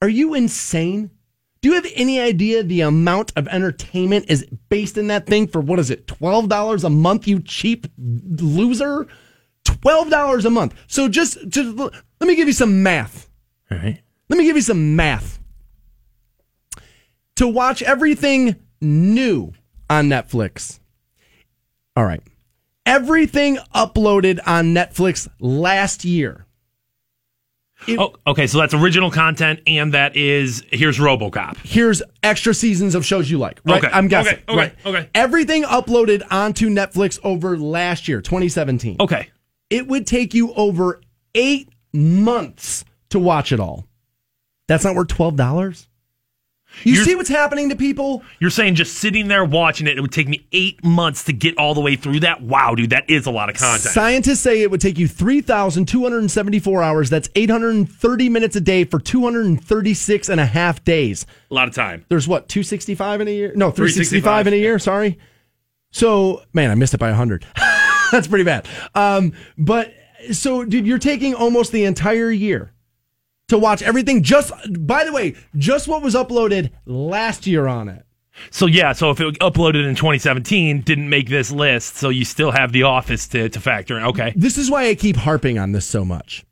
[0.03, 1.11] Are you insane?
[1.61, 5.61] Do you have any idea the amount of entertainment is based in that thing for
[5.61, 9.07] what is it, $12 a month, you cheap loser?
[9.65, 10.75] $12 a month.
[10.87, 13.29] So just, just let me give you some math.
[13.71, 14.01] All right.
[14.29, 15.39] Let me give you some math.
[17.37, 19.53] To watch everything new
[19.89, 20.79] on Netflix.
[21.97, 22.23] All right.
[22.85, 26.47] Everything uploaded on Netflix last year.
[27.89, 28.47] oh, okay.
[28.47, 31.59] So that's original content, and that is here's RoboCop.
[31.65, 33.61] Here's extra seasons of shows you like.
[33.65, 33.83] Right?
[33.85, 34.35] Okay, I'm guessing.
[34.35, 34.75] okay, okay, right.
[34.87, 35.09] okay.
[35.15, 38.97] Everything uploaded onto Netflix over last year, 2017.
[39.01, 39.29] Okay.
[39.73, 41.01] It would take you over
[41.35, 43.87] eight months to watch it all.
[44.69, 45.89] That's not worth twelve dollars.
[46.85, 48.23] You You're- see what's happening to people?
[48.41, 51.59] You're saying just sitting there watching it, it would take me eight months to get
[51.59, 52.41] all the way through that?
[52.43, 53.93] Wow, dude, that is a lot of content.
[53.93, 57.11] Scientists say it would take you 3,274 hours.
[57.11, 61.27] That's 830 minutes a day for 236 and a half days.
[61.51, 62.07] a lot of time.
[62.09, 63.53] There's what, 265 in a year?
[63.55, 64.47] No, 365 365.
[64.47, 64.79] in a year.
[64.79, 65.19] Sorry.
[65.91, 67.45] So, man, I missed it by 100.
[68.13, 68.69] That's pretty bad.
[68.95, 69.95] Um, but
[70.33, 72.75] so, dude, you're taking almost the entire year
[73.49, 74.23] to watch everything.
[74.23, 74.53] Just,
[74.87, 78.05] by the way, just what was uploaded last year on it.
[78.51, 82.51] So yeah, so if it uploaded in 2017, didn't make this list, so you still
[82.51, 84.05] have The Office to, to factor in.
[84.05, 84.35] Okay.
[84.37, 86.45] This is why I keep harping on this so much.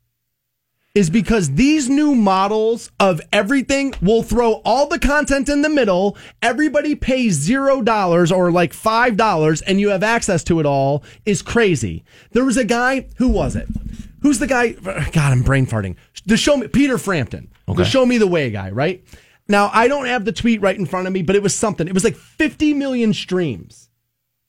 [0.93, 6.17] Is because these new models of everything will throw all the content in the middle.
[6.41, 11.01] Everybody pays zero dollars or like five dollars and you have access to it all
[11.25, 12.03] is crazy.
[12.31, 13.69] There was a guy, who was it?
[14.21, 14.71] Who's the guy?
[14.73, 15.95] God, I'm brain farting.
[16.25, 17.49] The show me, Peter Frampton.
[17.69, 17.83] okay.
[17.83, 19.01] The show me the way guy, right?
[19.47, 21.87] Now, I don't have the tweet right in front of me, but it was something.
[21.87, 23.89] It was like 50 million streams.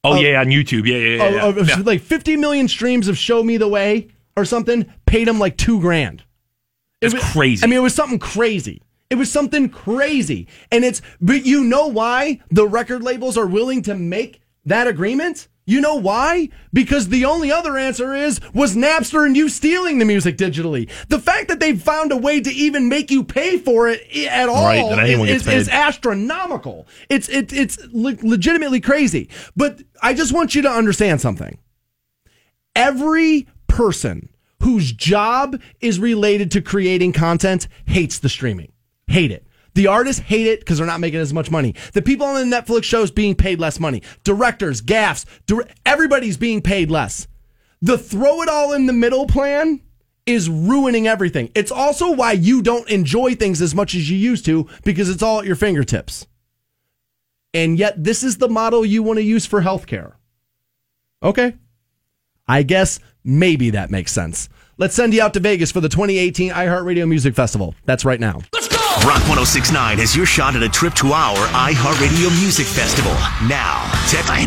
[0.02, 0.86] Oh yeah, on YouTube.
[0.86, 1.46] Yeah, yeah, yeah.
[1.46, 1.62] of- yeah.
[1.62, 1.82] of- Yeah.
[1.86, 5.78] like 50 million streams of Show Me the Way or something, paid him like two
[5.80, 6.24] grand.
[7.02, 7.64] It's It was- crazy.
[7.64, 8.80] I mean, it was something crazy.
[9.10, 10.48] It was something crazy.
[10.70, 15.48] And it's, but you know why the record labels are willing to make that agreement?
[15.66, 16.48] You know why?
[16.72, 20.90] Because the only other answer is, was Napster and you stealing the music digitally.
[21.08, 24.48] The fact that they found a way to even make you pay for it at
[24.48, 26.88] all Right, that is, is astronomical.
[27.08, 29.28] It's, it, it's le- legitimately crazy.
[29.54, 31.58] But I just want you to understand something
[32.74, 34.28] every person
[34.62, 38.72] whose job is related to creating content hates the streaming.
[39.06, 39.46] Hate it.
[39.74, 41.74] The artists hate it because they're not making as much money.
[41.94, 44.02] The people on the Netflix shows being paid less money.
[44.22, 45.24] Directors, gaffs,
[45.86, 47.26] everybody's being paid less.
[47.80, 49.80] The throw it all in the middle plan
[50.26, 51.50] is ruining everything.
[51.54, 55.22] It's also why you don't enjoy things as much as you used to because it's
[55.22, 56.26] all at your fingertips.
[57.54, 60.12] And yet, this is the model you want to use for healthcare.
[61.22, 61.54] Okay.
[62.46, 64.48] I guess maybe that makes sense.
[64.78, 67.74] Let's send you out to Vegas for the 2018 iHeartRadio Music Festival.
[67.84, 68.40] That's right now.
[69.04, 73.10] Rock 1069 has your shot at a trip to our iHeartRadio Music Festival.
[73.48, 73.88] Now.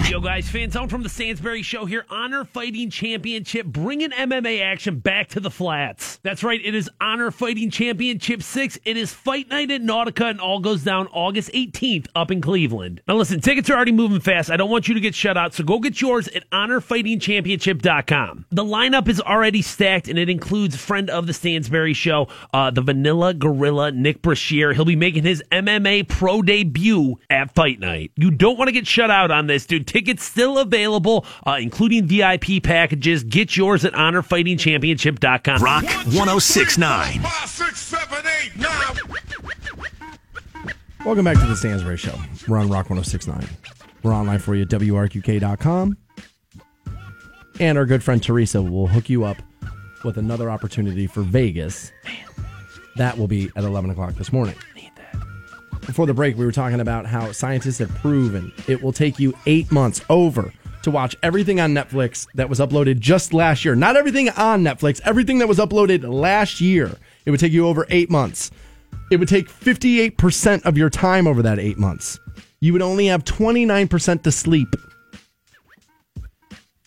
[0.10, 2.06] Yo, guys, fans out from the Stansbury Show here.
[2.10, 6.20] Honor Fighting Championship, bringing MMA action back to the flats.
[6.24, 8.80] That's right, it is Honor Fighting Championship 6.
[8.86, 13.02] It is Fight Night at Nautica, and all goes down August 18th up in Cleveland.
[13.10, 14.50] Now, listen, tickets are already moving fast.
[14.50, 18.46] I don't want you to get shut out, so go get yours at honorfightingchampionship.com.
[18.52, 22.82] The lineup is already stacked, and it includes friend of the Stansbury Show, uh, the
[22.82, 24.45] Vanilla Gorilla, Nick Brashear.
[24.52, 28.12] Year, he'll be making his MMA pro debut at Fight Night.
[28.16, 29.88] You don't want to get shut out on this, dude.
[29.88, 33.24] Tickets still available, uh, including VIP packages.
[33.24, 35.62] Get yours at honorfightingchampionship.com.
[35.62, 37.22] Rock 1069.
[41.06, 42.16] Welcome back to the Stansbury Show.
[42.48, 43.48] We're on Rock 1069.
[44.02, 45.98] We're online for you at WRQK.com.
[47.60, 49.38] And our good friend Teresa will hook you up
[50.04, 51.92] with another opportunity for Vegas.
[52.98, 54.56] That will be at 11 o'clock this morning.
[55.86, 59.34] Before the break, we were talking about how scientists have proven it will take you
[59.46, 60.52] eight months over
[60.82, 63.76] to watch everything on Netflix that was uploaded just last year.
[63.76, 66.96] Not everything on Netflix, everything that was uploaded last year.
[67.26, 68.50] It would take you over eight months.
[69.12, 72.20] It would take 58% of your time over that eight months.
[72.62, 74.70] You would only have 29% to sleep,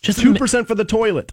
[0.00, 1.32] Just 2% for the toilet.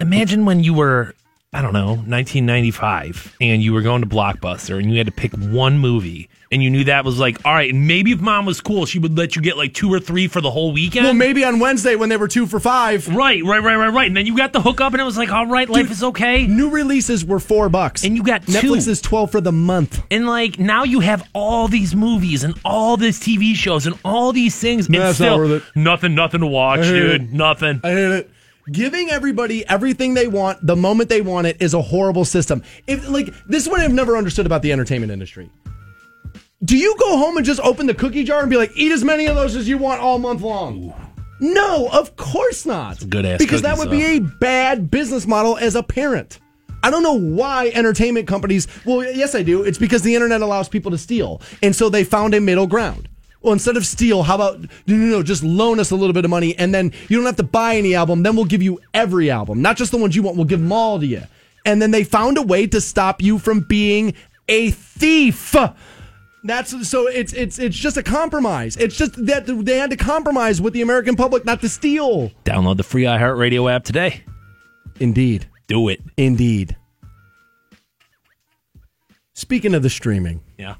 [0.00, 1.14] imagine when you were
[1.52, 5.32] I don't know, 1995, and you were going to Blockbuster and you had to pick
[5.32, 8.60] one movie, and you knew that was like, all right, and maybe if mom was
[8.60, 11.06] cool, she would let you get like two or three for the whole weekend.
[11.06, 13.08] Well, maybe on Wednesday when they were two for five.
[13.08, 14.06] Right, right, right, right, right.
[14.06, 16.46] And then you got the hookup, and it was like, all right, life is okay.
[16.46, 18.04] New releases were four bucks.
[18.04, 20.04] And you got Netflix is 12 for the month.
[20.08, 24.32] And like now you have all these movies and all these TV shows and all
[24.32, 25.76] these things, and still worth it.
[25.76, 27.22] nothing, nothing to watch, dude.
[27.22, 27.32] it.
[27.32, 27.80] Nothing.
[27.82, 28.29] I hate it.
[28.70, 32.62] Giving everybody everything they want the moment they want it is a horrible system.
[32.86, 35.50] If like this is what I've never understood about the entertainment industry.
[36.62, 39.02] Do you go home and just open the cookie jar and be like, eat as
[39.02, 40.92] many of those as you want all month long?
[41.40, 43.08] No, of course not.
[43.08, 46.38] good ass Because that would be a bad business model as a parent.
[46.82, 48.68] I don't know why entertainment companies.
[48.84, 49.62] Well, yes, I do.
[49.62, 53.08] It's because the internet allows people to steal, and so they found a middle ground.
[53.42, 55.22] Well, instead of steal, how about no, no, no?
[55.22, 57.76] Just loan us a little bit of money, and then you don't have to buy
[57.76, 58.22] any album.
[58.22, 60.36] Then we'll give you every album, not just the ones you want.
[60.36, 61.22] We'll give them all to you.
[61.64, 64.14] And then they found a way to stop you from being
[64.48, 65.54] a thief.
[66.42, 68.76] That's so it's it's it's just a compromise.
[68.76, 72.30] It's just that they had to compromise with the American public not to steal.
[72.44, 74.24] Download the free iHeartRadio app today.
[74.98, 75.48] Indeed.
[75.66, 76.00] Do it.
[76.16, 76.76] Indeed.
[79.34, 80.74] Speaking of the streaming, Yeah.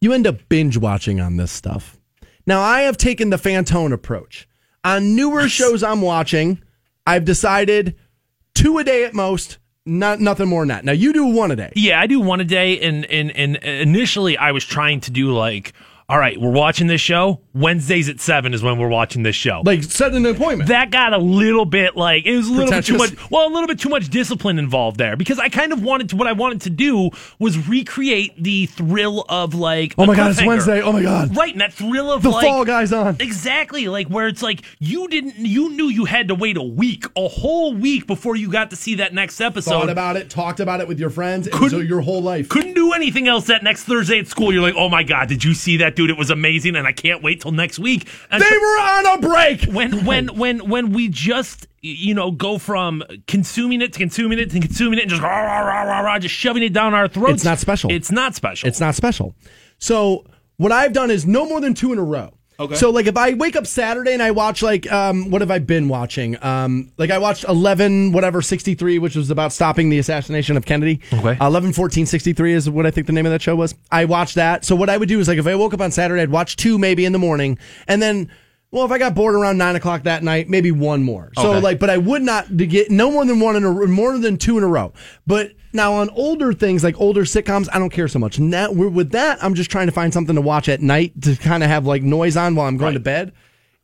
[0.00, 1.98] You end up binge watching on this stuff.
[2.46, 4.48] Now, I have taken the Fantone approach.
[4.84, 6.62] On newer shows I'm watching,
[7.06, 7.96] I've decided
[8.54, 10.84] two a day at most, not nothing more than that.
[10.84, 11.72] Now, you do one a day.
[11.74, 15.32] Yeah, I do one a day, and and and initially I was trying to do
[15.32, 15.72] like,
[16.08, 17.40] all right, we're watching this show.
[17.52, 19.62] Wednesdays at seven is when we're watching this show.
[19.64, 20.68] Like, set an appointment.
[20.68, 23.30] that got a little bit like it was a little bit too much.
[23.30, 26.16] Well, a little bit too much discipline involved there because I kind of wanted to.
[26.16, 27.10] What I wanted to do
[27.40, 29.94] was recreate the thrill of like.
[29.98, 30.44] Oh my God, it's.
[30.44, 30.80] Wednesday.
[30.80, 31.36] Oh my God.
[31.36, 33.16] Right, and that thrill of The like Fall Guys on.
[33.18, 37.06] Exactly, like where it's like you didn't, you knew you had to wait a week,
[37.16, 39.70] a whole week before you got to see that next episode.
[39.70, 42.48] Thought about it, talked about it with your friends, and Couldn't- so your whole life.
[42.48, 44.52] couldn't do anything else that next Thursday at school.
[44.52, 46.10] You're like, oh my god, did you see that dude?
[46.10, 48.08] It was amazing, and I can't wait till next week.
[48.30, 49.64] And they so- were on a break.
[49.64, 54.50] when when when when we just you know go from consuming it to consuming it
[54.50, 57.08] to consuming it and just rah, rah, rah, rah, rah, just shoving it down our
[57.08, 57.34] throats.
[57.34, 57.90] It's not special.
[57.90, 58.68] It's not special.
[58.68, 59.34] It's not special.
[59.78, 60.24] So
[60.56, 62.32] what I've done is no more than two in a row.
[62.58, 62.74] Okay.
[62.74, 65.58] So like if I wake up Saturday and I watch like um what have I
[65.58, 66.42] been watching?
[66.42, 71.00] Um like I watched 11 whatever 63 which was about stopping the assassination of Kennedy.
[71.12, 71.36] Okay.
[71.38, 73.74] Uh, 11 14 63 is what I think the name of that show was.
[73.92, 74.64] I watched that.
[74.64, 76.56] So what I would do is like if I woke up on Saturday I'd watch
[76.56, 77.58] two maybe in the morning
[77.88, 78.30] and then
[78.72, 81.30] well, if I got bored around nine o'clock that night, maybe one more.
[81.36, 81.60] So Okay.
[81.60, 84.58] like, but I would not get no more than one in a more than two
[84.58, 84.92] in a row.
[85.26, 88.38] But now on older things like older sitcoms, I don't care so much.
[88.38, 91.62] Now with that, I'm just trying to find something to watch at night to kind
[91.62, 93.32] of have like noise on while I'm going to bed.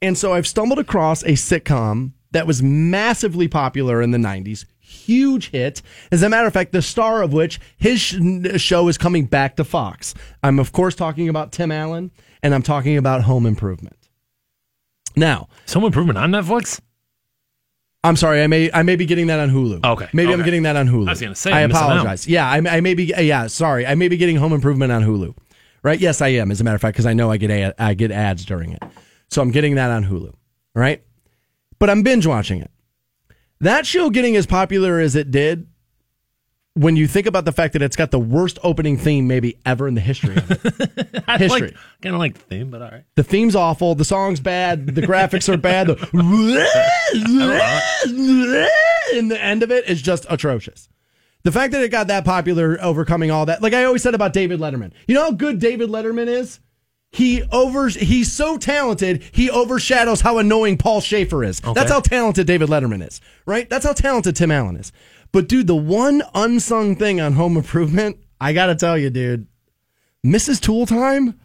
[0.00, 4.64] And so I've stumbled across a sitcom that was massively popular in the 90s.
[4.80, 5.80] Huge hit.
[6.10, 8.00] As a matter of fact, the star of which his
[8.60, 10.14] show is coming back to Fox.
[10.42, 12.10] I'm of course talking about Tim Allen,
[12.42, 13.96] and I'm talking about Home Improvement.
[15.14, 16.80] Now, Home improvement on Netflix.
[18.04, 18.42] I'm sorry.
[18.42, 19.84] I may I may be getting that on Hulu.
[19.84, 21.06] Okay, Maybe I'm getting that on Hulu.
[21.06, 21.90] I was gonna say, I I'm missing out.
[21.92, 22.26] apologize.
[22.26, 23.04] Yeah, I, I may be.
[23.16, 23.86] Yeah, sorry.
[23.86, 25.36] I may be getting Home Improvement on Hulu.
[25.84, 25.98] Right?
[26.00, 26.50] Yes, I am.
[26.50, 28.72] As a matter of fact, because I know I get a, I get ads during
[28.72, 28.82] it,
[29.30, 30.34] so I'm getting that on Hulu.
[30.74, 31.02] Right?
[31.78, 32.70] But I'm binge watching it.
[33.60, 35.68] That show getting as popular as it did
[36.74, 39.86] when you think about the fact that it's got the worst opening theme maybe ever
[39.86, 40.60] in the history of it.
[41.38, 41.68] History.
[41.68, 43.04] like, kind of like the theme, but all right.
[43.14, 43.94] The theme's awful.
[43.94, 44.86] The song's bad.
[44.86, 45.88] The graphics are bad.
[45.88, 45.96] The
[49.14, 50.88] and the end of it is just atrocious.
[51.42, 54.32] The fact that it got that popular, overcoming all that, like I always said about
[54.32, 54.92] David Letterman.
[55.06, 56.60] You know how good David Letterman is?
[57.10, 61.60] He over he's so talented, he overshadows how annoying Paul Shaffer is.
[61.60, 63.68] That's how talented David Letterman is, right?
[63.68, 64.92] That's how talented Tim Allen is.
[65.32, 69.46] But dude, the one unsung thing on Home Improvement, I gotta tell you, dude,
[70.24, 70.60] Mrs.
[70.60, 71.38] Tool Time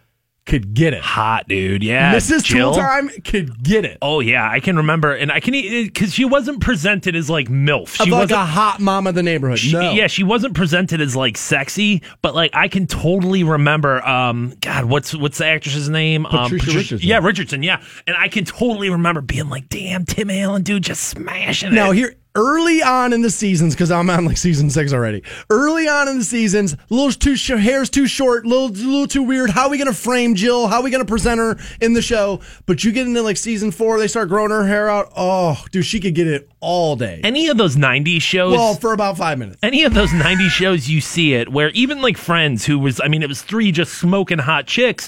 [0.46, 1.02] could get it.
[1.02, 1.84] Hot, dude.
[1.84, 2.14] Yeah.
[2.16, 2.44] Mrs.
[2.44, 2.74] Jill.
[2.74, 3.98] Tool Time could get it.
[4.02, 7.90] Oh yeah, I can remember, and I can because she wasn't presented as like milf.
[7.96, 9.60] She Of like a hot mom of the neighborhood.
[9.60, 9.92] She- no.
[9.92, 14.06] Yeah, she wasn't presented as like sexy, but like I can totally remember.
[14.08, 16.26] Um, God, what's what's the actress's name?
[16.26, 17.10] um, Patricia Patricia- Richardson.
[17.10, 17.64] Yeah, Richardson.
[17.64, 21.86] Yeah, and I can totally remember being like, "Damn, Tim Allen, dude, just smashing Now
[21.86, 25.24] it." Now, here early on in the seasons, because I'm on like season six already.
[25.50, 29.08] Early on in the seasons, a little too sh- hair's too short, a little, little
[29.08, 29.50] too weird.
[29.50, 30.68] How are we gonna frame Jill?
[30.68, 32.40] How are we gonna present her in the show?
[32.66, 35.12] But you get into like season four, they start growing her hair out.
[35.18, 37.20] Oh, dude, she could get it all day.
[37.24, 38.54] Any of those '90s shows.
[38.54, 39.58] well, for about five minutes.
[39.64, 43.08] any of those 90s shows you see it where even like friends who was i
[43.08, 45.08] mean it was three just smoking hot chicks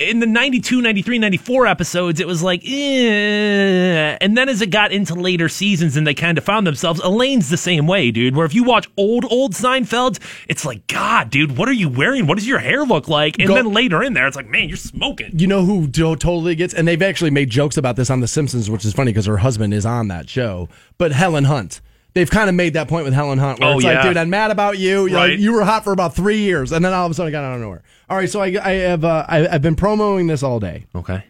[0.00, 4.16] in the 92 93 94 episodes it was like eh.
[4.20, 7.50] and then as it got into later seasons and they kind of found themselves elaine's
[7.50, 10.18] the same way dude where if you watch old old seinfeld
[10.48, 13.48] it's like god dude what are you wearing what does your hair look like and
[13.48, 16.54] Go- then later in there it's like man you're smoking You know who do- totally
[16.54, 19.26] gets, and they've actually made jokes about this on The Simpsons, which is funny because
[19.26, 20.68] her husband is on that show.
[20.98, 21.80] But Helen Hunt,
[22.14, 23.94] they've kind of made that point with Helen Hunt, where Oh, it's yeah.
[23.94, 25.06] like, dude, I'm mad about you.
[25.06, 25.38] You're like, Right.
[25.38, 27.44] you were hot for about three years, and then all of a sudden, I got
[27.44, 27.82] out of nowhere.
[28.10, 31.24] All right, so I, I have, uh, I, I've been promoting this all day, okay.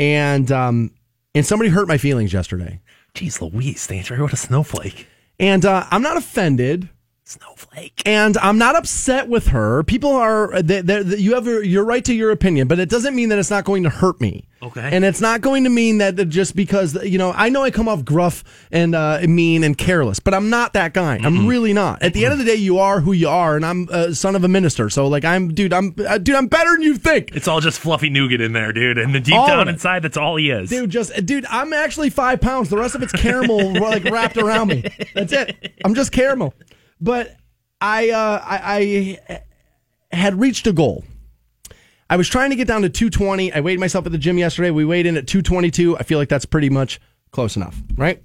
[0.00, 0.90] And um,
[1.32, 2.80] and somebody hurt my feelings yesterday,
[3.14, 5.06] jeez louise thanks for what a snowflake.
[5.38, 6.88] And uh, I'm not offended.
[7.24, 9.82] Snowflake and I'm not upset with her.
[9.84, 13.14] People are they, they, they- you have your right to your opinion, but it doesn't
[13.14, 14.44] mean that it's not going to hurt me.
[14.62, 14.90] Okay.
[14.92, 17.88] and it's not going to mean that just because you know I know I come
[17.88, 21.18] off gruff and uh, mean and careless, but I'm not that guy.
[21.20, 22.00] I'm really not.
[22.00, 24.36] At the end of the day, you are who you are, and I'm a son
[24.36, 24.88] of a minister.
[24.88, 27.34] So like I'm, dude, I'm uh, dude, I'm better than you think.
[27.34, 30.16] it's all just fluffy nougat in there dude and the deep All down inside that's
[30.16, 32.68] all he is Dude, just dude, I'm actually five pounds.
[32.68, 34.84] The rest of it's caramel, like wrapped around me.
[35.14, 35.72] That's it.
[35.84, 36.54] I'm just caramel.
[37.02, 37.36] But
[37.80, 41.04] I, uh, I, I had reached a goal.
[42.08, 43.52] I was trying to get down to 220.
[43.52, 44.70] I weighed myself at the gym yesterday.
[44.70, 45.98] We weighed in at 222.
[45.98, 47.00] I feel like that's pretty much
[47.32, 48.22] close enough, right?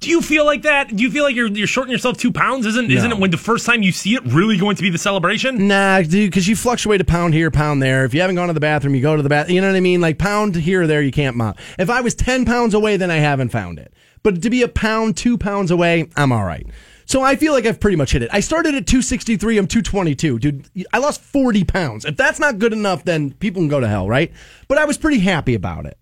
[0.00, 0.94] Do you feel like that?
[0.94, 2.66] Do you feel like you're you're shorting yourself two pounds?
[2.66, 4.98] Isn't isn't it when the first time you see it really going to be the
[4.98, 5.68] celebration?
[5.68, 8.04] Nah, dude, because you fluctuate a pound here, pound there.
[8.04, 9.48] If you haven't gone to the bathroom, you go to the bath.
[9.48, 10.00] You know what I mean?
[10.00, 11.58] Like pound here or there, you can't mop.
[11.78, 13.94] If I was 10 pounds away, then I haven't found it.
[14.24, 16.66] But to be a pound, two pounds away, I'm all right.
[17.12, 18.30] So I feel like I've pretty much hit it.
[18.32, 20.38] I started at 263, I'm 222.
[20.38, 22.06] Dude, I lost 40 pounds.
[22.06, 24.32] If that's not good enough, then people can go to hell, right?
[24.66, 25.98] But I was pretty happy about it.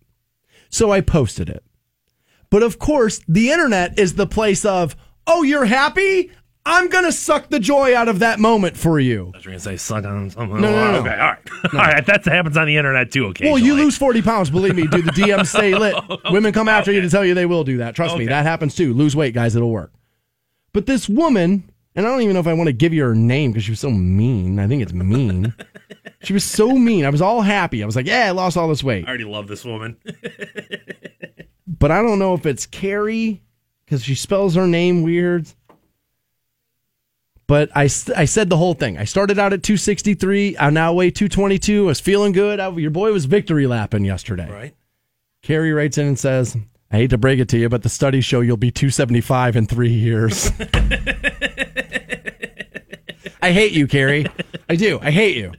[0.68, 1.64] So I posted it.
[2.48, 4.94] But of course, the internet is the place of,
[5.26, 6.30] oh, you're happy?
[6.64, 9.32] I'm going to suck the joy out of that moment for you.
[9.34, 10.60] I was going to say suck on something.
[10.60, 11.38] No, no, no, Okay, all right.
[11.72, 12.06] all right.
[12.06, 13.50] That happens on the internet too okay?
[13.50, 14.86] Well, you lose 40 pounds, believe me.
[14.86, 15.96] Do the DMs stay lit?
[16.30, 17.96] Women come after you to tell you they will do that.
[17.96, 18.94] Trust me, that happens too.
[18.94, 19.90] Lose weight, guys, it'll work.
[20.72, 23.14] But this woman, and I don't even know if I want to give you her
[23.14, 24.58] name because she was so mean.
[24.58, 25.52] I think it's mean.
[26.22, 27.04] she was so mean.
[27.04, 27.82] I was all happy.
[27.82, 29.04] I was like, yeah, I lost all this weight.
[29.04, 29.96] I already love this woman.
[31.78, 33.42] But I don't know if it's Carrie
[33.84, 35.48] because she spells her name weird.
[37.46, 38.98] But I, I said the whole thing.
[38.98, 40.58] I started out at 263.
[40.58, 41.84] I now weigh 222.
[41.84, 42.60] I was feeling good.
[42.60, 44.48] I, your boy was victory lapping yesterday.
[44.50, 44.74] right.
[45.42, 46.56] Carrie writes in and says,
[46.90, 49.66] I hate to break it to you, but the studies show you'll be 275 in
[49.66, 50.50] three years.
[53.42, 54.26] I hate you, Carrie.
[54.68, 54.98] I do.
[55.00, 55.52] I hate you.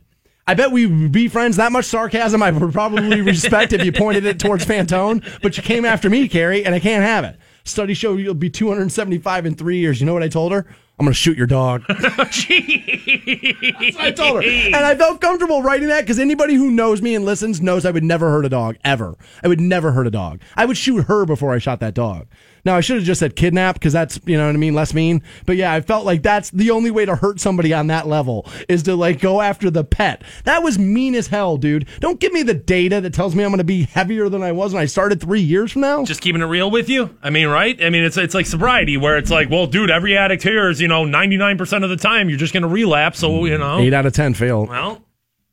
[0.46, 1.56] I bet we would be friends.
[1.56, 5.64] That much sarcasm I would probably respect if you pointed it towards Fantone, but you
[5.64, 7.38] came after me, Carrie, and I can't have it.
[7.64, 10.02] Studies show you'll be 275 in three years.
[10.02, 10.66] You know what I told her?
[11.00, 11.84] I'm going to shoot your dog.
[11.90, 11.94] I
[14.16, 14.50] told her.
[14.50, 17.92] And I felt comfortable writing that because anybody who knows me and listens knows I
[17.92, 19.16] would never hurt a dog, ever.
[19.44, 20.42] I would never hurt a dog.
[20.56, 22.28] I would shoot her before I shot that dog.
[22.66, 24.94] Now, I should have just said kidnap because that's, you know what I mean, less
[24.94, 25.24] mean.
[25.46, 28.48] But yeah, I felt like that's the only way to hurt somebody on that level
[28.70, 30.24] is to like go after the pet.
[30.44, 31.88] That was mean as hell, dude.
[32.00, 34.52] Don't give me the data that tells me I'm going to be heavier than I
[34.52, 36.04] was when I started three years from now.
[36.06, 37.16] Just keeping it real with you.
[37.22, 37.82] I mean, right?
[37.84, 40.80] I mean, it's it's like sobriety where it's like, well, dude, every addict here is,
[40.80, 43.20] you know, 99% of the time you're just going to relapse.
[43.20, 43.80] So, you know.
[43.80, 44.66] Eight out of 10 fail.
[44.66, 45.02] Well,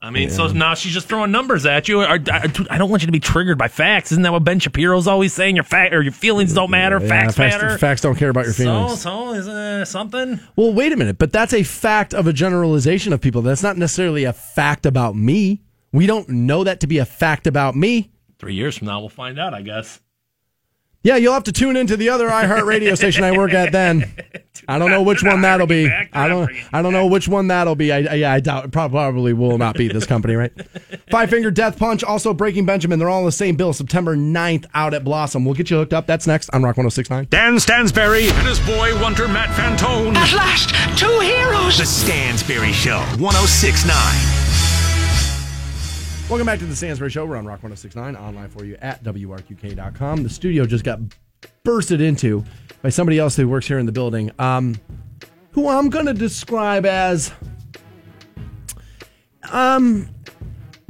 [0.00, 2.02] I mean, so now she's just throwing numbers at you.
[2.02, 4.12] I, don't want you to be triggered by facts.
[4.12, 5.56] Isn't that what Ben Shapiro's always saying?
[5.56, 7.00] Your fact or your feelings don't matter.
[7.00, 7.78] Yeah, facts, facts, matter.
[7.78, 9.00] facts don't care about your feelings.
[9.00, 10.38] So, so is uh, something?
[10.54, 13.42] Well, wait a minute, but that's a fact of a generalization of people.
[13.42, 15.62] That's not necessarily a fact about me.
[15.92, 18.12] We don't know that to be a fact about me.
[18.38, 19.52] Three years from now, we'll find out.
[19.52, 20.00] I guess.
[21.02, 24.12] Yeah, you'll have to tune into the other iHeart radio station I work at then.
[24.66, 25.88] I don't know which one that'll be.
[26.12, 26.50] I don't.
[26.72, 27.92] I don't know which one that'll be.
[27.92, 28.72] I, I yeah, I doubt.
[28.72, 30.52] Prob- Probably will not be this company, right?
[31.10, 32.98] Five Finger Death Punch, also Breaking Benjamin.
[32.98, 33.72] They're all on the same bill.
[33.72, 35.44] September 9th out at Blossom.
[35.44, 36.06] We'll get you hooked up.
[36.06, 37.30] That's next on Rock 106.9.
[37.30, 40.16] Dan Stansbury and his boy wonder Matt Fantone.
[40.16, 41.78] At last, two heroes.
[41.78, 44.47] The Stansbury Show, 1069.
[46.28, 47.24] Welcome back to the Stansbury Show.
[47.24, 50.22] We're on Rock 1069, online for you at WRQK.com.
[50.22, 51.00] The studio just got
[51.64, 52.44] bursted into
[52.82, 54.74] by somebody else who works here in the building, um,
[55.52, 57.32] who I'm going to describe as.
[59.50, 60.10] Um,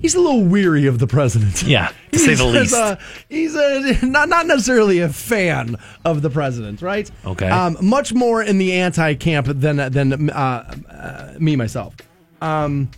[0.03, 1.63] he's a little weary of the president.
[1.63, 2.75] Yeah, to say the He's least.
[2.75, 2.99] a-
[3.29, 7.09] he's a, not not necessarily a fan of the president, right?
[7.25, 7.49] Okay.
[7.49, 11.95] Um, much more in the anti camp than than uh, uh, me myself.
[12.43, 12.91] Um,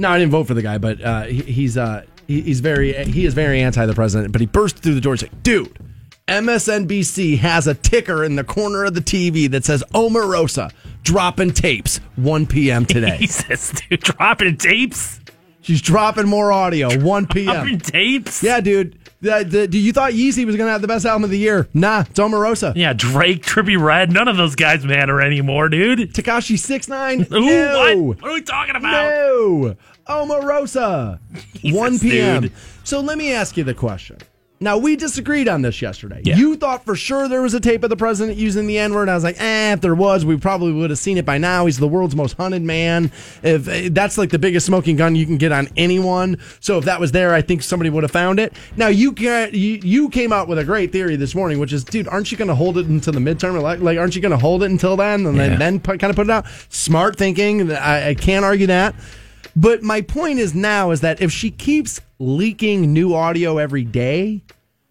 [0.00, 2.92] no, I didn't vote for the guy, but uh, he, he's uh, he, he's very
[3.04, 4.32] he is very anti the president.
[4.32, 5.78] But he burst through the door and said, "Dude,
[6.26, 10.72] MSNBC has a ticker in the corner of the TV that says Omarosa
[11.02, 12.86] dropping tapes 1 p.m.
[12.86, 13.16] today.
[13.20, 15.20] Jesus, dude, dropping tapes,
[15.62, 17.54] She's dropping more audio 1 p.m.
[17.54, 18.42] dropping tapes.
[18.42, 18.98] Yeah, dude.
[19.20, 21.68] The, the, do you thought Yeezy was gonna have the best album of the year?
[21.74, 22.74] Nah, it's Omarosa.
[22.74, 26.14] Yeah, Drake, Trippie Redd, none of those guys matter anymore, dude.
[26.14, 27.26] Tekashi six nine.
[27.30, 27.96] Ooh, no.
[27.98, 28.22] what?
[28.22, 29.10] What are we talking about?
[29.10, 29.76] No,
[30.10, 31.18] Omarosa.
[31.54, 32.42] Jesus, 1 p.m.
[32.42, 32.52] dude.
[32.84, 34.18] So let me ask you the question.
[34.62, 36.20] Now we disagreed on this yesterday.
[36.22, 36.36] Yeah.
[36.36, 39.08] You thought for sure there was a tape of the president using the N word.
[39.08, 41.64] I was like, eh, if there was, we probably would have seen it by now.
[41.64, 43.06] He's the world's most hunted man.
[43.42, 46.84] If eh, that's like the biggest smoking gun you can get on anyone, so if
[46.84, 48.52] that was there, I think somebody would have found it.
[48.76, 49.48] Now you you,
[49.82, 52.48] you came out with a great theory this morning, which is, dude, aren't you going
[52.48, 53.58] to hold it until the midterm?
[53.62, 55.48] Like, like aren't you going to hold it until then and Yeah.
[55.48, 56.44] then then put, kind of put it out?
[56.68, 57.72] Smart thinking.
[57.72, 58.94] I, I can't argue that.
[59.60, 64.42] But my point is now is that if she keeps leaking new audio every day,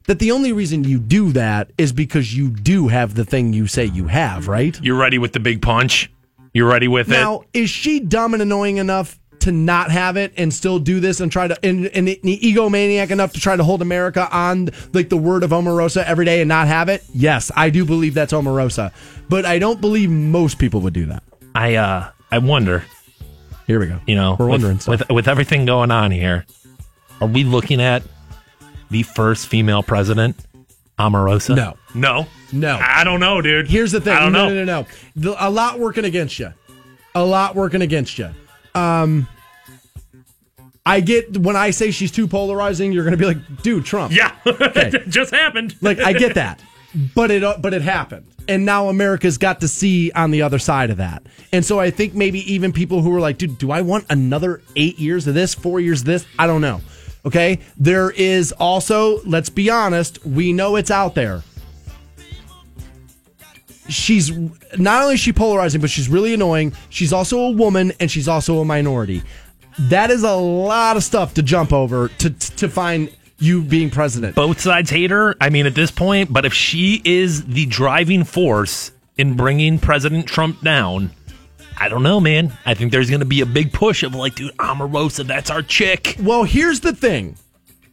[0.06, 3.66] that the only reason you do that is because you do have the thing you
[3.66, 4.80] say you have, right?
[4.80, 6.12] You're ready with the big punch.
[6.54, 7.14] You're ready with it.
[7.14, 11.20] Now, is she dumb and annoying enough to not have it and still do this
[11.20, 15.10] and try to and, and, and egomaniac enough to try to hold America on like
[15.10, 17.04] the word of Omarosa every day and not have it?
[17.12, 18.94] Yes, I do believe that's Omarosa,
[19.30, 21.24] but I don't believe most people would do that.
[21.56, 22.84] I uh, I wonder.
[23.70, 24.00] Here we go.
[24.08, 25.02] You know, We're with, wondering stuff.
[25.02, 26.44] with with everything going on here,
[27.22, 28.02] are we looking at
[28.90, 30.44] the first female president,
[30.98, 31.56] Omarosa?
[31.56, 31.78] No.
[31.94, 32.80] no, No.
[32.82, 33.68] I don't know, dude.
[33.68, 34.14] Here's the thing.
[34.14, 34.56] I don't no, know.
[34.56, 34.88] no, no, no.
[35.16, 36.52] The, a lot working against you.
[37.14, 38.32] A lot working against you.
[38.74, 39.28] Um,
[40.84, 44.16] I get when I say she's too polarizing, you're going to be like, dude, Trump.
[44.16, 44.34] Yeah,
[45.08, 45.76] just happened.
[45.80, 46.60] Like I get that,
[47.16, 50.60] but it uh, but it happened, and now America's got to see on the other
[50.60, 51.24] side of that.
[51.52, 54.62] And so I think maybe even people who are like, dude, do I want another
[54.76, 56.26] eight years of this, four years of this?
[56.38, 56.82] I don't know.
[57.26, 61.44] Okay, there is also, let's be honest, we know it's out there.
[63.90, 64.32] She's
[64.78, 66.74] not only she polarizing, but she's really annoying.
[66.90, 69.22] She's also a woman, and she's also a minority.
[69.80, 73.10] That is a lot of stuff to jump over to to find
[73.40, 74.36] you being president.
[74.36, 75.36] both sides hate her.
[75.42, 80.28] I mean, at this point, but if she is the driving force in bringing President
[80.28, 81.12] Trump down,
[81.78, 82.58] I don't know, man.
[82.66, 85.62] I think there's going to be a big push of like, dude, Omarosa, that's our
[85.62, 86.18] chick.
[86.22, 87.38] Well, here's the thing,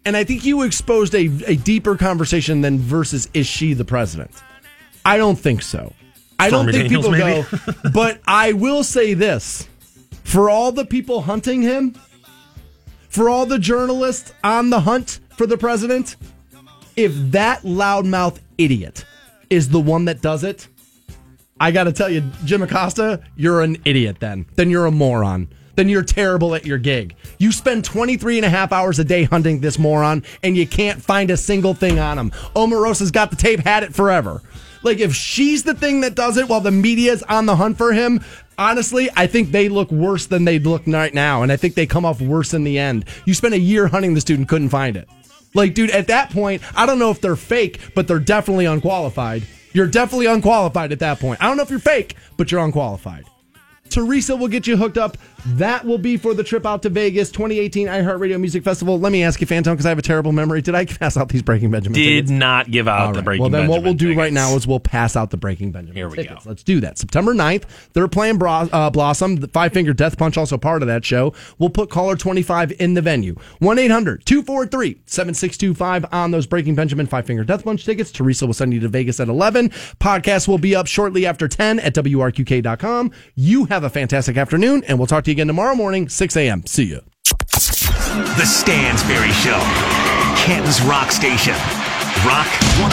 [0.04, 4.30] and I think you exposed a, a deeper conversation than versus is she the president?
[5.04, 5.92] I don't think so.
[6.38, 7.90] I don't Stormy think Daniels, people go.
[7.94, 9.68] but I will say this:
[10.24, 11.94] for all the people hunting him,
[13.08, 16.16] for all the journalists on the hunt for the president,
[16.96, 19.04] if that loudmouth idiot
[19.50, 20.68] is the one that does it,
[21.60, 24.46] I got to tell you, Jim Acosta, you're an idiot then.
[24.56, 25.48] Then you're a moron.
[25.74, 27.14] Then you're terrible at your gig.
[27.38, 31.02] You spend 23 and a half hours a day hunting this moron and you can't
[31.02, 32.30] find a single thing on him.
[32.54, 34.42] Omarosa's got the tape, had it forever.
[34.82, 37.92] Like, if she's the thing that does it while the media's on the hunt for
[37.92, 38.20] him,
[38.56, 41.42] honestly, I think they look worse than they look right now.
[41.42, 43.04] And I think they come off worse in the end.
[43.24, 45.08] You spent a year hunting the student, couldn't find it.
[45.54, 49.42] Like, dude, at that point, I don't know if they're fake, but they're definitely unqualified.
[49.72, 51.42] You're definitely unqualified at that point.
[51.42, 53.24] I don't know if you're fake, but you're unqualified.
[53.90, 55.16] Teresa will get you hooked up
[55.54, 58.98] That will be for the trip out to Vegas 2018 iHeartRadio Music Festival.
[58.98, 60.60] Let me ask you, Fantone, because I have a terrible memory.
[60.60, 62.08] Did I pass out these Breaking Benjamin tickets?
[62.10, 62.30] Did tickets?
[62.32, 63.24] not give out All the right.
[63.24, 65.94] Breaking Well, then what we'll do right now is we'll pass out the Breaking Benjamin
[65.96, 66.44] Here we tickets.
[66.44, 66.50] go.
[66.50, 66.98] Let's do that.
[66.98, 67.62] September 9th,
[67.92, 69.36] they're playing uh, Blossom.
[69.36, 71.32] The Five Finger Death Punch, also part of that show.
[71.58, 73.36] We'll put caller 25 in the venue.
[73.60, 78.10] 1 800 243 7625 on those Breaking Benjamin Five Finger Death Punch tickets.
[78.10, 79.68] Teresa will send you to Vegas at 11.
[80.00, 83.12] Podcast will be up shortly after 10 at WRQK.com.
[83.36, 86.64] You have a fantastic afternoon, and we'll talk to you again tomorrow morning, 6 a.m.
[86.64, 87.02] See you.
[87.26, 89.58] The Stansbury Show,
[90.46, 91.52] Canton's Rock Station.
[92.24, 92.48] Rock